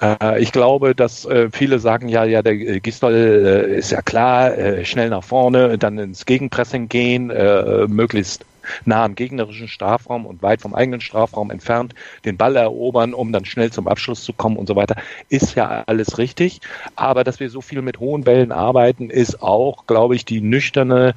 äh, 0.00 0.42
ich 0.42 0.50
glaube, 0.50 0.96
dass 0.96 1.24
äh, 1.26 1.48
viele 1.52 1.78
sagen, 1.78 2.08
ja, 2.08 2.24
ja, 2.24 2.42
der 2.42 2.56
Gistol 2.80 3.14
ist 3.14 3.92
ja 3.92 4.02
klar, 4.02 4.84
schnell 4.84 5.10
nach 5.10 5.24
vorne, 5.24 5.78
dann 5.78 5.98
ins 5.98 6.26
Gegenpressing 6.26 6.88
gehen, 6.88 7.28
möglichst 7.88 8.44
nah 8.84 9.04
am 9.04 9.14
gegnerischen 9.14 9.68
Strafraum 9.68 10.26
und 10.26 10.42
weit 10.42 10.62
vom 10.62 10.74
eigenen 10.74 11.00
Strafraum 11.00 11.50
entfernt 11.50 11.94
den 12.24 12.36
Ball 12.36 12.56
erobern, 12.56 13.14
um 13.14 13.32
dann 13.32 13.44
schnell 13.44 13.70
zum 13.70 13.88
Abschluss 13.88 14.24
zu 14.24 14.32
kommen 14.32 14.56
und 14.56 14.66
so 14.66 14.76
weiter, 14.76 14.96
ist 15.28 15.54
ja 15.54 15.84
alles 15.86 16.18
richtig. 16.18 16.60
Aber 16.96 17.24
dass 17.24 17.40
wir 17.40 17.50
so 17.50 17.60
viel 17.60 17.82
mit 17.82 18.00
hohen 18.00 18.24
Bällen 18.24 18.52
arbeiten, 18.52 19.10
ist 19.10 19.42
auch, 19.42 19.86
glaube 19.86 20.14
ich, 20.14 20.24
die 20.24 20.40
nüchterne 20.40 21.14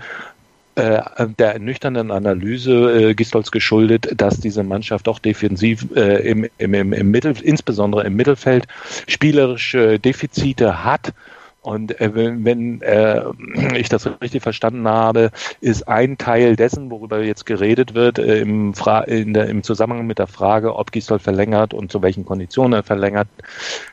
äh, 0.75 1.01
der 1.37 1.59
nüchternen 1.59 2.11
Analyse 2.11 3.09
äh, 3.09 3.13
Gistols 3.13 3.51
geschuldet, 3.51 4.13
dass 4.15 4.39
diese 4.39 4.63
Mannschaft 4.63 5.07
doch 5.07 5.19
defensiv 5.19 5.85
äh, 5.95 6.27
im, 6.29 6.47
im, 6.57 6.93
im 6.93 7.11
Mittel, 7.11 7.35
insbesondere 7.41 8.05
im 8.05 8.15
Mittelfeld 8.15 8.67
spielerische 9.07 9.99
Defizite 9.99 10.85
hat 10.85 11.13
und 11.61 12.01
äh, 12.01 12.11
wenn 12.13 12.81
äh, 12.81 13.23
ich 13.77 13.89
das 13.89 14.09
richtig 14.21 14.41
verstanden 14.41 14.87
habe, 14.87 15.31
ist 15.59 15.87
ein 15.87 16.17
Teil 16.17 16.55
dessen, 16.55 16.89
worüber 16.89 17.21
jetzt 17.21 17.45
geredet 17.45 17.93
wird, 17.93 18.17
äh, 18.17 18.39
im, 18.39 18.73
Fra 18.73 19.01
in 19.01 19.33
der, 19.33 19.47
im 19.47 19.61
Zusammenhang 19.61 20.07
mit 20.07 20.17
der 20.17 20.27
Frage, 20.27 20.75
ob 20.75 20.91
Gisdol 20.91 21.19
verlängert 21.19 21.73
und 21.73 21.91
zu 21.91 22.01
welchen 22.01 22.25
Konditionen 22.25 22.73
er 22.73 22.83
verlängert, 22.83 23.27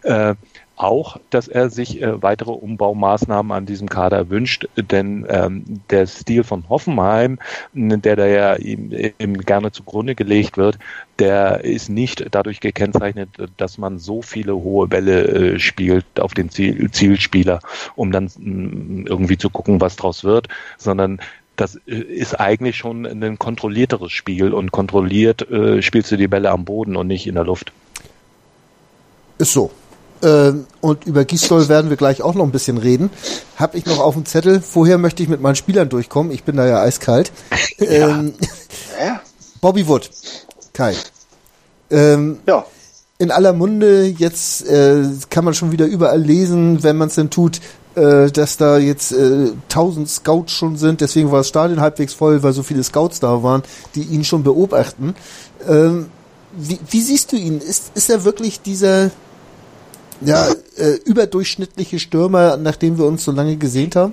äh, 0.02 0.34
auch, 0.78 1.18
dass 1.30 1.48
er 1.48 1.70
sich 1.70 2.00
äh, 2.02 2.22
weitere 2.22 2.52
Umbaumaßnahmen 2.52 3.52
an 3.52 3.66
diesem 3.66 3.88
Kader 3.88 4.30
wünscht, 4.30 4.68
denn 4.76 5.26
ähm, 5.28 5.64
der 5.90 6.06
Stil 6.06 6.44
von 6.44 6.68
Hoffenheim, 6.68 7.38
der 7.74 8.16
da 8.16 8.26
ja 8.26 8.56
ihm, 8.56 8.92
ihm 9.18 9.38
gerne 9.38 9.72
zugrunde 9.72 10.14
gelegt 10.14 10.56
wird, 10.56 10.78
der 11.18 11.64
ist 11.64 11.88
nicht 11.88 12.26
dadurch 12.30 12.60
gekennzeichnet, 12.60 13.30
dass 13.56 13.78
man 13.78 13.98
so 13.98 14.22
viele 14.22 14.54
hohe 14.54 14.86
Bälle 14.86 15.54
äh, 15.54 15.58
spielt 15.58 16.04
auf 16.20 16.34
den 16.34 16.50
Ziel, 16.50 16.90
Zielspieler, 16.90 17.60
um 17.96 18.12
dann 18.12 18.30
mh, 18.36 19.08
irgendwie 19.08 19.38
zu 19.38 19.50
gucken, 19.50 19.80
was 19.80 19.96
draus 19.96 20.24
wird, 20.24 20.48
sondern 20.76 21.20
das 21.56 21.76
äh, 21.86 21.94
ist 21.94 22.38
eigentlich 22.38 22.76
schon 22.76 23.04
ein 23.04 23.38
kontrollierteres 23.38 24.12
Spiel 24.12 24.52
und 24.54 24.70
kontrolliert 24.70 25.50
äh, 25.50 25.82
spielst 25.82 26.12
du 26.12 26.16
die 26.16 26.28
Bälle 26.28 26.50
am 26.50 26.64
Boden 26.64 26.96
und 26.96 27.08
nicht 27.08 27.26
in 27.26 27.34
der 27.34 27.44
Luft. 27.44 27.72
Ist 29.38 29.52
so. 29.52 29.70
Ähm, 30.22 30.66
und 30.80 31.06
über 31.06 31.24
Gisdol 31.24 31.68
werden 31.68 31.90
wir 31.90 31.96
gleich 31.96 32.22
auch 32.22 32.34
noch 32.34 32.44
ein 32.44 32.50
bisschen 32.50 32.78
reden. 32.78 33.10
Hab 33.56 33.74
ich 33.74 33.86
noch 33.86 33.98
auf 33.98 34.14
dem 34.14 34.26
Zettel. 34.26 34.60
Vorher 34.60 34.98
möchte 34.98 35.22
ich 35.22 35.28
mit 35.28 35.40
meinen 35.40 35.56
Spielern 35.56 35.88
durchkommen. 35.88 36.32
Ich 36.32 36.44
bin 36.44 36.56
da 36.56 36.66
ja 36.66 36.80
eiskalt. 36.80 37.32
Ja. 37.78 38.08
Ähm, 38.08 38.34
Bobby 39.60 39.86
Wood. 39.86 40.10
Kai. 40.72 40.94
Ähm, 41.90 42.38
ja. 42.46 42.64
In 43.18 43.30
aller 43.30 43.52
Munde, 43.52 44.04
jetzt 44.04 44.66
äh, 44.68 45.04
kann 45.30 45.44
man 45.44 45.54
schon 45.54 45.72
wieder 45.72 45.86
überall 45.86 46.20
lesen, 46.20 46.82
wenn 46.84 46.96
man 46.96 47.08
es 47.08 47.16
denn 47.16 47.30
tut, 47.30 47.60
äh, 47.96 48.30
dass 48.30 48.56
da 48.56 48.78
jetzt 48.78 49.12
äh, 49.12 49.52
1000 49.70 50.08
Scouts 50.08 50.52
schon 50.52 50.76
sind. 50.76 51.00
Deswegen 51.00 51.32
war 51.32 51.38
das 51.38 51.48
Stadion 51.48 51.80
halbwegs 51.80 52.14
voll, 52.14 52.42
weil 52.42 52.52
so 52.52 52.62
viele 52.62 52.84
Scouts 52.84 53.18
da 53.18 53.42
waren, 53.42 53.62
die 53.96 54.02
ihn 54.02 54.24
schon 54.24 54.44
beobachten. 54.44 55.16
Ähm, 55.68 56.06
wie, 56.52 56.78
wie 56.90 57.00
siehst 57.00 57.32
du 57.32 57.36
ihn? 57.36 57.58
Ist, 57.58 57.90
ist 57.94 58.08
er 58.08 58.24
wirklich 58.24 58.60
dieser 58.60 59.10
ja, 60.20 60.48
äh, 60.76 60.94
überdurchschnittliche 61.04 61.98
Stürmer, 61.98 62.56
nachdem 62.56 62.98
wir 62.98 63.04
uns 63.04 63.24
so 63.24 63.32
lange 63.32 63.56
gesehnt 63.56 63.96
haben? 63.96 64.12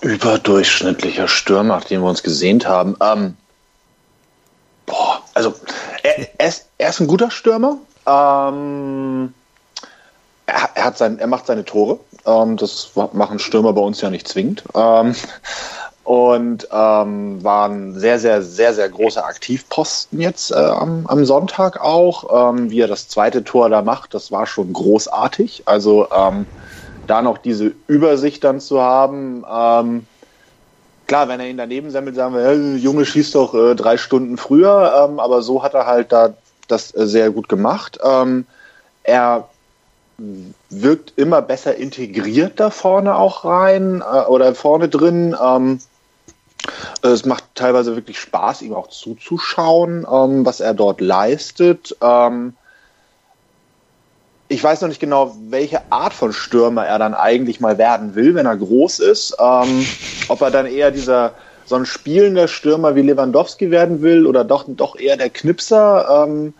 Überdurchschnittlicher 0.00 1.28
Stürmer, 1.28 1.80
den 1.80 2.02
wir 2.02 2.08
uns 2.08 2.22
gesehnt 2.22 2.68
haben. 2.68 2.96
Ähm, 3.00 3.36
boah, 4.84 5.22
also 5.32 5.54
er, 6.02 6.28
er, 6.38 6.48
ist, 6.48 6.66
er 6.76 6.90
ist 6.90 7.00
ein 7.00 7.06
guter 7.06 7.30
Stürmer. 7.30 7.78
Ähm, 8.06 9.32
er, 10.46 10.70
er, 10.74 10.84
hat 10.84 10.98
sein, 10.98 11.18
er 11.18 11.26
macht 11.26 11.46
seine 11.46 11.64
Tore. 11.64 12.00
Ähm, 12.26 12.56
das 12.58 12.90
machen 13.12 13.38
Stürmer 13.38 13.72
bei 13.72 13.80
uns 13.80 14.00
ja 14.02 14.10
nicht 14.10 14.28
zwingend. 14.28 14.64
Und 16.04 16.68
ähm, 16.70 17.42
war 17.42 17.68
ein 17.68 17.98
sehr, 17.98 18.18
sehr, 18.18 18.42
sehr, 18.42 18.74
sehr 18.74 18.90
großer 18.90 19.24
Aktivposten 19.24 20.20
jetzt 20.20 20.50
äh, 20.50 20.54
am, 20.54 21.06
am 21.06 21.24
Sonntag 21.24 21.80
auch. 21.80 22.52
Ähm, 22.52 22.70
wie 22.70 22.80
er 22.80 22.88
das 22.88 23.08
zweite 23.08 23.42
Tor 23.42 23.70
da 23.70 23.80
macht, 23.80 24.12
das 24.12 24.30
war 24.30 24.46
schon 24.46 24.72
großartig. 24.72 25.62
Also 25.64 26.06
ähm, 26.14 26.44
da 27.06 27.22
noch 27.22 27.38
diese 27.38 27.72
Übersicht 27.86 28.44
dann 28.44 28.60
zu 28.60 28.82
haben. 28.82 29.44
Ähm, 29.50 30.06
klar, 31.06 31.28
wenn 31.28 31.40
er 31.40 31.48
ihn 31.48 31.56
daneben 31.56 31.90
sammelt, 31.90 32.16
sagen 32.16 32.34
wir, 32.34 32.44
hey, 32.44 32.76
Junge 32.76 33.06
schießt 33.06 33.34
doch 33.34 33.54
äh, 33.54 33.74
drei 33.74 33.96
Stunden 33.96 34.36
früher, 34.36 35.08
ähm, 35.08 35.18
aber 35.18 35.42
so 35.42 35.62
hat 35.62 35.72
er 35.72 35.86
halt 35.86 36.12
da 36.12 36.34
das 36.68 36.94
äh, 36.94 37.06
sehr 37.06 37.30
gut 37.30 37.48
gemacht. 37.48 37.98
Ähm, 38.02 38.46
er 39.02 39.48
wirkt 40.70 41.12
immer 41.16 41.42
besser 41.42 41.74
integriert 41.76 42.60
da 42.60 42.70
vorne 42.70 43.16
auch 43.16 43.44
rein 43.44 44.00
äh, 44.02 44.26
oder 44.26 44.54
vorne 44.54 44.88
drin. 44.88 45.36
Ähm, 45.42 45.80
es 47.02 47.24
macht 47.24 47.44
teilweise 47.54 47.96
wirklich 47.96 48.18
Spaß, 48.18 48.62
ihm 48.62 48.74
auch 48.74 48.88
zuzuschauen, 48.88 50.06
ähm, 50.10 50.46
was 50.46 50.60
er 50.60 50.74
dort 50.74 51.00
leistet. 51.00 51.96
Ähm, 52.00 52.54
ich 54.48 54.62
weiß 54.62 54.82
noch 54.82 54.88
nicht 54.88 55.00
genau, 55.00 55.34
welche 55.48 55.80
Art 55.90 56.12
von 56.12 56.32
Stürmer 56.32 56.86
er 56.86 56.98
dann 56.98 57.14
eigentlich 57.14 57.60
mal 57.60 57.78
werden 57.78 58.14
will, 58.14 58.34
wenn 58.34 58.46
er 58.46 58.56
groß 58.56 59.00
ist. 59.00 59.36
Ähm, 59.40 59.86
ob 60.28 60.40
er 60.42 60.50
dann 60.50 60.66
eher 60.66 60.90
dieser 60.90 61.32
so 61.66 61.76
ein 61.76 61.86
spielender 61.86 62.46
Stürmer 62.46 62.94
wie 62.94 63.02
Lewandowski 63.02 63.70
werden 63.70 64.02
will 64.02 64.26
oder 64.26 64.44
doch, 64.44 64.64
doch 64.68 64.96
eher 64.96 65.16
der 65.16 65.30
Knipser. 65.30 66.26
Ähm, 66.26 66.52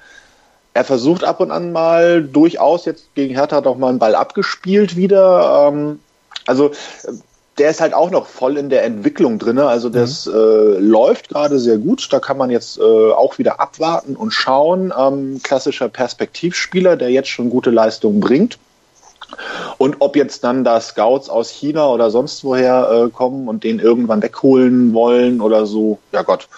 er 0.73 0.85
versucht 0.85 1.25
ab 1.25 1.41
und 1.41 1.51
an 1.51 1.73
mal 1.73 2.23
durchaus 2.23 2.85
jetzt 2.85 3.15
gegen 3.15 3.35
Hertha 3.35 3.61
doch 3.61 3.77
mal 3.77 3.91
einen 3.91 3.99
Ball 3.99 4.15
abgespielt 4.15 4.97
wieder. 4.97 5.69
Ähm, 5.69 6.01
also 6.47 6.73
der 7.59 7.71
ist 7.71 7.81
halt 7.81 7.95
auch 7.95 8.11
noch 8.11 8.27
voll 8.27 8.57
in 8.57 8.69
der 8.69 8.85
Entwicklung 8.85 9.39
drin. 9.39 9.59
Also 9.59 9.89
das 9.89 10.27
mhm. 10.27 10.33
äh, 10.35 10.79
läuft 10.79 11.29
gerade 11.29 11.59
sehr 11.59 11.79
gut. 11.79 12.13
Da 12.13 12.19
kann 12.19 12.37
man 12.37 12.51
jetzt 12.51 12.79
äh, 12.79 12.83
auch 12.83 13.39
wieder 13.39 13.61
abwarten 13.61 14.17
und 14.17 14.33
schauen. 14.33 14.93
Ähm, 14.99 15.41
klassischer 15.43 15.89
Perspektivspieler, 15.89 16.97
der 16.97 17.11
jetzt 17.11 17.29
schon 17.29 17.51
gute 17.51 17.71
Leistungen 17.71 18.21
bringt. 18.21 18.59
Und 19.79 19.97
ob 20.01 20.17
jetzt 20.17 20.45
dann 20.45 20.65
da 20.65 20.81
Scouts 20.81 21.29
aus 21.29 21.51
China 21.51 21.89
oder 21.89 22.11
sonst 22.11 22.45
woher 22.45 23.07
äh, 23.07 23.11
kommen 23.11 23.49
und 23.49 23.65
den 23.65 23.79
irgendwann 23.79 24.23
wegholen 24.23 24.93
wollen 24.93 25.41
oder 25.41 25.67
so, 25.67 25.99
ja 26.13 26.23
Gott, 26.23 26.49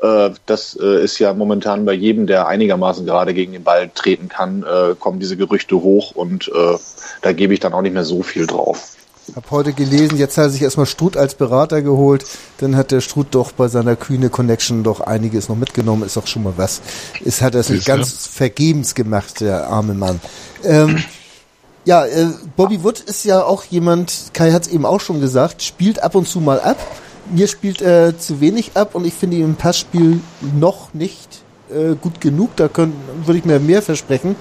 äh, 0.00 0.30
das 0.46 0.78
äh, 0.80 1.02
ist 1.02 1.18
ja 1.18 1.34
momentan 1.34 1.84
bei 1.84 1.92
jedem, 1.92 2.26
der 2.26 2.46
einigermaßen 2.46 3.04
gerade 3.06 3.34
gegen 3.34 3.52
den 3.52 3.64
Ball 3.64 3.90
treten 3.94 4.28
kann, 4.28 4.62
äh, 4.62 4.94
kommen 4.94 5.18
diese 5.18 5.36
Gerüchte 5.36 5.76
hoch 5.82 6.12
und 6.14 6.48
äh, 6.48 6.78
da 7.22 7.32
gebe 7.32 7.54
ich 7.54 7.60
dann 7.60 7.72
auch 7.72 7.82
nicht 7.82 7.94
mehr 7.94 8.04
so 8.04 8.22
viel 8.22 8.46
drauf. 8.46 8.96
Hab 9.36 9.50
heute 9.52 9.72
gelesen, 9.72 10.18
jetzt 10.18 10.36
hat 10.38 10.46
er 10.46 10.50
sich 10.50 10.62
erstmal 10.62 10.86
Struth 10.86 11.16
als 11.16 11.34
Berater 11.34 11.82
geholt, 11.82 12.24
dann 12.58 12.76
hat 12.76 12.90
der 12.90 13.00
Struth 13.00 13.28
doch 13.30 13.52
bei 13.52 13.68
seiner 13.68 13.94
kühne 13.94 14.28
Connection 14.28 14.82
doch 14.82 15.00
einiges 15.00 15.48
noch 15.48 15.56
mitgenommen, 15.56 16.02
ist 16.02 16.18
auch 16.18 16.26
schon 16.26 16.42
mal 16.42 16.54
was. 16.56 16.80
Es 17.24 17.40
hat 17.40 17.54
er 17.54 17.60
es 17.60 17.68
nicht 17.68 17.86
ganz 17.86 18.26
vergebens 18.26 18.94
gemacht, 18.94 19.40
der 19.40 19.68
arme 19.68 19.94
Mann. 19.94 20.20
Ähm, 20.64 21.02
ja, 21.84 22.04
äh, 22.06 22.26
Bobby 22.56 22.82
Wood 22.82 23.00
ist 23.00 23.24
ja 23.24 23.42
auch 23.44 23.64
jemand, 23.64 24.30
Kai 24.32 24.50
hat 24.50 24.62
es 24.62 24.68
eben 24.68 24.84
auch 24.84 25.00
schon 25.00 25.20
gesagt, 25.20 25.62
spielt 25.62 26.02
ab 26.02 26.14
und 26.14 26.26
zu 26.26 26.40
mal 26.40 26.60
ab. 26.60 26.78
Mir 27.32 27.46
spielt 27.46 27.80
er 27.80 28.18
zu 28.18 28.40
wenig 28.40 28.72
ab 28.74 28.94
und 28.94 29.06
ich 29.06 29.14
finde 29.14 29.36
ihn 29.36 29.44
im 29.44 29.54
Passspiel 29.54 30.20
noch 30.58 30.92
nicht 30.92 31.42
äh, 31.70 31.94
gut 31.94 32.20
genug. 32.20 32.56
Da 32.56 32.68
würde 32.74 33.38
ich 33.38 33.44
mir 33.44 33.60
mehr 33.60 33.82
versprechen. 33.82 34.34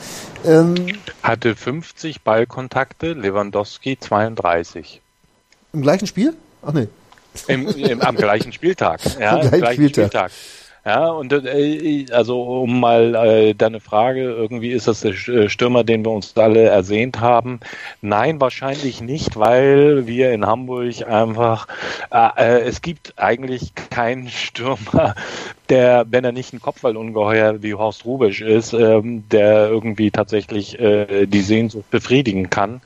Ähm, 0.46 0.98
Hatte 1.24 1.56
50 1.56 2.22
Ballkontakte, 2.22 3.14
Lewandowski 3.14 3.98
32. 4.00 5.02
Im 5.74 5.82
gleichen 5.82 6.08
Spiel? 6.08 6.34
Ach 6.62 6.74
nee. 6.74 6.88
Im, 7.48 7.68
im, 7.68 8.02
am 8.02 8.16
gleichen 8.16 8.52
Spieltag. 8.52 9.02
Ja, 9.20 9.32
am 9.32 9.42
gleichen, 9.42 9.60
gleichen 9.60 9.90
Spieltag. 9.90 10.32
Spieltag. 10.32 10.32
Ja, 10.90 11.10
und 11.10 11.32
äh, 11.32 12.08
also 12.12 12.42
um 12.42 12.80
mal 12.80 13.14
äh, 13.14 13.54
deine 13.54 13.80
Frage, 13.80 14.24
irgendwie 14.24 14.72
ist 14.72 14.88
das 14.88 15.02
der 15.02 15.12
äh, 15.12 15.48
Stürmer, 15.48 15.84
den 15.84 16.04
wir 16.04 16.10
uns 16.10 16.36
alle 16.36 16.64
ersehnt 16.64 17.20
haben. 17.22 17.60
Nein, 18.02 18.42
wahrscheinlich 18.42 19.00
nicht, 19.00 19.38
weil 19.38 20.08
wir 20.08 20.32
in 20.34 20.48
Hamburg 20.48 21.08
einfach, 21.08 21.68
äh, 22.12 22.30
äh 22.38 22.62
es 22.62 22.82
gibt 22.82 23.14
eigentlich 23.18 23.76
keinen 23.92 24.30
Stürmer, 24.30 25.14
der, 25.70 26.08
wenn 26.10 26.24
er 26.24 26.32
nicht 26.32 26.54
ein 26.54 26.60
Kopfballungeheuer 26.60 27.62
wie 27.62 27.76
Horst 27.76 28.06
Rubisch 28.06 28.42
ist, 28.42 28.74
ähm, 28.74 29.24
der 29.30 29.70
irgendwie 29.70 30.10
tatsächlich 30.10 30.80
äh, 30.80 31.28
die 31.28 31.42
Sehnsucht 31.42 31.92
befriedigen 31.92 32.50
kann. 32.50 32.82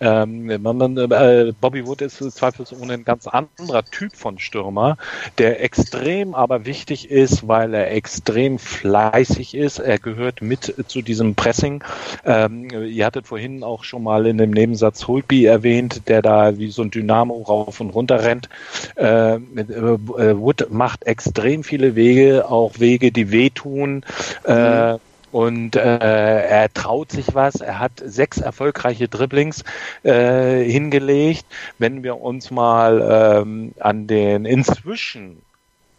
Ähm, 0.00 0.62
man, 0.62 0.96
äh, 0.96 1.52
Bobby 1.60 1.84
Wood 1.86 2.02
ist 2.02 2.18
zweifelsohne 2.18 2.94
ein 2.94 3.04
ganz 3.04 3.26
anderer 3.26 3.84
Typ 3.84 4.14
von 4.14 4.38
Stürmer, 4.38 4.96
der 5.38 5.62
extrem 5.64 6.36
aber 6.36 6.64
wichtig 6.64 7.10
ist, 7.10 7.47
weil 7.48 7.74
er 7.74 7.90
extrem 7.90 8.58
fleißig 8.58 9.54
ist. 9.54 9.78
Er 9.78 9.98
gehört 9.98 10.42
mit 10.42 10.74
zu 10.86 11.02
diesem 11.02 11.34
Pressing. 11.34 11.82
Ähm, 12.24 12.68
ihr 12.70 13.06
hattet 13.06 13.26
vorhin 13.26 13.64
auch 13.64 13.84
schon 13.84 14.02
mal 14.02 14.26
in 14.26 14.38
dem 14.38 14.50
Nebensatz 14.50 15.08
Holby 15.08 15.46
erwähnt, 15.46 16.08
der 16.08 16.22
da 16.22 16.58
wie 16.58 16.70
so 16.70 16.82
ein 16.82 16.90
Dynamo 16.90 17.42
rauf 17.42 17.80
und 17.80 17.90
runter 17.90 18.22
rennt. 18.22 18.48
Äh, 18.96 19.34
äh, 19.36 20.38
Wood 20.38 20.70
macht 20.70 21.04
extrem 21.04 21.64
viele 21.64 21.94
Wege 21.94 22.48
auch 22.48 22.78
Wege, 22.78 23.12
die 23.12 23.30
wehtun. 23.30 24.04
Äh, 24.44 24.92
mhm. 24.94 24.98
und 25.32 25.76
äh, 25.76 25.80
er 25.80 26.72
traut 26.72 27.12
sich 27.12 27.34
was. 27.34 27.56
Er 27.56 27.78
hat 27.78 27.92
sechs 28.04 28.38
erfolgreiche 28.38 29.08
Dribblings 29.08 29.64
äh, 30.02 30.62
hingelegt. 30.64 31.46
Wenn 31.78 32.02
wir 32.02 32.20
uns 32.20 32.50
mal 32.50 33.42
ähm, 33.42 33.72
an 33.80 34.06
den 34.06 34.44
inzwischen 34.44 35.42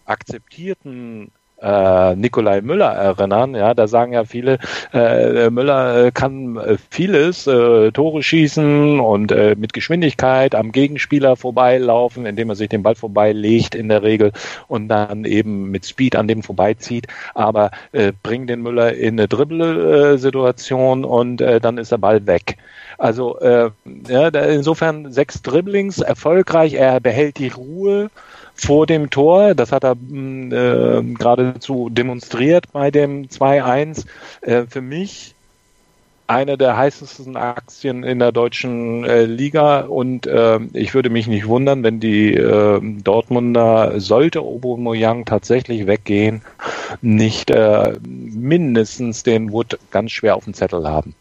akzeptierten 0.06 1.32
äh, 1.62 2.16
Nikolai 2.16 2.62
Müller 2.62 2.92
erinnern. 2.92 3.56
Ja, 3.56 3.74
da 3.74 3.88
sagen 3.88 4.14
ja 4.14 4.24
viele, 4.24 4.60
äh, 4.94 5.50
Müller 5.50 6.06
äh, 6.06 6.12
kann 6.12 6.58
äh, 6.58 6.78
vieles, 6.90 7.48
äh, 7.48 7.92
Tore 7.92 8.24
schießen 8.24 9.00
und 9.00 9.32
äh, 9.32 9.56
mit 9.58 9.74
Geschwindigkeit 9.74 10.56
am 10.56 10.72
Gegenspieler 10.72 11.36
vorbeilaufen, 11.36 12.26
indem 12.26 12.50
er 12.50 12.56
sich 12.56 12.70
den 12.70 12.84
Ball 12.84 12.96
vorbeilegt 12.96 13.76
in 13.76 13.90
der 13.90 14.04
Regel 14.04 14.32
und 14.68 14.88
dann 14.88 15.26
eben 15.26 15.72
mit 15.72 15.86
Speed 15.86 16.16
an 16.16 16.28
dem 16.28 16.44
vorbeizieht. 16.44 17.08
Aber 17.36 17.72
äh, 17.92 18.14
bring 18.24 18.48
den 18.48 18.62
Müller 18.62 18.94
in 18.94 19.20
eine 19.20 19.28
Dribble-Situation 19.28 21.06
und 21.06 21.42
äh, 21.42 21.60
dann 21.60 21.78
ist 21.78 21.92
der 21.92 21.98
Ball 21.98 22.26
weg. 22.28 22.58
Also 22.98 23.40
äh, 23.40 23.72
ja, 24.10 24.28
insofern 24.28 25.12
sechs 25.12 25.42
Dribblings 25.42 26.00
erfolgreich. 26.00 26.74
Er 26.74 27.00
behält 27.00 27.38
die 27.38 27.48
Ruhe 27.48 28.10
vor 28.60 28.86
dem 28.86 29.10
Tor. 29.10 29.56
Das 29.56 29.72
hat 29.72 29.84
er 29.84 29.96
mm, 29.96 30.52
äh, 30.52 31.04
geradezu 31.14 31.90
demonstriert 31.90 32.72
bei 32.72 32.92
dem 32.92 33.28
2-1. 33.28 34.06
Äh, 34.42 34.66
für 34.68 34.82
mich 34.82 35.36
eine 36.30 36.60
der 36.60 36.78
heißesten 36.78 37.36
Aktien 37.38 38.04
in 38.04 38.20
der 38.20 38.32
deutschen 38.32 39.04
äh, 39.04 39.26
Liga 39.26 39.82
und 39.82 40.28
äh, 40.28 40.60
ich 40.74 40.94
würde 40.94 41.10
mich 41.10 41.26
nicht 41.26 41.48
wundern, 41.48 41.82
wenn 41.82 42.00
die 42.00 42.36
äh, 42.36 42.80
Dortmunder, 43.04 44.00
sollte 44.00 44.46
Obomoyang 44.46 45.26
tatsächlich 45.26 45.88
weggehen, 45.88 46.44
nicht 47.02 47.50
äh, 47.50 47.98
mindestens 48.04 49.24
den 49.24 49.52
Wood 49.52 49.80
ganz 49.90 50.12
schwer 50.12 50.36
auf 50.36 50.44
dem 50.44 50.54
Zettel 50.54 50.88
haben. 50.88 51.16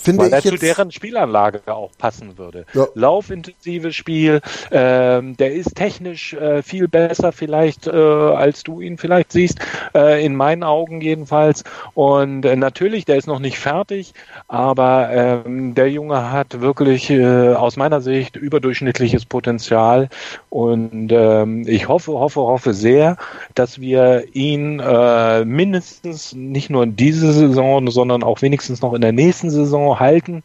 Finde 0.00 0.24
Weil 0.24 0.32
er 0.32 0.42
zu 0.42 0.56
deren 0.56 0.92
Spielanlage 0.92 1.60
auch 1.66 1.90
passen 1.98 2.38
würde. 2.38 2.64
Ja. 2.72 2.86
Laufintensives 2.94 3.96
Spiel, 3.96 4.40
ähm, 4.70 5.36
der 5.36 5.52
ist 5.52 5.74
technisch 5.74 6.34
äh, 6.34 6.62
viel 6.62 6.86
besser 6.86 7.32
vielleicht, 7.32 7.86
äh, 7.88 7.90
als 7.90 8.62
du 8.62 8.80
ihn 8.80 8.96
vielleicht 8.96 9.32
siehst, 9.32 9.58
äh, 9.94 10.24
in 10.24 10.36
meinen 10.36 10.62
Augen 10.62 11.00
jedenfalls. 11.00 11.64
Und 11.94 12.44
äh, 12.44 12.54
natürlich, 12.54 13.06
der 13.06 13.16
ist 13.16 13.26
noch 13.26 13.40
nicht 13.40 13.58
fertig, 13.58 14.14
aber 14.46 15.10
ähm, 15.10 15.74
der 15.74 15.90
Junge 15.90 16.30
hat 16.30 16.60
wirklich 16.60 17.10
äh, 17.10 17.54
aus 17.54 17.76
meiner 17.76 18.00
Sicht 18.00 18.36
überdurchschnittliches 18.36 19.26
Potenzial. 19.26 20.08
Und 20.48 21.10
ähm, 21.10 21.64
ich 21.66 21.88
hoffe, 21.88 22.12
hoffe, 22.12 22.40
hoffe 22.40 22.72
sehr, 22.72 23.16
dass 23.54 23.80
wir 23.80 24.24
ihn 24.32 24.80
äh, 24.80 25.44
mindestens 25.44 26.34
nicht 26.34 26.70
nur 26.70 26.84
in 26.84 26.94
diese 26.94 27.32
Saison, 27.32 27.90
sondern 27.90 28.22
auch 28.22 28.42
wenigstens 28.42 28.80
noch 28.80 28.94
in 28.94 29.00
der 29.00 29.12
nächsten 29.12 29.50
Saison 29.50 29.87
halten. 29.96 30.42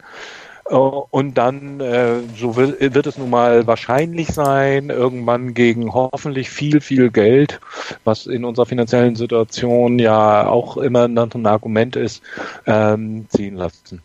Äh, 0.69 0.75
und 0.75 1.37
dann, 1.37 1.79
äh, 1.79 2.21
so 2.37 2.55
wird, 2.55 3.07
es 3.07 3.17
nun 3.17 3.29
mal 3.29 3.67
wahrscheinlich 3.67 4.29
sein, 4.29 4.89
irgendwann 4.89 5.53
gegen 5.53 5.93
hoffentlich 5.93 6.49
viel, 6.49 6.81
viel 6.81 7.11
Geld, 7.11 7.59
was 8.03 8.25
in 8.27 8.45
unserer 8.45 8.65
finanziellen 8.65 9.15
Situation 9.15 9.99
ja 9.99 10.47
auch 10.47 10.77
immer 10.77 11.05
ein 11.05 11.45
Argument 11.45 11.95
ist, 11.95 12.21
ähm, 12.65 13.27
ziehen 13.29 13.55
lassen. 13.55 14.01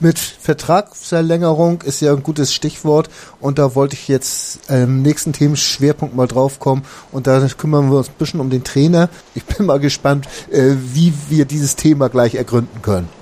mit 0.00 0.18
Vertragsverlängerung 0.18 1.82
ist 1.82 2.00
ja 2.00 2.12
ein 2.12 2.22
gutes 2.22 2.54
Stichwort 2.54 3.10
und 3.40 3.58
da 3.58 3.74
wollte 3.74 3.94
ich 3.94 4.06
jetzt 4.06 4.70
im 4.70 5.02
nächsten 5.02 5.32
Themenschwerpunkt 5.32 6.14
mal 6.14 6.28
drauf 6.28 6.60
kommen 6.60 6.84
und 7.10 7.26
da 7.26 7.44
kümmern 7.58 7.90
wir 7.90 7.98
uns 7.98 8.08
ein 8.08 8.14
bisschen 8.18 8.40
um 8.40 8.48
den 8.48 8.64
Trainer. 8.64 9.08
Ich 9.34 9.44
bin 9.44 9.66
mal 9.66 9.80
gespannt, 9.80 10.26
äh, 10.52 10.74
wie 10.92 11.12
wir 11.28 11.44
dieses 11.46 11.74
Thema 11.76 12.08
gleich 12.08 12.36
ergründen 12.36 12.80
können. 12.80 13.17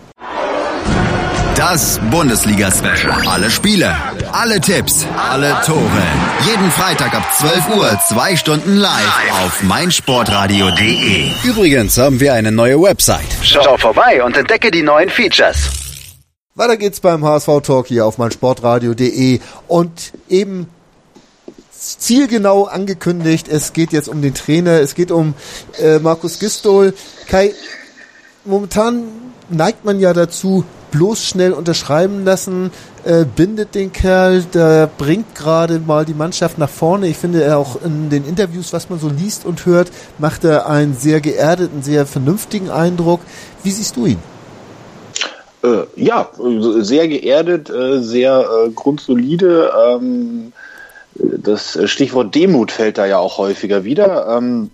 Das 1.57 1.98
Bundesliga-Special. 2.11 3.26
Alle 3.26 3.50
Spiele, 3.50 3.96
alle 4.30 4.61
Tipps, 4.61 5.07
alle 5.16 5.57
Tore. 5.64 6.02
Jeden 6.46 6.70
Freitag 6.70 7.14
ab 7.14 7.22
12 7.38 7.76
Uhr, 7.78 7.98
zwei 8.07 8.36
Stunden 8.36 8.76
live 8.76 9.32
auf 9.42 9.62
meinsportradio.de. 9.62 11.30
Übrigens 11.44 11.96
haben 11.96 12.20
wir 12.20 12.34
eine 12.34 12.52
neue 12.52 12.82
Website. 12.82 13.24
Schau 13.42 13.78
vorbei 13.78 14.22
und 14.22 14.36
entdecke 14.36 14.70
die 14.70 14.82
neuen 14.82 15.09
Features. 15.09 15.57
Weiter 16.54 16.76
geht's 16.76 17.00
beim 17.00 17.24
HSV 17.24 17.62
Talk 17.62 17.86
hier 17.86 18.04
auf 18.04 18.18
meinsportradio.de 18.18 19.40
und 19.66 20.12
eben 20.28 20.68
zielgenau 21.72 22.64
angekündigt, 22.64 23.48
es 23.48 23.72
geht 23.72 23.92
jetzt 23.92 24.09
um 24.09 24.20
den 24.20 24.34
Trainer, 24.34 24.80
es 24.80 24.94
geht 24.94 25.11
um 25.11 25.32
äh, 25.78 26.00
Markus 26.00 26.38
Gistol. 26.38 26.92
Kai, 27.28 27.54
momentan 28.44 29.04
neigt 29.48 29.86
man 29.86 30.00
ja 30.00 30.12
dazu, 30.12 30.64
bloß 30.97 31.22
schnell 31.22 31.53
unterschreiben 31.53 32.24
lassen, 32.24 32.70
äh, 33.05 33.24
bindet 33.24 33.74
den 33.74 33.92
Kerl, 33.92 34.42
der 34.55 34.88
bringt 34.99 35.34
gerade 35.34 35.78
mal 35.78 36.07
die 36.07 36.14
Mannschaft 36.14 36.57
nach 36.57 36.70
vorne. 36.70 37.07
Ich 37.07 37.18
finde 37.18 37.42
er 37.42 37.59
auch 37.59 37.82
in 37.84 38.09
den 38.09 38.26
Interviews, 38.26 38.72
was 38.72 38.88
man 38.88 38.99
so 38.99 39.09
liest 39.09 39.44
und 39.44 39.66
hört, 39.66 39.90
macht 40.18 40.44
er 40.44 40.68
einen 40.68 40.94
sehr 40.94 41.20
geerdeten, 41.20 41.82
sehr 41.82 42.07
vernünftigen 42.07 42.70
Eindruck. 42.70 43.20
Wie 43.62 43.70
siehst 43.70 43.97
du 43.97 44.07
ihn? 44.07 44.18
Äh, 45.62 45.84
ja, 45.97 46.30
sehr 46.78 47.09
geerdet, 47.09 47.68
äh, 47.68 48.01
sehr 48.01 48.40
äh, 48.40 48.70
grundsolide. 48.70 49.72
Ähm, 49.90 50.53
das 51.14 51.78
Stichwort 51.84 52.34
Demut 52.34 52.70
fällt 52.70 52.99
da 52.99 53.07
ja 53.07 53.18
auch 53.18 53.36
häufiger 53.36 53.84
wieder. 53.84 54.36
Ähm, 54.36 54.70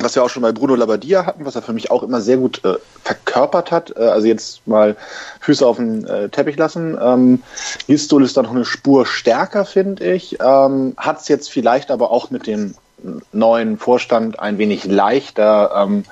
was 0.00 0.14
wir 0.14 0.24
auch 0.24 0.30
schon 0.30 0.42
bei 0.42 0.52
Bruno 0.52 0.74
Labbadia 0.74 1.26
hatten, 1.26 1.44
was 1.44 1.56
er 1.56 1.62
für 1.62 1.72
mich 1.72 1.90
auch 1.90 2.02
immer 2.02 2.20
sehr 2.20 2.38
gut 2.38 2.64
äh, 2.64 2.74
verkörpert 3.04 3.70
hat. 3.70 3.94
Äh, 3.96 4.00
also 4.00 4.26
jetzt 4.26 4.66
mal 4.66 4.96
Füße 5.40 5.66
auf 5.66 5.76
den 5.76 6.04
äh, 6.06 6.28
Teppich 6.28 6.56
lassen. 6.56 6.98
Ähm, 7.00 7.42
Gistol 7.86 8.24
ist 8.24 8.36
dann 8.36 8.44
noch 8.44 8.54
eine 8.54 8.64
Spur 8.64 9.06
stärker, 9.06 9.64
finde 9.64 10.12
ich. 10.12 10.38
Ähm, 10.40 10.94
Hat 10.96 11.20
es 11.20 11.28
jetzt 11.28 11.50
vielleicht 11.50 11.90
aber 11.90 12.10
auch 12.10 12.30
mit 12.30 12.46
dem 12.46 12.74
neuen 13.32 13.78
Vorstand 13.78 14.38
ein 14.40 14.58
wenig 14.58 14.84
leichter 14.84 15.72
ähm, 15.74 16.04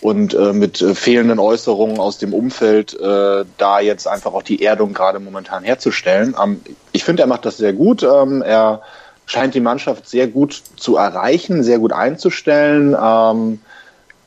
und 0.00 0.34
äh, 0.34 0.52
mit 0.52 0.78
fehlenden 0.78 1.38
Äußerungen 1.38 1.98
aus 1.98 2.18
dem 2.18 2.32
Umfeld 2.32 2.98
äh, 2.98 3.44
da 3.56 3.80
jetzt 3.80 4.06
einfach 4.06 4.32
auch 4.32 4.42
die 4.42 4.62
Erdung 4.62 4.92
gerade 4.92 5.18
momentan 5.18 5.64
herzustellen. 5.64 6.36
Ähm, 6.40 6.60
ich 6.92 7.04
finde, 7.04 7.22
er 7.22 7.28
macht 7.28 7.44
das 7.44 7.56
sehr 7.56 7.72
gut. 7.72 8.02
Ähm, 8.02 8.42
er 8.42 8.82
scheint 9.28 9.54
die 9.54 9.60
Mannschaft 9.60 10.08
sehr 10.08 10.26
gut 10.26 10.60
zu 10.76 10.96
erreichen, 10.96 11.62
sehr 11.62 11.78
gut 11.78 11.92
einzustellen. 11.92 12.96
Ähm, 13.00 13.60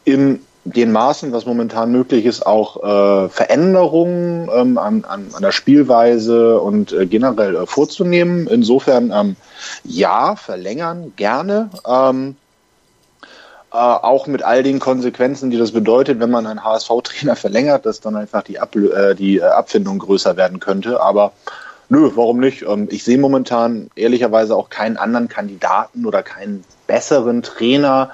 in 0.05 0.39
den 0.63 0.91
Maßen, 0.91 1.31
was 1.33 1.47
momentan 1.47 1.91
möglich 1.91 2.25
ist, 2.25 2.45
auch 2.45 2.77
äh, 2.83 3.29
Veränderungen 3.29 4.47
ähm, 4.53 4.77
an, 4.77 5.03
an, 5.05 5.29
an 5.33 5.41
der 5.41 5.51
Spielweise 5.51 6.59
und 6.59 6.93
äh, 6.93 7.07
generell 7.07 7.55
äh, 7.55 7.65
vorzunehmen. 7.65 8.47
Insofern 8.47 9.11
ähm, 9.11 9.35
ja, 9.83 10.35
verlängern 10.35 11.13
gerne. 11.15 11.71
Ähm, 11.87 12.35
äh, 13.73 13.77
auch 13.77 14.27
mit 14.27 14.43
all 14.43 14.61
den 14.61 14.79
Konsequenzen, 14.79 15.49
die 15.49 15.57
das 15.57 15.71
bedeutet, 15.71 16.19
wenn 16.19 16.29
man 16.29 16.45
einen 16.45 16.63
HSV-Trainer 16.63 17.35
verlängert, 17.37 17.87
dass 17.87 17.99
dann 17.99 18.15
einfach 18.15 18.43
die, 18.43 18.59
Ab 18.59 18.75
äh, 18.75 19.15
die 19.15 19.37
äh, 19.37 19.43
Abfindung 19.43 19.97
größer 19.97 20.37
werden 20.37 20.59
könnte. 20.59 21.01
Aber 21.01 21.31
Nö, 21.91 22.09
warum 22.15 22.39
nicht? 22.39 22.61
Ähm, 22.61 22.87
ich 22.89 23.03
sehe 23.03 23.17
momentan 23.17 23.91
ehrlicherweise 23.97 24.55
auch 24.55 24.69
keinen 24.69 24.95
anderen 24.95 25.27
Kandidaten 25.27 26.05
oder 26.05 26.23
keinen 26.23 26.63
besseren 26.87 27.43
Trainer, 27.43 28.11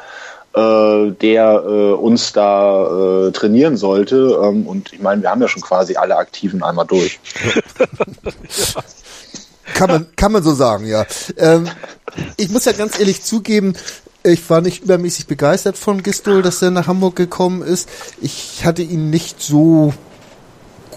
äh, 0.55 1.11
der 1.11 1.63
äh, 1.63 1.93
uns 1.93 2.33
da 2.33 3.27
äh, 3.27 3.31
trainieren 3.33 3.77
sollte. 3.77 4.39
Ähm, 4.43 4.65
und 4.65 4.93
ich 4.93 4.99
meine, 4.99 5.21
wir 5.21 5.29
haben 5.29 5.41
ja 5.41 5.47
schon 5.47 5.61
quasi 5.61 5.95
alle 5.95 6.15
Aktiven 6.17 6.63
einmal 6.63 6.87
durch. 6.87 7.19
kann, 9.75 9.91
man, 9.91 10.07
kann 10.15 10.31
man 10.31 10.41
so 10.41 10.55
sagen, 10.55 10.87
ja. 10.87 11.05
Ähm, 11.37 11.69
ich 12.37 12.49
muss 12.49 12.65
ja 12.65 12.71
ganz 12.71 12.97
ehrlich 12.97 13.21
zugeben, 13.21 13.75
ich 14.23 14.49
war 14.49 14.61
nicht 14.61 14.85
übermäßig 14.85 15.27
begeistert 15.27 15.77
von 15.77 16.01
Gistol, 16.01 16.41
dass 16.41 16.63
er 16.63 16.71
nach 16.71 16.87
Hamburg 16.87 17.15
gekommen 17.15 17.61
ist. 17.61 17.87
Ich 18.21 18.65
hatte 18.65 18.81
ihn 18.81 19.11
nicht 19.11 19.39
so 19.39 19.93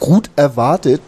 gut 0.00 0.30
erwartet. 0.34 1.00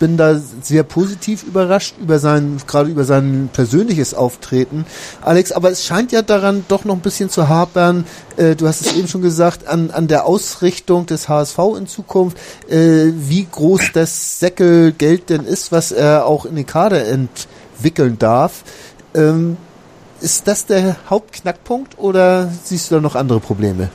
Bin 0.00 0.16
da 0.16 0.40
sehr 0.62 0.82
positiv 0.82 1.44
überrascht 1.44 1.94
über 2.00 2.18
sein, 2.18 2.56
gerade 2.66 2.90
über 2.90 3.04
sein 3.04 3.50
persönliches 3.52 4.14
Auftreten. 4.14 4.86
Alex, 5.20 5.52
aber 5.52 5.70
es 5.70 5.84
scheint 5.84 6.10
ja 6.10 6.22
daran 6.22 6.64
doch 6.66 6.84
noch 6.84 6.96
ein 6.96 7.00
bisschen 7.00 7.30
zu 7.30 7.48
hapern. 7.48 8.04
Äh, 8.36 8.56
du 8.56 8.66
hast 8.66 8.80
es 8.80 8.96
eben 8.96 9.06
schon 9.06 9.22
gesagt, 9.22 9.68
an, 9.68 9.90
an 9.90 10.08
der 10.08 10.26
Ausrichtung 10.26 11.06
des 11.06 11.28
HSV 11.28 11.58
in 11.78 11.86
Zukunft, 11.86 12.38
äh, 12.68 13.12
wie 13.14 13.46
groß 13.48 13.92
das 13.92 14.40
Säckelgeld 14.40 15.30
denn 15.30 15.44
ist, 15.44 15.70
was 15.70 15.92
er 15.92 16.26
auch 16.26 16.44
in 16.44 16.56
den 16.56 16.66
Kader 16.66 17.06
entwickeln 17.06 18.18
darf. 18.18 18.64
Ähm, 19.14 19.56
ist 20.20 20.48
das 20.48 20.66
der 20.66 20.96
Hauptknackpunkt 21.08 21.98
oder 21.98 22.50
siehst 22.64 22.90
du 22.90 22.96
da 22.96 23.00
noch 23.00 23.14
andere 23.14 23.38
Probleme? 23.38 23.90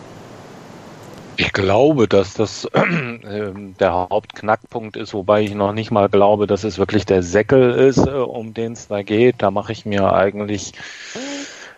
Ich 1.37 1.51
glaube, 1.51 2.07
dass 2.07 2.33
das 2.33 2.65
äh, 2.73 3.51
der 3.79 3.91
Hauptknackpunkt 3.91 4.97
ist, 4.97 5.13
wobei 5.13 5.41
ich 5.41 5.55
noch 5.55 5.73
nicht 5.73 5.89
mal 5.91 6.09
glaube, 6.09 6.47
dass 6.47 6.63
es 6.63 6.77
wirklich 6.77 7.05
der 7.05 7.23
Säckel 7.23 7.71
ist, 7.71 8.05
äh, 8.05 8.11
um 8.11 8.53
den 8.53 8.73
es 8.73 8.87
da 8.87 9.01
geht. 9.01 9.35
Da 9.39 9.49
mache 9.49 9.71
ich 9.71 9.85
mir 9.85 10.13
eigentlich 10.13 10.73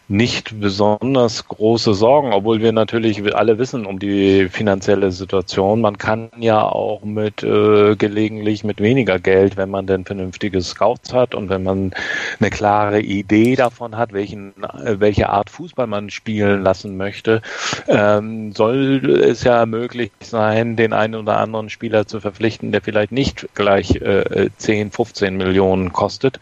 nicht 0.07 0.59
besonders 0.59 1.47
große 1.47 1.95
Sorgen, 1.95 2.31
obwohl 2.31 2.61
wir 2.61 2.71
natürlich 2.71 3.35
alle 3.35 3.57
wissen 3.57 3.85
um 3.85 3.97
die 3.97 4.49
finanzielle 4.49 5.11
Situation. 5.11 5.81
Man 5.81 5.97
kann 5.97 6.29
ja 6.39 6.61
auch 6.61 7.03
mit 7.03 7.41
äh, 7.41 7.95
gelegentlich 7.95 8.63
mit 8.63 8.81
weniger 8.81 9.19
Geld, 9.19 9.57
wenn 9.57 9.71
man 9.71 9.87
denn 9.87 10.05
vernünftige 10.05 10.61
Scouts 10.61 11.11
hat 11.11 11.33
und 11.33 11.49
wenn 11.49 11.63
man 11.63 11.91
eine 12.39 12.49
klare 12.51 13.01
Idee 13.01 13.55
davon 13.55 13.97
hat, 13.97 14.13
welchen, 14.13 14.53
äh, 14.63 14.99
welche 14.99 15.29
Art 15.29 15.49
Fußball 15.49 15.87
man 15.87 16.11
spielen 16.11 16.61
lassen 16.61 16.97
möchte, 16.97 17.41
ähm, 17.87 18.51
soll 18.53 19.23
es 19.23 19.43
ja 19.43 19.65
möglich 19.65 20.11
sein, 20.19 20.75
den 20.75 20.93
einen 20.93 21.15
oder 21.15 21.37
anderen 21.37 21.69
Spieler 21.69 22.05
zu 22.05 22.19
verpflichten, 22.19 22.71
der 22.71 22.81
vielleicht 22.81 23.11
nicht 23.11 23.47
gleich 23.55 23.95
äh, 23.95 24.49
10, 24.55 24.91
15 24.91 25.35
Millionen 25.35 25.93
kostet. 25.93 26.39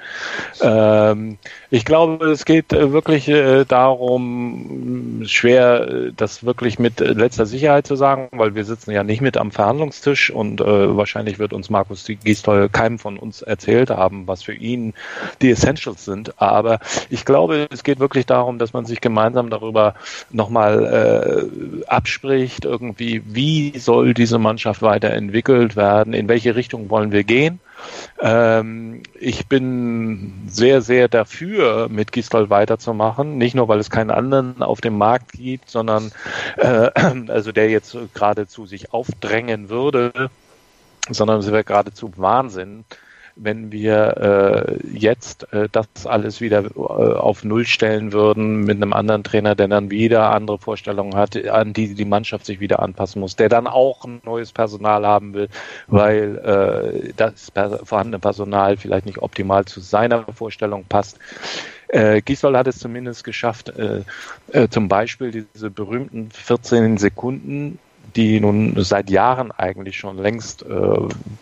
Ähm, 0.61 1.37
ich 1.69 1.85
glaube, 1.85 2.25
es 2.31 2.43
geht 2.45 2.73
äh, 2.73 2.91
wirklich 2.91 3.29
äh, 3.29 3.52
darum, 3.67 5.23
schwer 5.25 6.11
das 6.15 6.43
wirklich 6.43 6.79
mit 6.79 6.99
letzter 6.99 7.45
Sicherheit 7.45 7.87
zu 7.87 7.95
sagen, 7.95 8.29
weil 8.31 8.55
wir 8.55 8.65
sitzen 8.65 8.91
ja 8.91 9.03
nicht 9.03 9.21
mit 9.21 9.37
am 9.37 9.51
Verhandlungstisch 9.51 10.31
und 10.31 10.61
äh, 10.61 10.97
wahrscheinlich 10.97 11.39
wird 11.39 11.53
uns 11.53 11.69
Markus 11.69 12.05
Gisdol 12.05 12.69
keinem 12.69 12.99
von 12.99 13.17
uns 13.17 13.41
erzählt 13.41 13.89
haben, 13.89 14.27
was 14.27 14.43
für 14.43 14.53
ihn 14.53 14.93
die 15.41 15.51
Essentials 15.51 16.05
sind. 16.05 16.41
Aber 16.41 16.79
ich 17.09 17.25
glaube, 17.25 17.67
es 17.71 17.83
geht 17.83 17.99
wirklich 17.99 18.25
darum, 18.25 18.59
dass 18.59 18.73
man 18.73 18.85
sich 18.85 19.01
gemeinsam 19.01 19.49
darüber 19.49 19.95
nochmal 20.31 21.49
äh, 21.85 21.85
abspricht, 21.87 22.65
irgendwie, 22.65 23.21
wie 23.25 23.77
soll 23.77 24.13
diese 24.13 24.39
Mannschaft 24.39 24.81
weiterentwickelt 24.81 25.75
werden, 25.75 26.13
in 26.13 26.27
welche 26.27 26.55
Richtung 26.55 26.89
wollen 26.89 27.11
wir 27.11 27.23
gehen. 27.23 27.59
Ähm, 28.19 29.03
ich 29.19 29.47
bin 29.47 30.43
sehr, 30.47 30.81
sehr 30.81 31.07
dafür, 31.07 31.87
mit 31.89 32.11
Gistol 32.11 32.49
weiterzumachen. 32.49 33.37
Nicht 33.37 33.55
nur, 33.55 33.67
weil 33.67 33.79
es 33.79 33.89
keinen 33.89 34.11
anderen 34.11 34.61
auf 34.61 34.81
dem 34.81 34.97
Markt 34.97 35.33
gibt, 35.33 35.69
sondern 35.69 36.11
äh, 36.57 36.91
also 37.27 37.51
der 37.51 37.69
jetzt 37.69 37.95
geradezu 38.13 38.65
sich 38.65 38.93
aufdrängen 38.93 39.69
würde, 39.69 40.29
sondern 41.09 41.39
es 41.39 41.51
wäre 41.51 41.63
geradezu 41.63 42.11
Wahnsinn, 42.15 42.85
wenn 43.35 43.71
wir 43.71 44.77
äh, 44.83 44.87
jetzt 44.97 45.51
äh, 45.53 45.67
das 45.71 45.87
alles 46.05 46.41
wieder 46.41 46.63
äh, 46.63 46.79
auf 46.79 47.43
Null 47.43 47.65
stellen 47.65 48.13
würden 48.13 48.61
mit 48.61 48.77
einem 48.77 48.93
anderen 48.93 49.23
Trainer, 49.23 49.55
der 49.55 49.67
dann 49.67 49.89
wieder 49.89 50.31
andere 50.31 50.59
Vorstellungen 50.59 51.15
hat, 51.15 51.35
an 51.47 51.73
die 51.73 51.95
die 51.95 52.05
Mannschaft 52.05 52.45
sich 52.45 52.59
wieder 52.59 52.81
anpassen 52.81 53.19
muss, 53.19 53.35
der 53.35 53.49
dann 53.49 53.67
auch 53.67 54.05
ein 54.05 54.21
neues 54.23 54.51
Personal 54.51 55.05
haben 55.05 55.33
will, 55.33 55.49
weil 55.87 56.37
äh, 56.37 57.13
das 57.15 57.51
vorhandene 57.83 58.19
Personal 58.19 58.77
vielleicht 58.77 59.05
nicht 59.05 59.19
optimal 59.19 59.65
zu 59.65 59.79
seiner 59.79 60.23
Vorstellung 60.33 60.85
passt. 60.87 61.19
Äh, 61.87 62.21
Gisdol 62.21 62.57
hat 62.57 62.67
es 62.67 62.79
zumindest 62.79 63.23
geschafft, 63.23 63.69
äh, 63.69 64.01
äh, 64.51 64.67
zum 64.69 64.87
Beispiel 64.87 65.45
diese 65.53 65.69
berühmten 65.69 66.31
14 66.31 66.97
Sekunden 66.97 67.77
die 68.15 68.39
nun 68.39 68.75
seit 68.77 69.09
Jahren 69.09 69.51
eigentlich 69.51 69.97
schon 69.97 70.17
längst 70.17 70.63
äh, 70.63 70.97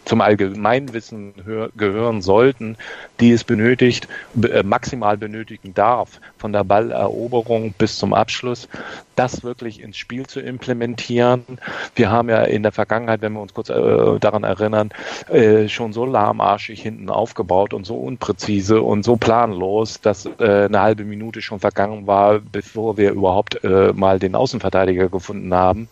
zum 0.06 0.22
Allgemeinwissen 0.22 1.34
gehören 1.76 2.22
sollten, 2.22 2.78
die 3.20 3.32
es 3.32 3.44
benötigt, 3.44 4.08
äh, 4.42 4.64
maximal 4.64 5.18
benötigen 5.18 5.74
darf, 5.74 6.20
von 6.38 6.54
der 6.54 6.64
Balleroberung 6.64 7.74
bis 7.78 7.98
zum 7.98 8.14
Abschluss, 8.14 8.68
das 9.16 9.44
wirklich 9.44 9.82
ins 9.82 9.98
Spiel 9.98 10.26
zu 10.26 10.40
implementieren. 10.40 11.60
Wir 11.96 12.10
haben 12.10 12.30
ja 12.30 12.44
in 12.44 12.64
der 12.64 12.72
Vergangenheit, 12.72 13.22
wenn 13.22 13.34
wir 13.34 13.42
uns 13.42 13.54
kurz 13.54 13.70
äh, 13.70 14.20
daran 14.20 14.44
erinnern, 14.44 14.90
äh, 15.30 15.68
schon 15.68 15.94
so 15.94 16.06
lahmarschig 16.06 16.82
hinten 16.82 17.10
aufgebaut 17.10 17.74
und 17.74 17.86
so 17.86 17.96
unpräzise 17.96 18.82
und 18.82 19.04
so 19.04 19.18
planlos, 19.18 20.02
dass 20.02 20.26
äh, 20.40 20.66
eine 20.66 20.82
halbe 20.82 21.04
Minute 21.04 21.42
schon 21.42 21.60
vergangen 21.60 22.08
war, 22.08 22.40
bevor 22.40 22.98
wir 22.98 23.12
überhaupt 23.12 23.64
äh, 23.64 23.94
mal 23.94 24.20
den 24.20 24.36
Außenverteidiger 24.36 25.10
gefunden 25.10 25.54
haben. 25.54 25.90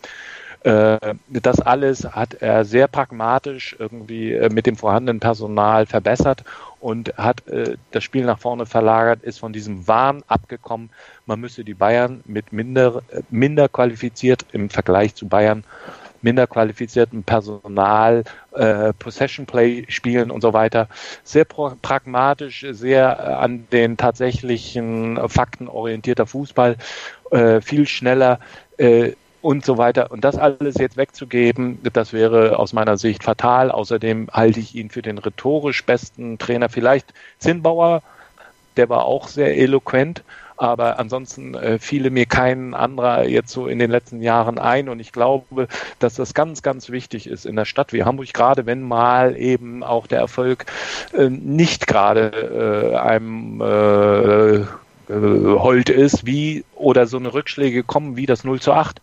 Äh, 0.62 1.14
das 1.28 1.60
alles 1.60 2.04
hat 2.04 2.34
er 2.34 2.64
sehr 2.64 2.86
pragmatisch 2.86 3.74
irgendwie 3.78 4.32
äh, 4.32 4.50
mit 4.50 4.66
dem 4.66 4.76
vorhandenen 4.76 5.20
Personal 5.20 5.86
verbessert 5.86 6.44
und 6.80 7.16
hat 7.16 7.46
äh, 7.48 7.76
das 7.92 8.04
Spiel 8.04 8.24
nach 8.24 8.38
vorne 8.38 8.66
verlagert, 8.66 9.22
ist 9.22 9.38
von 9.38 9.54
diesem 9.54 9.88
Wahn 9.88 10.22
abgekommen, 10.28 10.90
man 11.24 11.40
müsse 11.40 11.64
die 11.64 11.74
Bayern 11.74 12.22
mit 12.26 12.52
minder, 12.52 13.02
minder 13.30 13.68
qualifiziert 13.68 14.44
im 14.52 14.68
Vergleich 14.68 15.14
zu 15.14 15.28
Bayern 15.28 15.64
minder 16.22 16.46
qualifiziertem 16.46 17.22
Personal, 17.22 18.24
äh, 18.52 18.92
Possession 18.92 19.46
Play 19.46 19.86
spielen 19.88 20.30
und 20.30 20.42
so 20.42 20.52
weiter. 20.52 20.88
Sehr 21.24 21.44
pragmatisch, 21.44 22.66
sehr 22.70 23.38
an 23.38 23.66
den 23.72 23.96
tatsächlichen 23.96 25.18
Fakten 25.28 25.68
orientierter 25.68 26.26
Fußball, 26.26 26.76
äh, 27.30 27.60
viel 27.60 27.86
schneller. 27.86 28.40
Äh, 28.76 29.12
und 29.42 29.64
so 29.64 29.78
weiter. 29.78 30.10
Und 30.10 30.24
das 30.24 30.36
alles 30.36 30.76
jetzt 30.76 30.96
wegzugeben, 30.96 31.78
das 31.92 32.12
wäre 32.12 32.58
aus 32.58 32.72
meiner 32.72 32.98
Sicht 32.98 33.24
fatal. 33.24 33.70
Außerdem 33.70 34.28
halte 34.32 34.60
ich 34.60 34.74
ihn 34.74 34.90
für 34.90 35.02
den 35.02 35.18
rhetorisch 35.18 35.84
besten 35.84 36.38
Trainer. 36.38 36.68
Vielleicht 36.68 37.12
Zinnbauer, 37.38 38.02
der 38.76 38.88
war 38.88 39.04
auch 39.04 39.28
sehr 39.28 39.56
eloquent, 39.56 40.22
aber 40.56 40.98
ansonsten 40.98 41.54
äh, 41.54 41.78
fiele 41.78 42.10
mir 42.10 42.26
kein 42.26 42.74
anderer 42.74 43.24
jetzt 43.24 43.50
so 43.50 43.66
in 43.66 43.78
den 43.78 43.90
letzten 43.90 44.20
Jahren 44.20 44.58
ein. 44.58 44.90
Und 44.90 45.00
ich 45.00 45.12
glaube, 45.12 45.68
dass 45.98 46.14
das 46.14 46.34
ganz, 46.34 46.62
ganz 46.62 46.90
wichtig 46.90 47.26
ist 47.26 47.46
in 47.46 47.56
der 47.56 47.64
Stadt 47.64 47.94
wie 47.94 48.04
Hamburg, 48.04 48.32
gerade 48.34 48.66
wenn 48.66 48.82
mal 48.82 49.36
eben 49.38 49.82
auch 49.82 50.06
der 50.06 50.18
Erfolg 50.18 50.66
äh, 51.16 51.30
nicht 51.30 51.86
gerade 51.86 52.92
äh, 52.92 52.96
einem 52.96 53.62
äh, 53.62 54.56
äh, 54.56 55.58
Holt 55.58 55.88
ist, 55.88 56.26
wie 56.26 56.64
oder 56.74 57.06
so 57.06 57.16
eine 57.16 57.32
Rückschläge 57.32 57.82
kommen 57.82 58.16
wie 58.16 58.26
das 58.26 58.44
0 58.44 58.60
zu 58.60 58.72
8 58.72 59.00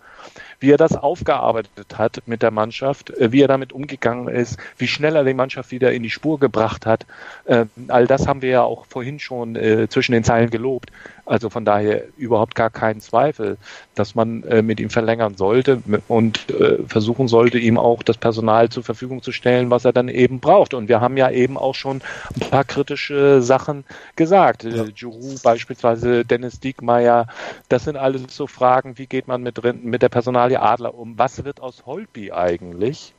wie 0.60 0.72
er 0.72 0.78
das 0.78 0.96
aufgearbeitet 0.96 1.98
hat 1.98 2.22
mit 2.26 2.42
der 2.42 2.52
Mannschaft, 2.52 3.10
äh, 3.12 3.32
wie 3.32 3.42
er 3.42 3.48
damit 3.48 3.74
umgegangen 3.74 4.28
ist, 4.28 4.60
wie 4.78 4.88
schnell 4.88 5.16
er 5.16 5.24
die 5.24 5.34
Mannschaft 5.34 5.72
wieder 5.72 5.92
in 5.92 6.04
die 6.04 6.10
Spur 6.10 6.40
gebracht 6.40 6.86
hat. 6.86 7.06
Äh, 7.46 7.66
all 7.88 8.08
das 8.08 8.28
haben 8.28 8.42
wir 8.42 8.50
ja 8.50 8.64
auch 8.64 8.86
vorhin 8.86 9.20
schon 9.20 9.56
äh, 9.56 9.88
zwischen 9.90 10.14
den 10.14 10.24
Zeilen 10.24 10.50
gelobt. 10.50 10.92
Also 11.28 11.50
von 11.50 11.66
daher 11.66 12.04
überhaupt 12.16 12.56
gar 12.56 12.70
keinen 12.70 13.02
Zweifel, 13.02 13.58
dass 13.96 14.16
man 14.16 14.44
mit 14.64 14.80
ihm 14.80 14.90
verlängern 14.90 15.36
sollte 15.36 15.82
und 16.08 16.46
versuchen 16.88 17.28
sollte, 17.28 17.58
ihm 17.58 17.78
auch 17.78 18.04
das 18.04 18.18
Personal 18.18 18.70
zur 18.70 18.84
Verfügung 18.84 19.22
zu 19.22 19.32
stellen, 19.32 19.70
was 19.70 19.86
er 19.86 19.94
dann 19.94 20.08
eben 20.08 20.40
braucht. 20.40 20.74
Und 20.74 20.88
wir 20.88 21.02
haben 21.02 21.18
ja 21.18 21.30
eben 21.30 21.58
auch 21.58 21.76
schon 21.76 22.02
ein 22.36 22.50
paar 22.50 22.64
kritische 22.64 23.42
Sachen 23.42 23.84
gesagt. 24.16 24.64
Ja. 24.64 24.86
Giroud 24.86 25.44
beispielsweise, 25.44 26.24
Dennis 26.24 26.60
Diekmeyer, 26.60 27.28
das 27.70 27.84
sind 27.84 27.98
alles 27.98 28.22
so 28.30 28.48
Fragen, 28.48 28.98
wie 28.98 29.08
geht 29.08 29.28
man 29.28 29.44
mit, 29.44 29.62
mit 29.84 30.02
der 30.02 30.10
Personal 30.10 30.38
Personalie 30.38 30.62
Adler 30.62 30.94
um. 30.94 31.18
Was 31.18 31.44
wird 31.46 31.62
aus 31.62 31.86
Holby 31.86 32.32
eigentlich? 32.32 33.14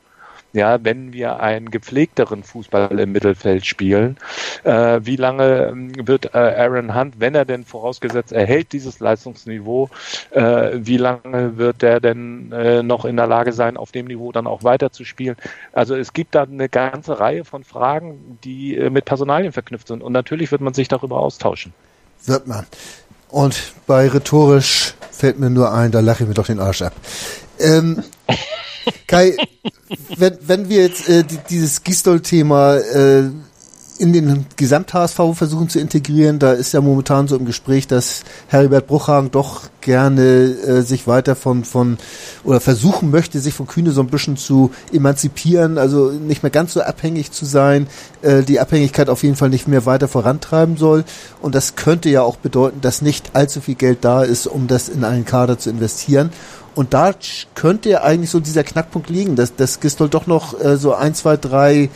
Ja, 0.51 0.83
wenn 0.83 1.13
wir 1.13 1.39
einen 1.39 1.69
gepflegteren 1.69 2.43
Fußball 2.43 2.99
im 2.99 3.11
Mittelfeld 3.11 3.67
spielen, 3.67 4.17
äh, 4.63 4.99
wie 5.03 5.15
lange 5.15 5.67
ähm, 5.67 6.07
wird 6.07 6.33
äh, 6.33 6.37
Aaron 6.37 6.95
Hunt, 6.95 7.19
wenn 7.19 7.35
er 7.35 7.45
denn 7.45 7.65
vorausgesetzt 7.65 8.31
erhält 8.31 8.73
dieses 8.73 8.99
Leistungsniveau, 8.99 9.89
äh, 10.31 10.71
wie 10.73 10.97
lange 10.97 11.57
wird 11.57 11.83
der 11.83 11.99
denn 11.99 12.51
äh, 12.51 12.81
noch 12.81 13.05
in 13.05 13.15
der 13.15 13.27
Lage 13.27 13.53
sein, 13.53 13.77
auf 13.77 13.91
dem 13.91 14.07
Niveau 14.07 14.31
dann 14.31 14.47
auch 14.47 14.63
weiter 14.63 14.91
zu 14.91 15.05
spielen? 15.05 15.35
Also 15.71 15.95
es 15.95 16.13
gibt 16.13 16.33
da 16.33 16.43
eine 16.43 16.67
ganze 16.67 17.19
Reihe 17.19 17.45
von 17.45 17.63
Fragen, 17.63 18.39
die 18.43 18.75
äh, 18.75 18.89
mit 18.89 19.05
Personalien 19.05 19.51
verknüpft 19.51 19.87
sind 19.87 20.01
und 20.01 20.13
natürlich 20.13 20.51
wird 20.51 20.61
man 20.61 20.73
sich 20.73 20.87
darüber 20.87 21.19
austauschen. 21.19 21.73
Wird 22.25 22.47
man. 22.47 22.65
Und 23.29 23.73
bei 23.85 24.07
rhetorisch 24.07 24.95
fällt 25.11 25.39
mir 25.39 25.51
nur 25.51 25.71
ein, 25.71 25.91
da 25.91 25.99
lache 25.99 26.23
ich 26.23 26.27
mir 26.27 26.33
doch 26.33 26.47
den 26.47 26.59
Arsch 26.59 26.81
ab. 26.81 26.93
Ähm, 27.59 28.03
Kai, 29.07 29.35
wenn, 30.17 30.37
wenn 30.45 30.69
wir 30.69 30.83
jetzt 30.83 31.09
äh, 31.09 31.23
die, 31.23 31.37
dieses 31.49 31.83
Gistol-Thema 31.83 32.77
äh, 32.77 33.29
in 33.99 34.13
den 34.13 34.45
Gesamt-HSV 34.55 35.19
versuchen 35.33 35.67
zu 35.67 35.79
integrieren. 35.79 36.39
Da 36.39 36.53
ist 36.53 36.71
ja 36.71 36.79
momentan 36.79 37.27
so 37.27 37.35
im 37.35 37.45
Gespräch, 37.45 37.85
dass 37.85 38.23
Heribert 38.47 38.87
Bruchhagen 38.87 39.29
doch 39.29 39.63
gerne 39.81 40.21
äh, 40.21 40.81
sich 40.81 41.05
weiter 41.05 41.35
von, 41.35 41.65
von 41.65 41.97
oder 42.45 42.61
versuchen 42.61 43.11
möchte, 43.11 43.39
sich 43.39 43.53
von 43.53 43.67
Kühne 43.67 43.91
so 43.91 44.01
ein 44.01 44.07
bisschen 44.07 44.37
zu 44.37 44.71
emanzipieren, 44.93 45.77
also 45.77 46.11
nicht 46.11 46.43
mehr 46.43 46.49
ganz 46.49 46.73
so 46.73 46.81
abhängig 46.81 47.31
zu 47.31 47.45
sein, 47.45 47.87
äh, 48.21 48.43
die 48.43 48.59
Abhängigkeit 48.61 49.09
auf 49.09 49.23
jeden 49.23 49.35
Fall 49.35 49.49
nicht 49.49 49.67
mehr 49.67 49.85
weiter 49.85 50.07
vorantreiben 50.07 50.77
soll. 50.77 51.03
Und 51.41 51.53
das 51.53 51.75
könnte 51.75 52.09
ja 52.09 52.21
auch 52.21 52.37
bedeuten, 52.37 52.79
dass 52.79 53.01
nicht 53.01 53.35
allzu 53.35 53.59
viel 53.59 53.75
Geld 53.75 53.99
da 54.05 54.23
ist, 54.23 54.47
um 54.47 54.67
das 54.67 54.87
in 54.87 55.03
einen 55.03 55.25
Kader 55.25 55.59
zu 55.59 55.69
investieren. 55.69 56.31
Und 56.79 56.93
da 56.93 57.11
könnte 57.55 57.89
ja 57.89 58.03
eigentlich 58.03 58.29
so 58.29 58.39
dieser 58.39 58.63
Knackpunkt 58.63 59.09
liegen, 59.09 59.35
dass, 59.35 59.53
dass 59.53 59.81
Gistol 59.81 60.07
doch 60.07 60.27
noch 60.27 60.57
äh, 60.63 60.77
so 60.77 60.93
ein, 60.93 61.13
zwei, 61.13 61.35
drei 61.35 61.89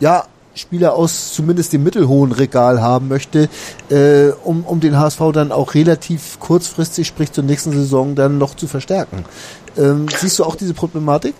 ja, 0.00 0.24
Spieler 0.54 0.94
aus 0.94 1.34
zumindest 1.34 1.74
dem 1.74 1.82
mittelhohen 1.82 2.32
Regal 2.32 2.80
haben 2.80 3.08
möchte, 3.08 3.50
äh, 3.90 4.30
um, 4.42 4.64
um 4.64 4.80
den 4.80 4.98
HSV 4.98 5.20
dann 5.34 5.52
auch 5.52 5.74
relativ 5.74 6.40
kurzfristig, 6.40 7.06
sprich 7.06 7.32
zur 7.32 7.44
nächsten 7.44 7.72
Saison, 7.72 8.14
dann 8.14 8.38
noch 8.38 8.54
zu 8.54 8.66
verstärken. 8.66 9.26
Ähm, 9.76 10.06
siehst 10.08 10.38
du 10.38 10.44
auch 10.44 10.56
diese 10.56 10.72
Problematik? 10.72 11.34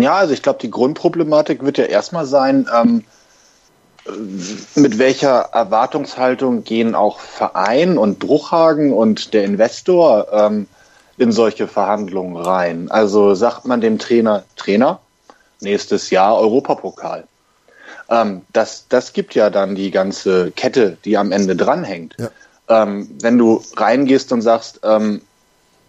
Ja, 0.00 0.14
also 0.14 0.32
ich 0.32 0.40
glaube, 0.40 0.60
die 0.62 0.70
Grundproblematik 0.70 1.62
wird 1.62 1.76
ja 1.76 1.84
erstmal 1.84 2.24
sein, 2.24 2.66
ähm, 2.74 3.04
mit 4.76 4.98
welcher 4.98 5.50
Erwartungshaltung 5.52 6.64
gehen 6.64 6.94
auch 6.94 7.20
Verein 7.20 7.98
und 7.98 8.18
Bruchhagen 8.18 8.94
und 8.94 9.34
der 9.34 9.44
Investor 9.44 10.28
ähm, 10.32 10.68
in 11.18 11.32
solche 11.32 11.66
Verhandlungen 11.68 12.36
rein? 12.36 12.90
Also 12.90 13.34
sagt 13.34 13.66
man 13.66 13.80
dem 13.80 13.98
Trainer, 13.98 14.44
Trainer, 14.56 15.00
nächstes 15.60 16.10
Jahr 16.10 16.38
Europapokal. 16.38 17.24
Ähm, 18.08 18.42
das, 18.52 18.86
das 18.88 19.12
gibt 19.12 19.34
ja 19.34 19.50
dann 19.50 19.74
die 19.74 19.90
ganze 19.90 20.50
Kette, 20.52 20.96
die 21.04 21.16
am 21.16 21.32
Ende 21.32 21.56
dranhängt. 21.56 22.16
Ja. 22.18 22.30
Ähm, 22.68 23.08
wenn 23.20 23.38
du 23.38 23.62
reingehst 23.76 24.32
und 24.32 24.42
sagst, 24.42 24.80
ähm, 24.82 25.22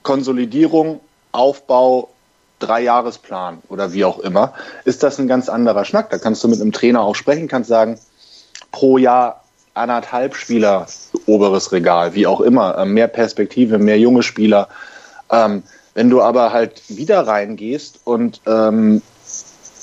Konsolidierung, 0.03 0.99
Aufbau, 1.31 2.09
Dreijahresplan 2.59 3.59
oder 3.69 3.93
wie 3.93 4.05
auch 4.05 4.19
immer, 4.19 4.53
ist 4.83 5.03
das 5.03 5.19
ein 5.19 5.27
ganz 5.27 5.49
anderer 5.49 5.85
Schnack. 5.85 6.09
Da 6.09 6.17
kannst 6.17 6.43
du 6.43 6.47
mit 6.47 6.61
einem 6.61 6.71
Trainer 6.71 7.01
auch 7.01 7.15
sprechen, 7.15 7.47
kannst 7.47 7.69
sagen, 7.69 7.99
pro 8.71 8.97
Jahr 8.97 9.43
anderthalb 9.73 10.35
Spieler, 10.35 10.87
oberes 11.27 11.71
Regal, 11.71 12.15
wie 12.15 12.25
auch 12.25 12.41
immer, 12.41 12.77
ähm, 12.79 12.93
mehr 12.93 13.07
Perspektive, 13.07 13.77
mehr 13.77 13.99
junge 13.99 14.23
Spieler. 14.23 14.69
Ähm, 15.31 15.63
wenn 15.93 16.09
du 16.09 16.21
aber 16.21 16.53
halt 16.53 16.81
wieder 16.89 17.25
reingehst 17.25 18.01
und 18.03 18.41
ähm, 18.45 19.01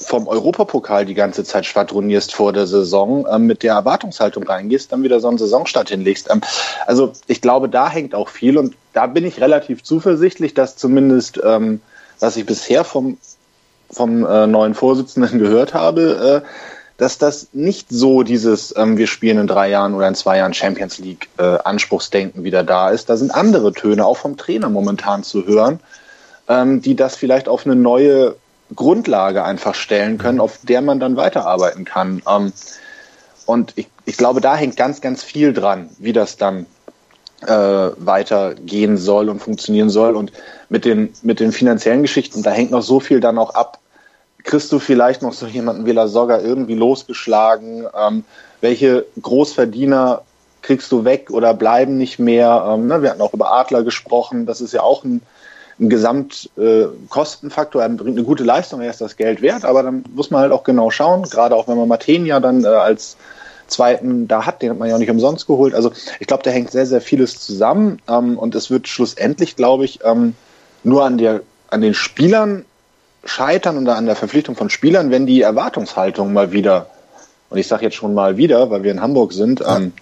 vom 0.05 0.28
Europapokal 0.28 1.07
die 1.07 1.14
ganze 1.14 1.45
Zeit 1.45 1.66
schwadronierst 1.66 2.34
vor 2.34 2.53
der 2.53 2.66
Saison, 2.66 3.26
ähm, 3.30 3.47
mit 3.47 3.62
der 3.62 3.74
Erwartungshaltung 3.74 4.45
reingehst, 4.45 4.92
dann 4.92 5.03
wieder 5.03 5.20
so 5.20 5.28
einen 5.28 5.38
Saisonstart 5.38 5.88
hinlegst. 5.88 6.30
Ähm, 6.30 6.40
also 6.86 7.12
ich 7.26 7.40
glaube, 7.40 7.68
da 7.68 7.88
hängt 7.88 8.14
auch 8.14 8.28
viel 8.28 8.59
und 8.59 8.76
da 8.92 9.07
bin 9.07 9.24
ich 9.24 9.40
relativ 9.40 9.82
zuversichtlich, 9.82 10.55
dass 10.55 10.76
zumindest, 10.76 11.40
ähm, 11.45 11.80
was 12.20 12.36
ich 12.36 12.47
bisher 12.47 12.84
vom, 12.84 13.18
vom 13.90 14.24
äh, 14.24 14.47
neuen 14.47 14.74
Vorsitzenden 14.74 15.38
gehört 15.38 15.74
habe, 15.74 16.42
äh, 16.45 16.49
dass 16.97 17.18
das 17.18 17.49
nicht 17.53 17.88
so 17.90 18.22
dieses, 18.22 18.74
ähm, 18.76 18.97
wir 18.97 19.07
spielen 19.07 19.38
in 19.38 19.47
drei 19.47 19.68
Jahren 19.68 19.95
oder 19.95 20.07
in 20.07 20.14
zwei 20.14 20.38
Jahren 20.38 20.55
Champions 20.55 20.99
League 20.99 21.28
äh, 21.38 21.59
Anspruchsdenken 21.64 22.45
wieder 22.45 22.62
da 22.62 22.90
ist. 22.90 23.11
Da 23.11 23.16
sind 23.16 23.34
andere 23.34 23.72
Töne 23.72 24.07
auch 24.07 24.16
vom 24.16 24.36
Trainer 24.36 24.68
momentan 24.68 25.24
zu 25.24 25.47
hören, 25.47 25.80
ähm, 26.49 26.82
die 26.82 26.95
das 26.95 27.16
vielleicht 27.16 27.49
auf 27.49 27.66
eine 27.66 27.74
neue 27.74 28.36
Grundlage 28.74 29.45
einfach 29.45 29.74
stellen 29.74 30.18
können, 30.18 30.40
auf 30.40 30.59
der 30.62 30.82
man 30.82 31.01
dann 31.01 31.16
weiterarbeiten 31.16 31.84
kann. 31.84 32.22
Ähm, 32.28 32.53
und 33.47 33.72
ich, 33.76 33.88
ich 34.05 34.16
glaube, 34.16 34.40
da 34.40 34.57
hängt 34.57 34.76
ganz, 34.76 35.01
ganz 35.01 35.22
viel 35.22 35.53
dran, 35.53 35.90
wie 35.99 36.12
das 36.12 36.36
dann 36.36 36.66
äh, 37.42 37.49
weitergehen 37.97 38.97
soll 38.97 39.28
und 39.28 39.40
funktionieren 39.40 39.90
soll. 39.90 40.16
Und 40.16 40.32
mit 40.68 40.84
den, 40.84 41.12
mit 41.22 41.40
den 41.40 41.53
finanziellen 41.53 42.03
Geschichten, 42.03 42.42
da 42.42 42.51
hängt 42.51 42.70
noch 42.70 42.82
so 42.82 43.01
viel 43.01 43.20
dann 43.20 43.38
auch 43.38 43.55
ab. 43.55 43.80
Kriegst 44.45 44.70
du 44.72 44.78
vielleicht 44.78 45.22
noch 45.22 45.32
so 45.32 45.47
jemanden 45.47 45.86
wie 45.86 45.92
La 45.92 46.07
Soga 46.07 46.38
irgendwie 46.38 46.74
losgeschlagen? 46.74 47.86
Ähm, 47.99 48.24
welche 48.61 49.05
Großverdiener 49.20 50.22
kriegst 50.62 50.92
du 50.92 51.05
weg 51.05 51.30
oder 51.30 51.55
bleiben 51.55 51.99
nicht 51.99 52.18
mehr? 52.18 52.64
Ähm, 52.68 52.86
ne, 52.86 53.03
wir 53.03 53.11
hatten 53.11 53.22
auch 53.22 53.34
über 53.34 53.53
Adler 53.53 53.82
gesprochen. 53.82 54.47
Das 54.47 54.61
ist 54.61 54.72
ja 54.72 54.82
auch 54.82 55.05
ein 55.05 55.20
ein 55.80 55.88
Gesamtkostenfaktor. 55.88 57.82
Äh, 57.82 57.84
er 57.84 57.88
bringt 57.90 58.16
eine 58.16 58.26
gute 58.26 58.45
Leistung, 58.45 58.80
er 58.80 58.90
ist 58.90 59.01
das 59.01 59.16
Geld 59.16 59.42
wert, 59.42 59.64
aber 59.64 59.82
dann 59.82 60.05
muss 60.14 60.30
man 60.30 60.42
halt 60.42 60.53
auch 60.53 60.62
genau 60.64 60.90
schauen, 60.90 61.22
gerade 61.24 61.57
auch 61.57 61.68
wenn 61.68 61.78
man 61.78 61.88
Martin 61.88 62.26
ja 62.26 62.40
dann 62.40 62.64
äh, 62.64 62.68
als 62.68 63.16
zweiten 63.66 64.28
da 64.28 64.45
hat, 64.45 64.61
den 64.62 64.70
hat 64.70 64.78
man 64.78 64.88
ja 64.88 64.95
auch 64.95 64.99
nicht 64.99 65.11
umsonst 65.11 65.47
geholt. 65.47 65.74
Also 65.74 65.90
ich 66.20 66.26
glaube, 66.26 66.42
da 66.42 66.51
hängt 66.51 66.70
sehr, 66.70 66.86
sehr 66.86 67.01
vieles 67.01 67.40
zusammen 67.40 68.01
ähm, 68.09 68.38
und 68.38 68.55
es 68.55 68.70
wird 68.70 68.88
schlussendlich, 68.88 69.57
glaube 69.57 69.84
ich, 69.84 70.01
ähm, 70.05 70.34
nur 70.82 71.05
an, 71.05 71.18
der, 71.18 71.40
an 71.68 71.80
den 71.80 71.95
Spielern 71.95 72.64
scheitern 73.25 73.77
und 73.77 73.89
an 73.89 74.07
der 74.07 74.16
Verpflichtung 74.16 74.57
von 74.57 74.70
Spielern, 74.70 75.11
wenn 75.11 75.27
die 75.27 75.43
Erwartungshaltung 75.43 76.33
mal 76.33 76.53
wieder, 76.53 76.87
und 77.51 77.59
ich 77.59 77.66
sage 77.66 77.85
jetzt 77.85 77.97
schon 77.97 78.14
mal 78.14 78.37
wieder, 78.37 78.70
weil 78.70 78.83
wir 78.83 78.91
in 78.91 79.01
Hamburg 79.01 79.33
sind, 79.33 79.62
ähm, 79.66 79.93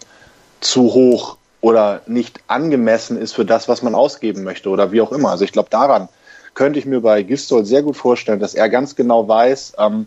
zu 0.61 0.95
hoch 0.95 1.37
oder 1.61 2.01
nicht 2.07 2.41
angemessen 2.49 3.17
ist 3.17 3.33
für 3.33 3.45
das, 3.45 3.69
was 3.69 3.83
man 3.83 3.95
ausgeben 3.95 4.43
möchte 4.43 4.69
oder 4.69 4.93
wie 4.93 5.01
auch 5.01 5.13
immer. 5.13 5.31
Also 5.31 5.45
ich 5.45 5.53
glaube, 5.53 5.71
daran 5.71 6.09
könnte 6.55 6.79
ich 6.79 6.87
mir 6.87 7.01
bei 7.01 7.23
Gistol 7.23 7.65
sehr 7.65 7.83
gut 7.83 7.97
vorstellen, 7.97 8.41
dass 8.41 8.55
er 8.55 8.69
ganz 8.69 8.97
genau 8.97 9.29
weiß, 9.29 9.75
ähm, 9.79 10.07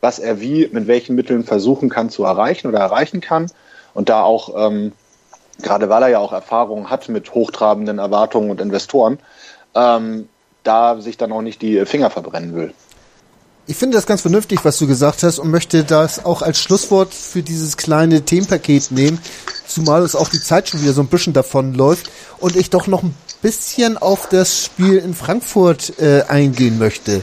was 0.00 0.18
er 0.18 0.40
wie, 0.40 0.68
mit 0.72 0.86
welchen 0.86 1.14
Mitteln 1.14 1.44
versuchen 1.44 1.88
kann 1.88 2.10
zu 2.10 2.24
erreichen 2.24 2.68
oder 2.68 2.78
erreichen 2.78 3.20
kann. 3.20 3.50
Und 3.92 4.08
da 4.08 4.22
auch, 4.22 4.68
ähm, 4.68 4.92
gerade 5.62 5.88
weil 5.88 6.02
er 6.02 6.08
ja 6.08 6.18
auch 6.18 6.32
Erfahrungen 6.32 6.90
hat 6.90 7.08
mit 7.08 7.32
hochtrabenden 7.34 7.98
Erwartungen 7.98 8.50
und 8.50 8.60
Investoren, 8.60 9.18
ähm, 9.74 10.28
da 10.64 11.00
sich 11.00 11.16
dann 11.16 11.32
auch 11.32 11.42
nicht 11.42 11.62
die 11.62 11.86
Finger 11.86 12.10
verbrennen 12.10 12.54
will. 12.54 12.74
Ich 13.66 13.76
finde 13.76 13.96
das 13.96 14.04
ganz 14.04 14.20
vernünftig, 14.20 14.62
was 14.64 14.78
du 14.78 14.86
gesagt 14.86 15.22
hast 15.22 15.38
und 15.38 15.50
möchte 15.50 15.84
das 15.84 16.26
auch 16.26 16.42
als 16.42 16.58
Schlusswort 16.58 17.14
für 17.14 17.42
dieses 17.42 17.78
kleine 17.78 18.22
Themenpaket 18.22 18.90
nehmen, 18.90 19.18
zumal 19.66 20.02
es 20.02 20.14
auch 20.14 20.28
die 20.28 20.40
Zeit 20.40 20.68
schon 20.68 20.82
wieder 20.82 20.92
so 20.92 21.00
ein 21.00 21.06
bisschen 21.06 21.32
davon 21.32 21.72
läuft 21.72 22.10
und 22.40 22.56
ich 22.56 22.68
doch 22.68 22.86
noch 22.88 23.02
ein 23.02 23.14
bisschen 23.40 23.96
auf 23.96 24.28
das 24.28 24.64
Spiel 24.64 24.98
in 24.98 25.14
Frankfurt 25.14 25.98
äh, 25.98 26.24
eingehen 26.28 26.78
möchte. 26.78 27.22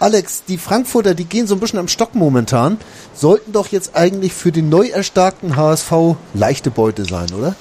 Alex, 0.00 0.44
die 0.48 0.58
Frankfurter, 0.58 1.14
die 1.14 1.24
gehen 1.24 1.46
so 1.46 1.54
ein 1.54 1.60
bisschen 1.60 1.80
am 1.80 1.88
Stock 1.88 2.14
momentan, 2.14 2.78
sollten 3.14 3.52
doch 3.52 3.66
jetzt 3.66 3.94
eigentlich 3.94 4.32
für 4.32 4.52
den 4.52 4.70
neu 4.70 4.88
erstarkten 4.88 5.56
HSV 5.56 6.16
leichte 6.34 6.70
Beute 6.70 7.04
sein, 7.04 7.32
oder? 7.34 7.56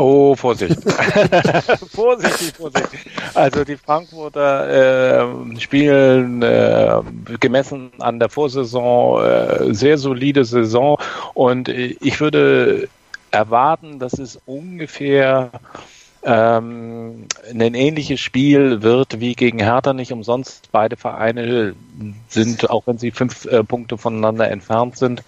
Oh, 0.00 0.34
Vorsicht. 0.34 0.78
vorsichtig, 1.92 2.54
vorsichtig. 2.56 3.00
Also 3.34 3.64
die 3.64 3.76
Frankfurter 3.76 5.26
äh, 5.28 5.60
spielen 5.60 6.40
äh, 6.40 7.02
gemessen 7.38 7.92
an 7.98 8.18
der 8.18 8.30
Vorsaison 8.30 9.22
äh, 9.22 9.74
sehr 9.74 9.98
solide 9.98 10.46
Saison 10.46 10.96
und 11.34 11.68
ich 11.68 12.18
würde 12.18 12.88
erwarten, 13.30 13.98
dass 13.98 14.14
es 14.14 14.40
ungefähr 14.46 15.50
ähm, 16.22 17.26
ein 17.52 17.74
ähnliches 17.74 18.20
Spiel 18.20 18.82
wird 18.82 19.20
wie 19.20 19.34
gegen 19.34 19.58
Hertha 19.58 19.92
nicht 19.92 20.12
umsonst. 20.12 20.68
Beide 20.72 20.96
Vereine 20.96 21.74
sind, 22.28 22.70
auch 22.70 22.86
wenn 22.86 22.96
sie 22.96 23.10
fünf 23.10 23.44
äh, 23.46 23.62
Punkte 23.64 23.98
voneinander 23.98 24.50
entfernt 24.50 24.96
sind, 24.96 25.22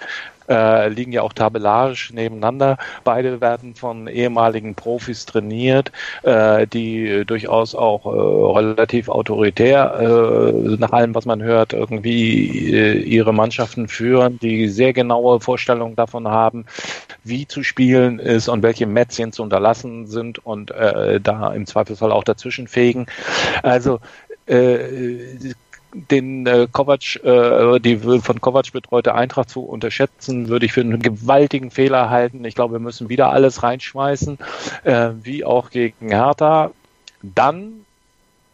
äh, 0.49 0.89
liegen 0.89 1.13
ja 1.13 1.23
auch 1.23 1.33
tabellarisch 1.33 2.13
nebeneinander. 2.13 2.79
Beide 3.05 3.41
werden 3.41 3.75
von 3.75 4.07
ehemaligen 4.09 4.75
Profis 4.75 5.27
trainiert, 5.27 5.93
äh, 6.23 6.67
die 6.67 7.25
durchaus 7.27 7.75
auch 7.75 8.07
äh, 8.07 8.59
relativ 8.59 9.09
autoritär, 9.09 9.95
äh, 10.01 10.77
nach 10.79 10.93
allem, 10.93 11.15
was 11.15 11.27
man 11.27 11.43
hört, 11.43 11.73
irgendwie 11.73 12.73
äh, 12.75 12.99
ihre 12.99 13.33
Mannschaften 13.33 13.89
führen, 13.89 14.39
die 14.41 14.69
sehr 14.69 14.93
genaue 14.93 15.41
Vorstellungen 15.41 15.97
davon 15.97 16.29
haben, 16.29 16.67
wie 17.25 17.47
zu 17.47 17.63
spielen 17.63 18.19
ist 18.19 18.49
und 18.49 18.63
welche 18.63 18.87
Mätzchen 18.87 19.33
zu 19.33 19.43
unterlassen 19.43 20.07
sind 20.07 20.45
und 20.45 20.71
äh, 20.71 21.21
da 21.21 21.53
im 21.53 21.67
Zweifelsfall 21.67 22.13
auch 22.13 22.25
dazwischen 22.25 22.69
fegen. 22.69 23.07
Also 23.63 24.01
äh, 24.47 25.55
den 25.95 26.47
äh, 26.47 26.67
Kovac, 26.71 27.17
äh, 27.25 27.79
die 27.81 27.99
von 27.99 28.41
Kovac 28.41 28.73
betreute 28.73 29.15
Eintracht 29.15 29.51
zu 29.51 29.61
unterschätzen, 29.63 30.49
würde 30.49 30.67
ich 30.67 30.73
für 30.73 30.81
einen 30.81 31.01
gewaltigen 31.01 31.71
Fehler 31.71 32.11
halten. 32.11 32.45
Ich 32.45 32.55
glaube, 32.55 32.75
wir 32.75 32.81
müssen 32.81 33.09
wieder 33.09 33.31
alles 33.31 33.63
reinschmeißen, 33.63 34.39
äh, 34.85 35.11
wie 35.23 35.45
auch 35.45 35.71
gegen 35.71 36.09
Hertha. 36.09 36.71
Dann 37.23 37.85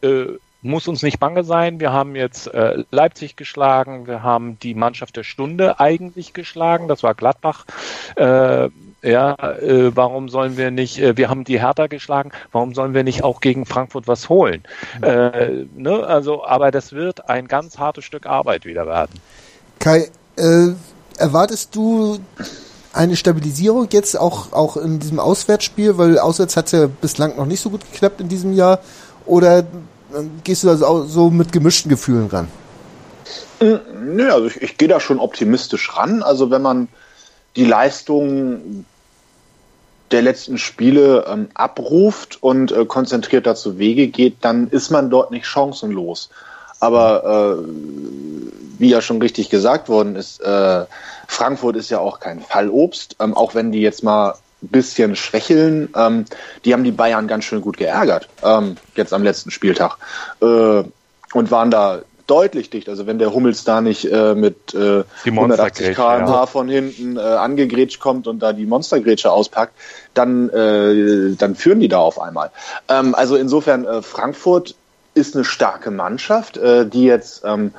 äh, 0.03 0.27
muss 0.63 0.89
uns 0.89 1.03
nicht 1.03 1.21
bange 1.21 1.45
sein. 1.45 1.81
Wir 1.81 1.93
haben 1.93 2.17
jetzt 2.17 2.49
äh, 2.49 2.85
Leipzig 2.91 3.37
geschlagen, 3.37 4.07
wir 4.07 4.23
haben 4.23 4.59
die 4.59 4.75
Mannschaft 4.75 5.17
der 5.17 5.23
Stunde 5.23 5.79
eigentlich 5.79 6.33
geschlagen, 6.33 6.89
das 6.89 7.03
war 7.03 7.15
Gladbach. 7.15 7.65
Äh, 8.17 8.69
ja, 9.03 9.35
äh, 9.35 9.95
warum 9.95 10.29
sollen 10.29 10.57
wir 10.57 10.71
nicht, 10.71 10.99
äh, 10.99 11.17
wir 11.17 11.29
haben 11.29 11.45
die 11.45 11.61
Hertha 11.61 11.87
geschlagen, 11.87 12.33
warum 12.53 12.75
sollen 12.75 12.95
wir 12.95 13.05
nicht 13.05 13.23
auch 13.23 13.41
gegen 13.41 13.67
Frankfurt 13.67 14.09
was 14.09 14.29
holen? 14.29 14.63
Äh, 15.03 15.67
ne? 15.77 16.05
Also, 16.05 16.45
aber 16.45 16.71
das 16.71 16.93
wird 16.93 17.29
ein 17.29 17.49
ganz 17.49 17.79
hartes 17.79 18.05
Stück 18.05 18.27
Arbeit 18.27 18.65
wieder 18.65 18.87
werden. 18.87 19.21
Kai, 19.79 20.11
äh, 20.37 20.69
erwartest 21.17 21.75
du 21.77 22.19
eine 22.93 23.17
Stabilisierung 23.17 23.89
jetzt 23.93 24.19
auch, 24.19 24.53
auch 24.53 24.77
in 24.77 24.99
diesem 24.99 25.21
Auswärtsspiel, 25.21 25.99
weil 25.99 26.19
auswärts 26.19 26.57
hat 26.57 26.67
es 26.67 26.73
ja 26.73 26.87
bislang 26.87 27.37
noch 27.37 27.47
nicht 27.47 27.61
so 27.61 27.71
gut 27.71 27.83
geklappt 27.93 28.21
in 28.21 28.29
diesem 28.29 28.53
Jahr, 28.53 28.81
oder 29.27 29.65
gehst 30.43 30.65
du 30.65 30.69
da 30.69 30.77
so, 30.77 31.05
so 31.05 31.31
mit 31.31 31.53
gemischten 31.53 31.91
Gefühlen 31.91 32.29
ran? 32.29 32.49
Nö, 33.61 34.33
also 34.33 34.47
ich, 34.47 34.63
ich 34.63 34.79
gehe 34.79 34.89
da 34.89 35.01
schon 35.01 35.19
optimistisch 35.19 35.97
ran. 35.97 36.23
Also 36.23 36.51
wenn 36.51 36.63
man 36.63 36.89
die 37.57 37.65
Leistung 37.65 38.85
der 40.11 40.23
letzten 40.23 40.59
Spiele 40.59 41.27
ähm, 41.29 41.49
abruft 41.55 42.43
und 42.43 42.73
äh, 42.73 42.85
konzentriert 42.87 43.47
dazu 43.47 43.79
Wege 43.79 44.09
geht, 44.09 44.37
dann 44.41 44.69
ist 44.69 44.91
man 44.91 45.11
dort 45.11 45.31
nicht 45.31 45.47
chancenlos. 45.47 46.31
Aber 46.81 47.59
äh, 47.59 47.65
wie 48.79 48.89
ja 48.89 49.01
schon 49.01 49.21
richtig 49.21 49.51
gesagt 49.51 49.89
worden 49.89 50.17
ist, 50.17 50.41
äh, 50.41 50.87
Frankfurt 51.27 51.77
ist 51.77 51.91
ja 51.91 51.99
auch 51.99 52.21
kein 52.21 52.41
Fallobst, 52.41 53.17
ähm, 53.21 53.37
auch 53.37 53.55
wenn 53.55 53.73
die 53.73 53.81
jetzt 53.81 54.03
mal 54.03 54.35
ein 54.63 54.69
bisschen 54.69 55.17
schwächeln. 55.17 55.89
Ähm, 55.95 56.25
die 56.65 56.73
haben 56.73 56.85
die 56.85 56.93
Bayern 56.93 57.29
ganz 57.29 57.45
schön 57.45 57.61
gut 57.61 57.77
geärgert, 57.77 58.29
ähm, 58.43 58.77
jetzt 58.95 59.13
am 59.13 59.23
letzten 59.25 59.51
Spieltag. 59.51 59.99
Äh, 60.41 60.85
und 61.35 61.51
waren 61.51 61.71
da 61.71 62.01
deutlich 62.29 62.71
dicht. 62.71 62.89
Also 62.89 63.07
wenn 63.07 63.19
der 63.19 63.33
Hummels 63.33 63.65
da 63.65 63.81
nicht 63.81 64.05
äh, 64.05 64.35
mit 64.35 64.75
äh, 64.75 65.03
180 65.25 65.97
km/h 65.97 66.29
ja. 66.29 66.47
von 66.47 66.69
hinten 66.69 67.17
äh, 67.17 67.21
angegrätscht 67.21 67.99
kommt 68.01 68.29
und 68.29 68.41
da 68.41 68.53
die 68.53 68.67
Monstergrätsche 68.67 69.33
auspackt, 69.33 69.73
dann, 70.15 70.49
äh, 70.51 71.35
dann 71.37 71.57
führen 71.57 71.81
die 71.81 71.89
da 71.89 71.99
auf 71.99 72.21
einmal. 72.21 72.51
Ähm, 72.89 73.15
also 73.15 73.35
insofern, 73.37 73.85
äh, 73.85 74.03
Frankfurt 74.03 74.75
ist 75.15 75.35
eine 75.35 75.45
starke 75.45 75.91
Mannschaft, 75.91 76.59
äh, 76.59 76.87
die 76.87 77.05
jetzt, 77.05 77.43
ähm, 77.45 77.73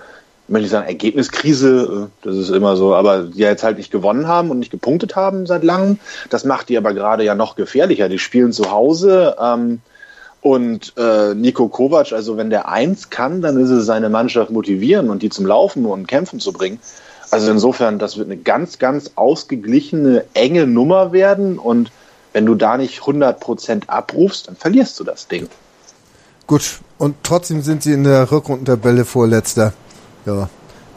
möchte 0.47 0.65
ich 0.65 0.71
sagen, 0.71 0.87
Ergebniskrise, 0.87 2.09
äh, 2.23 2.25
das 2.25 2.35
ist 2.35 2.49
immer 2.49 2.75
so, 2.75 2.95
aber 2.95 3.23
die 3.23 3.39
jetzt 3.39 3.63
halt 3.63 3.77
nicht 3.77 3.91
gewonnen 3.91 4.27
haben 4.27 4.49
und 4.49 4.59
nicht 4.59 4.71
gepunktet 4.71 5.15
haben 5.15 5.45
seit 5.45 5.63
langem. 5.63 5.99
Das 6.31 6.43
macht 6.43 6.69
die 6.69 6.77
aber 6.77 6.93
gerade 6.93 7.23
ja 7.23 7.35
noch 7.35 7.55
gefährlicher. 7.55 8.09
Die 8.09 8.19
spielen 8.19 8.51
zu 8.51 8.71
Hause. 8.71 9.35
Ähm, 9.39 9.81
und 10.41 10.93
äh, 10.97 11.33
Nico 11.35 11.67
Kovac, 11.67 12.13
also 12.13 12.37
wenn 12.37 12.49
der 12.49 12.69
eins 12.69 13.09
kann, 13.09 13.41
dann 13.41 13.59
ist 13.59 13.69
es 13.69 13.85
seine 13.85 14.09
Mannschaft 14.09 14.51
motivieren 14.51 15.09
und 15.09 15.21
die 15.21 15.29
zum 15.29 15.45
Laufen 15.45 15.85
und 15.85 16.07
Kämpfen 16.07 16.39
zu 16.39 16.53
bringen. 16.53 16.79
Also 17.31 17.51
insofern, 17.51 17.99
das 17.99 18.17
wird 18.17 18.27
eine 18.27 18.37
ganz, 18.37 18.79
ganz 18.79 19.11
ausgeglichene, 19.15 20.25
enge 20.33 20.65
Nummer 20.65 21.11
werden. 21.11 21.59
Und 21.59 21.91
wenn 22.33 22.45
du 22.45 22.55
da 22.55 22.77
nicht 22.77 23.01
100% 23.01 23.87
abrufst, 23.87 24.47
dann 24.47 24.55
verlierst 24.55 24.99
du 24.99 25.03
das 25.03 25.27
Ding. 25.27 25.47
Gut, 26.47 26.79
und 26.97 27.15
trotzdem 27.21 27.61
sind 27.61 27.83
sie 27.83 27.93
in 27.93 28.03
der 28.03 28.31
Rückrundentabelle 28.31 29.05
vorletzter. 29.05 29.73
Ja 30.25 30.49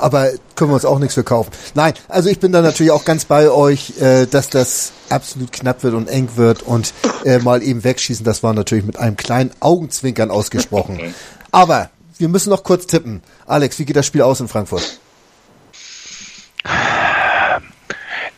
aber 0.03 0.31
können 0.57 0.71
wir 0.71 0.75
uns 0.75 0.85
auch 0.85 0.99
nichts 0.99 1.15
verkaufen. 1.15 1.51
Nein, 1.75 1.95
also 2.09 2.29
ich 2.29 2.41
bin 2.41 2.53
da 2.53 2.61
natürlich 2.61 2.93
auch 2.93 3.05
ganz 3.05 3.25
bei 3.25 3.51
euch, 3.51 4.01
äh, 4.01 4.27
dass 4.27 4.49
das 4.49 4.93
absolut 5.09 5.53
knapp 5.53 5.83
wird 5.83 5.95
und 5.95 6.09
eng 6.09 6.31
wird 6.37 6.63
und 6.63 6.93
äh, 7.25 7.39
mal 7.39 7.63
eben 7.63 7.85
wegschießen, 7.85 8.25
das 8.25 8.43
war 8.43 8.53
natürlich 8.53 8.85
mit 8.85 8.99
einem 8.99 9.17
kleinen 9.17 9.51
Augenzwinkern 9.61 10.31
ausgesprochen. 10.31 11.15
Aber 11.51 11.91
wir 12.19 12.29
müssen 12.29 12.51
noch 12.51 12.65
kurz 12.65 12.87
tippen. 12.87 13.23
Alex, 13.47 13.79
wie 13.79 13.85
geht 13.85 13.97
das 13.97 14.07
Spiel 14.07 14.23
aus 14.23 14.41
in 14.41 14.49
Frankfurt? 14.49 15.01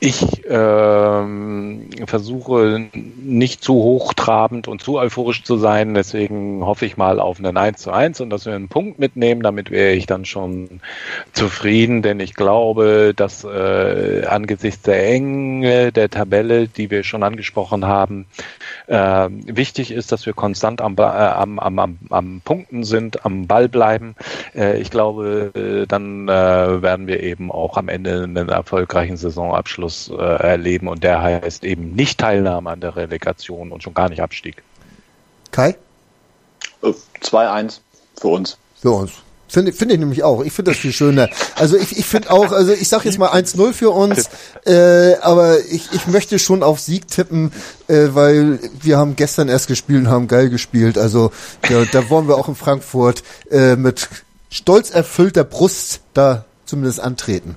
Ich 0.01 0.43
ähm, 0.49 1.89
versuche 2.05 2.89
nicht 2.93 3.65
zu 3.65 3.75
hochtrabend 3.75 4.69
und 4.69 4.83
zu 4.83 4.99
euphorisch 4.99 5.45
zu 5.45 5.57
sein, 5.57 5.95
deswegen 5.95 6.65
hoffe 6.67 6.85
ich 6.85 6.99
mal 6.99 7.21
auf 7.21 7.39
einen 7.39 7.57
1 7.57 7.81
zu 7.81 7.91
1 7.91 8.21
und 8.21 8.29
dass 8.29 8.45
wir 8.45 8.55
einen 8.55 8.69
Punkt 8.69 8.99
mitnehmen, 8.99 9.43
damit 9.43 9.71
wäre 9.71 9.93
ich 9.93 10.05
dann 10.05 10.27
schon 10.27 10.81
zufrieden, 11.33 12.03
denn 12.03 12.21
ich 12.21 12.35
glaube, 12.35 13.15
dass 13.17 13.45
äh, 13.45 14.27
angesichts 14.27 14.83
der 14.83 15.07
Enge 15.09 15.91
der 15.91 16.11
Tabelle, 16.11 16.69
die 16.69 16.91
wir 16.91 17.03
schon 17.03 17.23
angesprochen 17.23 17.87
haben, 17.87 18.27
äh, 18.89 19.29
wichtig 19.31 19.91
ist, 19.91 20.13
dass 20.13 20.27
wir 20.27 20.35
konstant 20.35 20.83
am, 20.83 20.97
äh, 20.99 21.03
am, 21.03 21.59
am, 21.59 21.79
am, 21.79 21.99
am 22.11 22.43
Punkten 22.45 22.85
sind, 22.85 23.25
am 23.25 23.47
Ball 23.47 23.71
bleiben. 23.71 24.17
Äh, 24.55 24.81
ich 24.81 24.91
glaube, 24.91 25.51
äh, 25.55 25.87
dann 25.87 26.29
äh, 26.29 26.83
werden 26.83 27.07
wir 27.07 27.23
eben 27.23 27.51
auch 27.51 27.79
am 27.79 27.89
Ende 27.89 28.25
einen 28.25 28.51
erfolgreichen 28.51 29.17
Saisonabschluss 29.17 29.84
Abschluss 29.85 30.11
äh, 30.11 30.23
erleben 30.23 30.89
und 30.89 31.05
der 31.05 31.23
heißt 31.23 31.65
eben 31.65 31.95
nicht 31.95 32.19
Teilnahme 32.19 32.71
an 32.71 32.81
der 32.81 32.97
Relegation 32.97 33.73
und 33.73 33.83
schon 33.83 33.95
gar 33.95 34.09
nicht 34.09 34.23
Abstieg. 34.23 34.63
Kai? 35.51 35.77
Äh, 36.83 36.93
2-1 37.23 37.81
für 38.19 38.29
uns. 38.29 38.57
Für 38.81 38.91
uns. 38.91 39.13
Finde 39.47 39.73
find 39.73 39.93
ich 39.93 39.99
nämlich 39.99 40.25
auch. 40.25 40.43
Ich 40.43 40.53
finde 40.53 40.73
das 40.73 40.81
viel 40.81 40.93
schöner. 40.93 41.29
Also 41.55 41.77
ich, 41.77 41.97
ich 41.97 42.07
finde 42.07 42.31
auch, 42.31 42.51
also 42.51 42.73
ich 42.73 42.89
sag 42.89 43.05
jetzt 43.05 43.19
mal 43.19 43.31
1-0 43.31 43.73
für 43.73 43.91
uns, 43.91 44.31
äh, 44.65 45.15
aber 45.21 45.61
ich, 45.61 45.93
ich 45.93 46.07
möchte 46.07 46.39
schon 46.39 46.63
auf 46.63 46.81
Sieg 46.81 47.07
tippen, 47.07 47.53
äh, 47.87 48.09
weil 48.13 48.59
wir 48.81 48.97
haben 48.97 49.17
gestern 49.17 49.49
erst 49.49 49.69
gespielt 49.69 50.07
und 50.07 50.11
haben 50.11 50.29
geil 50.29 50.49
gespielt. 50.49 50.99
Also 50.99 51.31
da, 51.69 51.85
da 51.85 52.09
wollen 52.09 52.27
wir 52.27 52.37
auch 52.37 52.49
in 52.49 52.57
Frankfurt 52.57 53.23
äh, 53.51 53.77
mit 53.77 54.09
stolz 54.51 54.91
erfüllter 54.91 55.45
Brust 55.45 56.01
da 56.15 56.47
zumindest 56.65 57.01
antreten. 57.01 57.57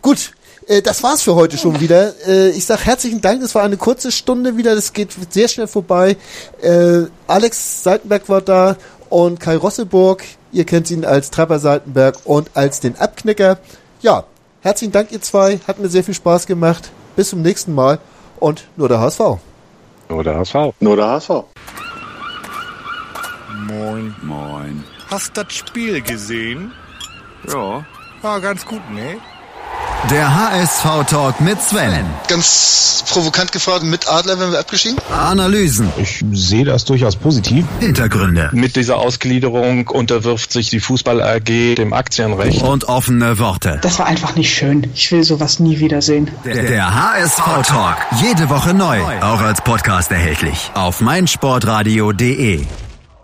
Gut, 0.00 0.32
äh, 0.68 0.82
das 0.82 1.02
war's 1.02 1.22
für 1.22 1.34
heute 1.34 1.56
schon 1.58 1.80
wieder. 1.80 2.14
Äh, 2.26 2.50
ich 2.50 2.64
sag 2.64 2.84
herzlichen 2.84 3.20
Dank. 3.20 3.42
Es 3.42 3.54
war 3.54 3.62
eine 3.62 3.76
kurze 3.76 4.12
Stunde 4.12 4.56
wieder. 4.56 4.74
Das 4.74 4.92
geht 4.92 5.14
sehr 5.30 5.48
schnell 5.48 5.66
vorbei. 5.66 6.16
Äh, 6.62 7.02
Alex 7.26 7.82
Seitenberg 7.82 8.28
war 8.28 8.40
da 8.40 8.76
und 9.10 9.40
Kai 9.40 9.56
Rosseburg. 9.56 10.22
Ihr 10.52 10.64
kennt 10.64 10.90
ihn 10.90 11.04
als 11.04 11.30
Trapper 11.30 11.58
Seitenberg 11.58 12.16
und 12.24 12.50
als 12.54 12.80
den 12.80 12.96
Abknicker. 12.96 13.58
Ja, 14.00 14.24
herzlichen 14.60 14.92
Dank 14.92 15.12
ihr 15.12 15.20
zwei. 15.20 15.60
Hat 15.66 15.78
mir 15.78 15.88
sehr 15.88 16.04
viel 16.04 16.14
Spaß 16.14 16.46
gemacht. 16.46 16.90
Bis 17.16 17.30
zum 17.30 17.42
nächsten 17.42 17.74
Mal 17.74 17.98
und 18.40 18.64
nur 18.76 18.88
der 18.88 19.00
HSV. 19.00 19.38
Nur 20.08 20.24
der 20.24 20.36
HSV. 20.36 20.54
Nur 20.80 20.96
der 20.96 21.06
HSV. 21.06 21.30
Moin. 23.66 24.14
Moin. 24.22 24.84
Hast 25.10 25.36
das 25.36 25.52
Spiel 25.52 26.00
gesehen? 26.00 26.72
Ja. 27.48 27.84
War 28.22 28.40
ganz 28.40 28.64
gut, 28.64 28.82
ne? 28.90 29.16
Der 30.10 30.34
HSV-Talk 30.34 31.40
mit 31.40 31.62
Sven. 31.62 32.04
Ganz 32.28 33.02
provokant 33.08 33.52
gefragt, 33.52 33.84
mit 33.84 34.06
Adler 34.06 34.38
wenn 34.38 34.52
wir 34.52 34.58
abgestiegen? 34.58 34.98
Analysen, 35.10 35.88
Ich 35.96 36.22
sehe 36.32 36.66
das 36.66 36.84
durchaus 36.84 37.16
positiv. 37.16 37.64
Hintergründe 37.80 38.50
Mit 38.52 38.76
dieser 38.76 38.98
Ausgliederung 38.98 39.88
unterwirft 39.88 40.52
sich 40.52 40.68
die 40.68 40.80
Fußball 40.80 41.22
AG 41.22 41.76
dem 41.76 41.94
Aktienrecht. 41.94 42.60
und 42.62 42.84
offene 42.84 43.38
Worte. 43.38 43.78
Das 43.80 43.98
war 43.98 44.04
einfach 44.06 44.36
nicht 44.36 44.54
schön. 44.54 44.90
Ich 44.94 45.10
will 45.10 45.24
sowas 45.24 45.58
nie 45.58 45.78
wiedersehen. 45.78 46.30
Der, 46.44 46.64
der 46.64 46.94
HSV-Talk. 46.94 47.96
Jede 48.22 48.50
Woche 48.50 48.74
neu. 48.74 49.00
Auch 49.22 49.40
als 49.40 49.62
Podcast 49.62 50.10
erhältlich. 50.10 50.70
Auf 50.74 51.00
meinsportradio.de. 51.00 52.66